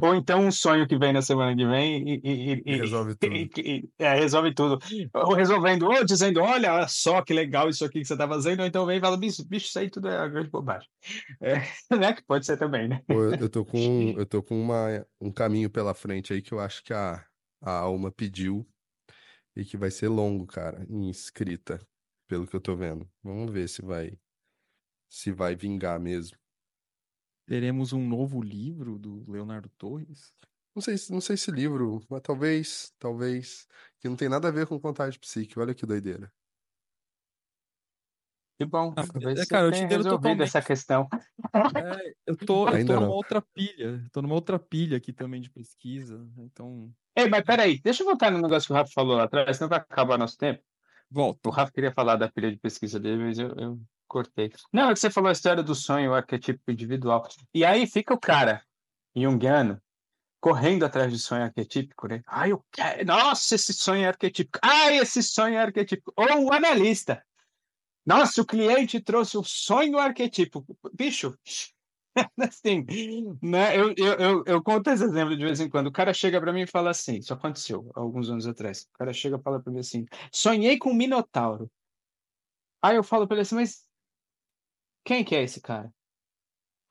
Ou 0.00 0.14
então 0.14 0.40
um 0.46 0.50
sonho 0.50 0.88
que 0.88 0.96
vem 0.98 1.12
na 1.12 1.22
semana 1.22 1.54
que 1.54 1.66
vem 1.66 2.08
e, 2.08 2.20
e, 2.24 2.62
e 2.64 2.76
resolve 2.76 3.14
tudo. 3.14 3.34
E, 3.34 3.88
é, 3.98 4.14
resolve 4.14 4.54
tudo. 4.54 4.78
Ou 5.14 5.34
resolvendo, 5.34 5.86
ou 5.86 6.04
dizendo, 6.04 6.40
olha 6.40 6.88
só 6.88 7.22
que 7.22 7.34
legal 7.34 7.68
isso 7.68 7.84
aqui 7.84 8.00
que 8.00 8.06
você 8.06 8.14
está 8.14 8.26
fazendo, 8.26 8.60
ou 8.60 8.66
então 8.66 8.86
vem 8.86 8.98
e 8.98 9.00
fala, 9.00 9.16
bicho, 9.16 9.46
bicho, 9.46 9.66
isso 9.66 9.78
aí 9.78 9.90
tudo 9.90 10.08
é 10.08 10.18
uma 10.18 10.28
grande 10.28 10.50
bobagem. 10.50 10.88
É, 11.42 11.96
né? 11.96 12.12
Que 12.12 12.22
pode 12.22 12.44
ser 12.46 12.56
também, 12.56 12.88
né? 12.88 13.02
Eu, 13.08 13.34
eu 13.34 13.48
tô 13.48 13.64
com, 13.64 13.78
eu 14.16 14.26
tô 14.26 14.42
com 14.42 14.60
uma, 14.60 15.06
um 15.20 15.32
caminho 15.32 15.70
pela 15.70 15.94
frente 15.94 16.32
aí 16.32 16.42
que 16.42 16.52
eu 16.52 16.60
acho 16.60 16.82
que 16.82 16.92
a, 16.92 17.24
a 17.60 17.72
alma 17.72 18.10
pediu 18.12 18.66
e 19.56 19.64
que 19.64 19.76
vai 19.76 19.90
ser 19.90 20.08
longo, 20.08 20.46
cara, 20.46 20.86
em 20.88 21.08
escrita, 21.08 21.80
pelo 22.28 22.46
que 22.46 22.54
eu 22.54 22.60
tô 22.60 22.76
vendo. 22.76 23.08
Vamos 23.22 23.50
ver 23.52 23.68
se 23.68 23.82
vai 23.82 24.18
se 25.08 25.32
vai 25.32 25.56
vingar 25.56 25.98
mesmo. 25.98 26.38
Teremos 27.50 27.92
um 27.92 28.06
novo 28.06 28.40
livro 28.40 28.96
do 28.96 29.28
Leonardo 29.28 29.68
Torres? 29.70 30.32
Não 30.72 30.80
sei, 30.80 30.94
não 31.10 31.20
sei 31.20 31.36
se 31.36 31.50
livro, 31.50 32.00
mas 32.08 32.22
talvez, 32.22 32.94
talvez, 32.96 33.66
que 33.98 34.08
não 34.08 34.14
tem 34.14 34.28
nada 34.28 34.46
a 34.46 34.52
ver 34.52 34.68
com 34.68 34.78
contagem 34.78 35.18
psíquica. 35.18 35.60
Olha 35.60 35.74
que 35.74 35.84
doideira. 35.84 36.32
Que 38.56 38.64
bom. 38.64 38.94
Ah, 38.96 39.02
é, 39.02 39.46
cara, 39.46 39.66
eu 39.66 39.72
te 39.72 39.80
resolvido 39.80 40.10
totalmente... 40.10 40.42
essa 40.42 40.62
questão. 40.62 41.08
É, 41.74 42.14
eu 42.24 42.36
tô, 42.36 42.68
eu 42.68 42.86
tô 42.86 42.92
numa 42.92 43.06
não. 43.06 43.10
outra 43.10 43.42
pilha. 43.42 44.06
Tô 44.12 44.22
numa 44.22 44.34
outra 44.36 44.56
pilha 44.56 44.98
aqui 44.98 45.12
também 45.12 45.40
de 45.40 45.50
pesquisa. 45.50 46.24
Então. 46.38 46.94
Ei, 47.16 47.28
mas 47.28 47.42
peraí, 47.42 47.80
deixa 47.80 48.04
eu 48.04 48.06
voltar 48.06 48.30
no 48.30 48.40
negócio 48.40 48.68
que 48.68 48.72
o 48.72 48.76
Rafa 48.76 48.92
falou 48.94 49.16
lá 49.16 49.24
atrás, 49.24 49.56
senão 49.56 49.68
vai 49.68 49.80
acabar 49.80 50.16
nosso 50.16 50.38
tempo. 50.38 50.62
Volta. 51.10 51.48
O 51.48 51.52
Rafa 51.52 51.72
queria 51.72 51.90
falar 51.90 52.14
da 52.14 52.30
pilha 52.30 52.48
de 52.48 52.58
pesquisa 52.58 53.00
dele, 53.00 53.24
mas 53.24 53.40
eu, 53.40 53.48
eu 53.56 53.80
cortei. 54.10 54.52
Não, 54.72 54.90
é 54.90 54.92
que 54.92 54.98
você 54.98 55.08
falou 55.08 55.28
a 55.28 55.32
história 55.32 55.62
do 55.62 55.74
sonho, 55.74 56.10
o 56.10 56.14
arquetípico 56.14 56.70
individual. 56.70 57.26
E 57.54 57.64
aí 57.64 57.86
fica 57.86 58.12
o 58.12 58.18
cara, 58.18 58.62
junguiano, 59.14 59.80
correndo 60.40 60.84
atrás 60.84 61.12
de 61.12 61.18
sonho 61.18 61.44
arquetípico, 61.44 62.08
né? 62.08 62.22
Ai, 62.26 62.50
eu 62.50 62.64
quero. 62.72 63.04
Nossa, 63.06 63.54
esse 63.54 63.72
sonho 63.72 64.04
é 64.04 64.08
arquetípico. 64.08 64.58
Ai, 64.62 64.98
esse 64.98 65.22
sonho 65.22 65.54
é 65.54 65.62
arquetípico. 65.62 66.12
Ou 66.16 66.46
o 66.46 66.52
analista. 66.52 67.24
Nossa, 68.04 68.42
o 68.42 68.46
cliente 68.46 69.00
trouxe 69.00 69.38
o 69.38 69.44
sonho 69.44 69.98
arquetípico. 69.98 70.66
Bicho, 70.92 71.38
assim, 72.40 72.84
né? 73.40 73.78
Eu, 73.78 73.94
eu, 73.96 74.14
eu, 74.14 74.44
eu, 74.46 74.62
conto 74.62 74.90
esse 74.90 75.04
exemplo 75.04 75.36
de 75.36 75.44
vez 75.44 75.60
em 75.60 75.68
quando. 75.68 75.86
O 75.86 75.92
cara 75.92 76.12
chega 76.12 76.40
para 76.40 76.52
mim 76.52 76.62
e 76.62 76.66
fala 76.66 76.90
assim: 76.90 77.18
Isso 77.18 77.32
aconteceu 77.32 77.88
alguns 77.94 78.28
anos 78.28 78.46
atrás. 78.46 78.88
O 78.94 78.98
cara 78.98 79.12
chega 79.12 79.36
e 79.36 79.42
fala 79.42 79.60
para 79.60 79.72
mim 79.72 79.80
assim: 79.80 80.06
Sonhei 80.32 80.78
com 80.78 80.90
um 80.90 80.94
minotauro. 80.94 81.70
Aí 82.82 82.96
eu 82.96 83.04
falo 83.04 83.28
para 83.28 83.36
ele 83.36 83.42
assim: 83.42 83.54
Mas 83.54 83.89
quem 85.04 85.24
que 85.24 85.34
é 85.34 85.42
esse 85.42 85.60
cara? 85.60 85.92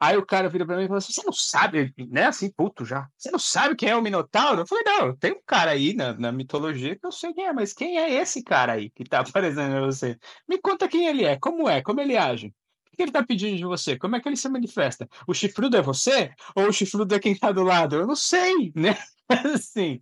Aí 0.01 0.15
o 0.15 0.25
cara 0.25 0.47
vira 0.47 0.65
pra 0.65 0.77
mim 0.77 0.85
e 0.85 0.87
fala 0.87 0.99
assim: 0.99 1.11
Você 1.11 1.23
não 1.25 1.33
sabe, 1.33 1.93
né? 2.09 2.27
Assim, 2.27 2.49
puto 2.49 2.85
já. 2.85 3.09
Você 3.17 3.29
não 3.29 3.39
sabe 3.39 3.75
quem 3.75 3.89
é 3.89 3.95
o 3.95 4.01
Minotauro? 4.01 4.61
Eu 4.61 4.67
falei: 4.67 4.83
Não, 4.85 5.15
tem 5.15 5.33
um 5.33 5.41
cara 5.45 5.71
aí 5.71 5.93
na, 5.93 6.13
na 6.13 6.31
mitologia 6.31 6.95
que 6.97 7.05
eu 7.05 7.11
sei 7.11 7.33
quem 7.33 7.45
é, 7.45 7.53
mas 7.53 7.73
quem 7.73 7.97
é 7.97 8.13
esse 8.13 8.41
cara 8.41 8.73
aí 8.73 8.89
que 8.89 9.03
tá 9.03 9.19
aparecendo 9.27 9.71
pra 9.71 9.81
você? 9.81 10.17
Me 10.47 10.57
conta 10.57 10.87
quem 10.87 11.07
ele 11.07 11.25
é, 11.25 11.37
como 11.37 11.67
é, 11.67 11.81
como 11.81 11.99
ele 11.99 12.15
age. 12.15 12.47
O 12.93 12.95
que 12.95 13.03
ele 13.03 13.11
tá 13.11 13.23
pedindo 13.23 13.57
de 13.57 13.65
você? 13.65 13.97
Como 13.97 14.15
é 14.15 14.21
que 14.21 14.29
ele 14.29 14.37
se 14.37 14.47
manifesta? 14.49 15.07
O 15.27 15.33
chifrudo 15.33 15.75
é 15.75 15.81
você? 15.81 16.33
Ou 16.55 16.67
o 16.67 16.73
chifrudo 16.73 17.13
é 17.15 17.19
quem 17.19 17.35
tá 17.37 17.51
do 17.51 17.63
lado? 17.63 17.95
Eu 17.97 18.07
não 18.07 18.15
sei, 18.15 18.71
né? 18.75 18.97
assim. 19.29 19.99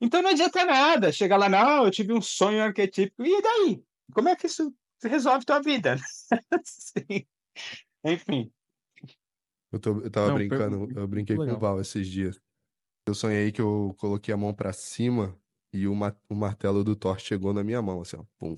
Então 0.00 0.22
não 0.22 0.30
adianta 0.30 0.64
nada. 0.64 1.10
Chegar 1.12 1.36
lá, 1.36 1.48
não, 1.48 1.84
eu 1.84 1.90
tive 1.90 2.12
um 2.12 2.20
sonho 2.20 2.62
arquetípico. 2.62 3.24
E 3.24 3.42
daí? 3.42 3.82
Como 4.12 4.28
é 4.28 4.36
que 4.36 4.46
isso 4.46 4.72
resolve 5.02 5.44
tua 5.44 5.60
vida? 5.60 5.96
Sim. 6.64 7.26
Enfim. 8.04 8.52
Eu, 9.70 9.78
tô, 9.78 10.00
eu 10.00 10.10
tava 10.10 10.28
Não, 10.28 10.34
brincando, 10.34 10.88
per... 10.88 10.96
eu 10.98 11.08
brinquei 11.08 11.36
com 11.36 11.42
o 11.42 11.58
Val 11.58 11.80
esses 11.80 12.06
dias. 12.06 12.40
Eu 13.06 13.14
sonhei 13.14 13.52
que 13.52 13.60
eu 13.60 13.94
coloquei 13.98 14.32
a 14.32 14.36
mão 14.36 14.54
para 14.54 14.72
cima 14.72 15.38
e 15.72 15.86
o, 15.86 15.94
ma 15.94 16.16
o 16.28 16.34
martelo 16.34 16.82
do 16.82 16.96
Thor 16.96 17.18
chegou 17.18 17.52
na 17.52 17.62
minha 17.62 17.80
mão, 17.82 18.00
assim, 18.00 18.16
ó, 18.16 18.24
pum. 18.38 18.56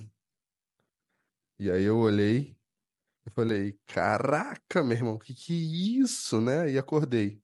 E 1.58 1.70
aí 1.70 1.82
eu 1.82 1.98
olhei 1.98 2.56
e 3.26 3.30
falei, 3.30 3.78
caraca, 3.86 4.82
meu 4.82 4.96
irmão, 4.96 5.18
que 5.18 5.34
que 5.34 5.52
é 5.52 6.00
isso, 6.02 6.40
né? 6.40 6.70
E 6.70 6.78
acordei. 6.78 7.42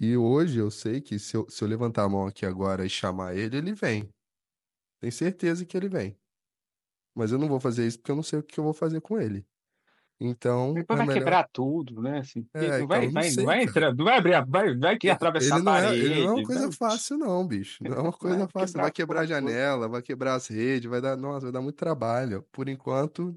E 0.00 0.16
hoje 0.16 0.58
eu 0.58 0.70
sei 0.70 1.00
que 1.00 1.18
se 1.18 1.36
eu, 1.36 1.48
se 1.48 1.62
eu 1.62 1.68
levantar 1.68 2.04
a 2.04 2.08
mão 2.08 2.26
aqui 2.26 2.44
agora 2.44 2.84
e 2.84 2.90
chamar 2.90 3.36
ele, 3.36 3.56
ele 3.56 3.74
vem. 3.74 4.12
Tenho 4.98 5.12
certeza 5.12 5.64
que 5.64 5.76
ele 5.76 5.88
vem. 5.88 6.18
Mas 7.14 7.30
eu 7.30 7.38
não 7.38 7.48
vou 7.48 7.60
fazer 7.60 7.86
isso 7.86 7.98
porque 7.98 8.10
eu 8.10 8.16
não 8.16 8.22
sei 8.22 8.38
o 8.38 8.42
que 8.42 8.58
eu 8.58 8.64
vou 8.64 8.72
fazer 8.72 9.00
com 9.00 9.20
ele. 9.20 9.46
Então. 10.24 10.72
Depois 10.72 10.96
é 10.96 10.98
vai 10.98 11.06
melhor... 11.06 11.18
quebrar 11.18 11.48
tudo, 11.52 12.00
né? 12.00 12.20
Assim, 12.20 12.46
é, 12.54 12.60
não, 12.60 12.76
então, 12.76 12.86
vai, 12.86 13.08
vai, 13.08 13.24
sei, 13.24 13.36
não 13.38 13.44
vai 13.44 13.62
entrar, 13.64 13.94
não 13.94 14.04
vai 14.04 14.16
abrir, 14.16 14.46
vai, 14.46 14.76
vai 14.76 14.96
que 14.96 15.10
atravessar 15.10 15.56
ele 15.56 15.64
não 15.64 15.72
a 15.72 15.74
parede. 15.80 16.00
É, 16.00 16.04
ele 16.04 16.14
não 16.14 16.28
é 16.28 16.34
uma 16.34 16.46
coisa 16.46 16.60
vai... 16.68 16.72
fácil, 16.72 17.18
não, 17.18 17.46
bicho. 17.46 17.82
Não 17.82 17.96
é 17.96 18.00
uma 18.00 18.12
coisa 18.12 18.38
vai 18.38 18.48
fácil. 18.48 18.80
Vai 18.80 18.90
quebrar 18.92 19.20
a 19.22 19.26
janela, 19.26 19.88
vai 19.88 20.00
quebrar 20.00 20.34
as 20.34 20.46
redes, 20.46 20.88
vai 20.88 21.00
dar, 21.00 21.16
nossa, 21.16 21.46
vai 21.46 21.52
dar 21.52 21.60
muito 21.60 21.74
trabalho. 21.74 22.46
Por 22.52 22.68
enquanto, 22.68 23.36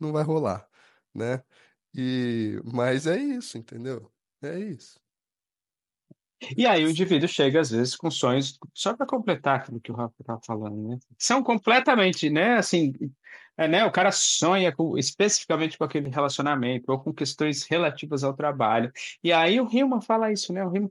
não 0.00 0.10
vai 0.12 0.24
rolar, 0.24 0.66
né? 1.14 1.42
E, 1.94 2.60
mas 2.64 3.06
é 3.06 3.16
isso, 3.16 3.56
entendeu? 3.56 4.10
É 4.42 4.58
isso. 4.58 4.98
E 6.56 6.66
aí 6.66 6.84
o 6.84 6.90
indivíduo 6.90 7.28
chega, 7.28 7.60
às 7.60 7.70
vezes, 7.70 7.96
com 7.96 8.10
sonhos, 8.10 8.58
só 8.74 8.94
para 8.94 9.06
completar 9.06 9.60
aquilo 9.60 9.80
que 9.80 9.90
o 9.90 9.94
Rafa 9.94 10.14
estava 10.20 10.40
falando, 10.44 10.88
né? 10.88 10.98
São 11.16 11.42
completamente, 11.42 12.28
né, 12.28 12.56
assim, 12.56 12.92
é, 13.56 13.66
né, 13.66 13.84
o 13.84 13.90
cara 13.90 14.12
sonha 14.12 14.70
com, 14.70 14.98
especificamente 14.98 15.78
com 15.78 15.84
aquele 15.84 16.10
relacionamento 16.10 16.92
ou 16.92 17.00
com 17.00 17.12
questões 17.12 17.64
relativas 17.64 18.22
ao 18.22 18.34
trabalho. 18.34 18.92
E 19.22 19.32
aí 19.32 19.60
o 19.60 19.66
Rima 19.66 20.00
fala 20.02 20.30
isso, 20.30 20.52
né? 20.52 20.64
O 20.64 20.68
Rima, 20.68 20.90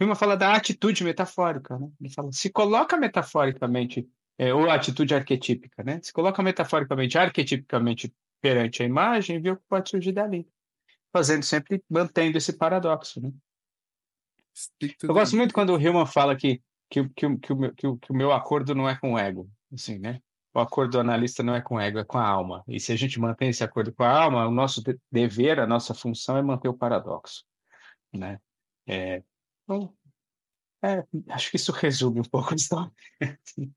Rima 0.00 0.14
fala 0.14 0.36
da 0.36 0.54
atitude 0.54 1.02
metafórica, 1.02 1.78
né? 1.78 1.88
Ele 2.00 2.10
fala, 2.10 2.30
se 2.32 2.50
coloca 2.50 2.96
metaforicamente, 2.96 4.06
é, 4.36 4.52
ou 4.52 4.68
atitude 4.70 5.14
arquetípica, 5.14 5.82
né? 5.82 6.00
Se 6.02 6.12
coloca 6.12 6.42
metaforicamente, 6.42 7.16
arquetipicamente 7.16 8.12
perante 8.40 8.82
a 8.82 8.86
imagem, 8.86 9.40
vê 9.40 9.52
o 9.52 9.56
que 9.56 9.62
pode 9.66 9.88
surgir 9.88 10.12
dali. 10.12 10.46
Fazendo 11.10 11.42
sempre, 11.42 11.82
mantendo 11.88 12.36
esse 12.36 12.52
paradoxo, 12.52 13.20
né? 13.20 13.32
Eu 15.02 15.14
gosto 15.14 15.36
muito 15.36 15.54
quando 15.54 15.70
o 15.70 15.80
Hillman 15.80 16.06
fala 16.06 16.36
que, 16.36 16.60
que, 16.90 17.08
que, 17.08 17.38
que, 17.38 17.52
o 17.52 17.56
meu, 17.56 17.74
que, 17.74 17.86
o, 17.86 17.96
que 17.96 18.12
o 18.12 18.14
meu 18.14 18.32
acordo 18.32 18.74
não 18.74 18.88
é 18.88 18.96
com 18.96 19.14
o 19.14 19.18
ego, 19.18 19.48
assim, 19.72 19.98
né? 19.98 20.20
O 20.54 20.60
acordo 20.60 20.92
do 20.92 21.00
analista 21.00 21.42
não 21.42 21.54
é 21.54 21.60
com 21.60 21.74
o 21.74 21.80
ego, 21.80 21.98
é 21.98 22.04
com 22.04 22.16
a 22.16 22.24
alma. 22.24 22.62
E 22.68 22.78
se 22.78 22.92
a 22.92 22.96
gente 22.96 23.18
mantém 23.18 23.48
esse 23.48 23.64
acordo 23.64 23.92
com 23.92 24.04
a 24.04 24.08
alma, 24.08 24.46
o 24.46 24.52
nosso 24.52 24.80
dever, 25.10 25.58
a 25.58 25.66
nossa 25.66 25.92
função 25.92 26.36
é 26.36 26.42
manter 26.42 26.68
o 26.68 26.76
paradoxo, 26.76 27.44
né? 28.12 28.40
É, 28.86 29.24
então, 29.64 29.92
é, 30.80 31.04
acho 31.30 31.50
que 31.50 31.56
isso 31.56 31.72
resume 31.72 32.20
um 32.20 32.24
pouco 32.24 32.52
a 32.52 32.56
história. 32.56 32.92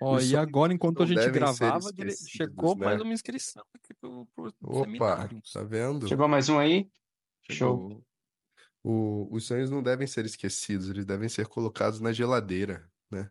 Ó, 0.00 0.18
e 0.20 0.36
agora, 0.36 0.72
enquanto 0.72 1.02
a 1.02 1.06
gente 1.06 1.30
gravava, 1.30 1.88
chegou 2.26 2.76
né? 2.76 2.86
mais 2.86 3.00
uma 3.00 3.12
inscrição 3.12 3.64
aqui 3.74 3.94
pro, 4.00 4.26
pro 4.34 4.52
Opa, 4.62 5.28
tá 5.52 5.62
vendo? 5.62 6.08
Chegou 6.08 6.28
mais 6.28 6.48
um 6.48 6.58
aí? 6.58 6.88
Show. 7.50 7.90
Show. 7.90 8.04
O, 8.82 9.28
os 9.30 9.44
sonhos 9.44 9.70
não 9.70 9.82
devem 9.82 10.06
ser 10.06 10.24
esquecidos, 10.24 10.88
eles 10.88 11.04
devem 11.04 11.28
ser 11.28 11.46
colocados 11.48 12.00
na 12.00 12.12
geladeira, 12.12 12.88
né? 13.10 13.30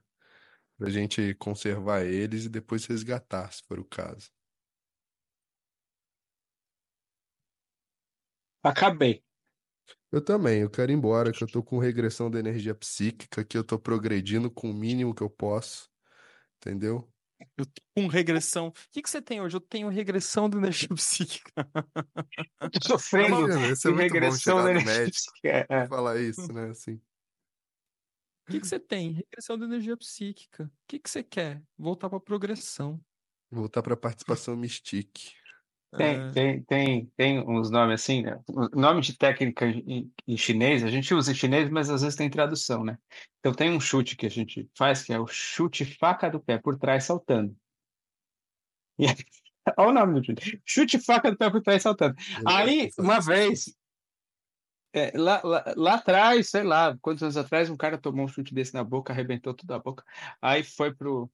Pra 0.77 0.89
gente 0.89 1.33
conservar 1.35 2.03
eles 2.03 2.45
e 2.45 2.49
depois 2.49 2.85
resgatar, 2.85 3.51
se 3.51 3.63
for 3.63 3.79
o 3.79 3.85
caso. 3.85 4.29
Acabei. 8.63 9.23
Eu 10.11 10.21
também, 10.21 10.61
eu 10.61 10.69
quero 10.69 10.91
ir 10.91 10.95
embora, 10.95 11.31
que 11.31 11.43
eu 11.43 11.47
tô 11.47 11.63
com 11.63 11.79
regressão 11.79 12.29
da 12.29 12.39
energia 12.39 12.75
psíquica, 12.75 13.43
que 13.43 13.57
eu 13.57 13.63
tô 13.63 13.79
progredindo 13.79 14.51
com 14.51 14.69
o 14.69 14.73
mínimo 14.73 15.13
que 15.13 15.23
eu 15.23 15.29
posso, 15.29 15.89
entendeu? 16.57 17.11
Eu 17.57 17.65
tô 17.65 17.81
com 17.95 18.07
regressão. 18.07 18.67
O 18.67 18.73
que, 18.91 19.01
que 19.01 19.09
você 19.09 19.21
tem 19.21 19.41
hoje? 19.41 19.55
Eu 19.55 19.61
tenho 19.61 19.89
regressão 19.89 20.49
da 20.49 20.57
energia 20.57 20.89
psíquica. 20.95 21.67
Eu 22.61 22.69
tô 22.71 22.87
sofrendo 22.87 23.47
Isso 23.71 23.87
é 23.87 23.91
muito 23.91 24.13
regressão 24.13 24.63
da 24.63 24.71
energia 24.71 25.09
psíquica. 25.09 25.67
É. 25.69 25.87
Falar 25.87 26.19
isso, 26.19 26.51
né? 26.53 26.69
Assim. 26.69 26.99
O 28.47 28.51
que, 28.51 28.61
que 28.61 28.67
você 28.67 28.79
tem? 28.79 29.11
Regressão 29.11 29.57
da 29.57 29.65
energia 29.65 29.97
psíquica. 29.97 30.63
O 30.63 30.87
que, 30.87 30.99
que 30.99 31.09
você 31.09 31.21
quer? 31.21 31.61
Voltar 31.77 32.09
para 32.09 32.19
progressão. 32.19 32.99
Voltar 33.51 33.83
para 33.83 33.97
participação 33.97 34.55
mystique. 34.55 35.33
Tem, 35.95 36.15
é... 36.15 36.31
tem, 36.31 36.63
tem, 36.63 37.05
tem 37.15 37.39
uns 37.39 37.69
nomes 37.69 38.01
assim, 38.01 38.21
né? 38.21 38.39
Nome 38.73 39.01
de 39.01 39.17
técnica 39.17 39.65
em, 39.65 40.11
em, 40.25 40.37
chinês, 40.37 40.83
a 40.83 40.89
gente 40.89 41.13
usa 41.13 41.31
em 41.31 41.35
chinês, 41.35 41.69
mas 41.69 41.89
às 41.89 42.01
vezes 42.01 42.15
tem 42.15 42.29
tradução, 42.29 42.83
né? 42.83 42.97
Então 43.39 43.53
tem 43.53 43.71
um 43.71 43.79
chute 43.79 44.15
que 44.15 44.25
a 44.25 44.29
gente 44.29 44.69
faz, 44.77 45.03
que 45.03 45.13
é 45.13 45.19
o 45.19 45.27
chute 45.27 45.85
faca 45.85 46.29
do 46.29 46.39
pé 46.39 46.57
por 46.57 46.77
trás 46.77 47.05
saltando. 47.05 47.55
E, 48.99 49.05
olha 49.77 49.89
o 49.89 49.93
nome 49.93 50.19
do 50.19 50.25
chute. 50.25 50.61
Chute 50.65 50.99
faca 50.99 51.31
do 51.31 51.37
pé 51.37 51.49
por 51.49 51.61
trás 51.61 51.83
saltando. 51.83 52.15
Aí, 52.45 52.89
uma 52.97 53.19
vez, 53.19 53.73
É, 54.97 55.11
lá, 55.15 55.41
lá, 55.43 55.73
lá 55.75 55.93
atrás, 55.95 56.49
sei 56.49 56.63
lá, 56.63 56.97
quantos 57.01 57.21
anos 57.21 57.37
atrás, 57.37 57.69
um 57.69 57.77
cara 57.77 57.97
tomou 57.97 58.25
um 58.25 58.27
chute 58.27 58.53
desse 58.53 58.73
na 58.73 58.83
boca, 58.83 59.13
arrebentou 59.13 59.53
tudo 59.53 59.73
a 59.73 59.79
boca. 59.79 60.03
Aí 60.41 60.63
foi 60.63 60.93
pro. 60.93 61.29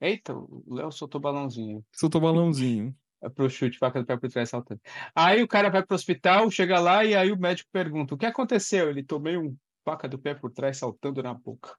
Eita, 0.00 0.34
o 0.34 0.62
Léo 0.68 0.92
soltou 0.92 1.20
balãozinho. 1.20 1.84
Soltou 1.92 2.20
balãozinho. 2.20 2.94
É 3.22 3.28
pro 3.30 3.48
chute, 3.48 3.78
faca 3.78 4.00
do 4.00 4.06
pé 4.06 4.16
por 4.16 4.30
trás 4.30 4.50
saltando. 4.50 4.80
Aí 5.14 5.42
o 5.42 5.48
cara 5.48 5.70
vai 5.70 5.84
pro 5.84 5.94
hospital, 5.94 6.50
chega 6.50 6.78
lá 6.78 7.04
e 7.04 7.14
aí 7.14 7.32
o 7.32 7.38
médico 7.38 7.70
pergunta: 7.72 8.14
o 8.14 8.18
que 8.18 8.26
aconteceu? 8.26 8.90
Ele 8.90 9.02
tomei 9.02 9.36
um 9.36 9.56
faca 9.84 10.08
do 10.08 10.18
pé 10.18 10.34
por 10.34 10.50
trás 10.52 10.76
saltando 10.76 11.22
na 11.22 11.34
boca. 11.34 11.76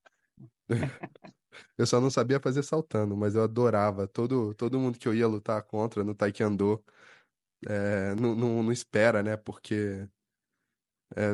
Eu 1.77 1.85
só 1.85 1.99
não 1.99 2.09
sabia 2.09 2.39
fazer 2.39 2.63
saltando, 2.63 3.17
mas 3.17 3.35
eu 3.35 3.43
adorava. 3.43 4.07
Todo, 4.07 4.53
todo 4.53 4.79
mundo 4.79 4.99
que 4.99 5.07
eu 5.07 5.15
ia 5.15 5.27
lutar 5.27 5.61
contra 5.63 6.03
no 6.03 6.13
Taekwondo 6.13 6.81
é, 7.67 8.15
não, 8.15 8.35
não, 8.35 8.63
não 8.63 8.71
espera, 8.71 9.23
né? 9.23 9.35
Porque 9.35 10.07
é, 11.15 11.31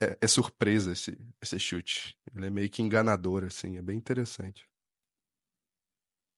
é, 0.00 0.18
é, 0.20 0.26
surpresa 0.26 0.92
esse, 0.92 1.18
esse 1.42 1.58
chute. 1.58 2.16
Ele 2.34 2.46
é 2.46 2.50
meio 2.50 2.70
que 2.70 2.82
enganador, 2.82 3.44
assim, 3.44 3.76
é 3.76 3.82
bem 3.82 3.96
interessante. 3.96 4.68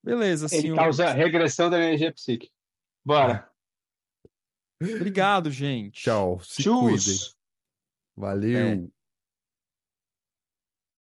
Beleza, 0.02 0.46
Ele 0.52 0.62
senhor. 0.62 0.76
causa 0.76 1.11
regressão 1.12 1.68
da 1.68 1.78
energia 1.78 2.12
psíquica. 2.12 2.52
Bora. 3.04 3.50
Obrigado, 4.80 5.50
gente. 5.50 6.02
Tchau, 6.02 6.40
se 6.40 6.62
Tchus. 6.62 6.78
cuidem. 6.80 7.36
Valeu. 8.16 8.92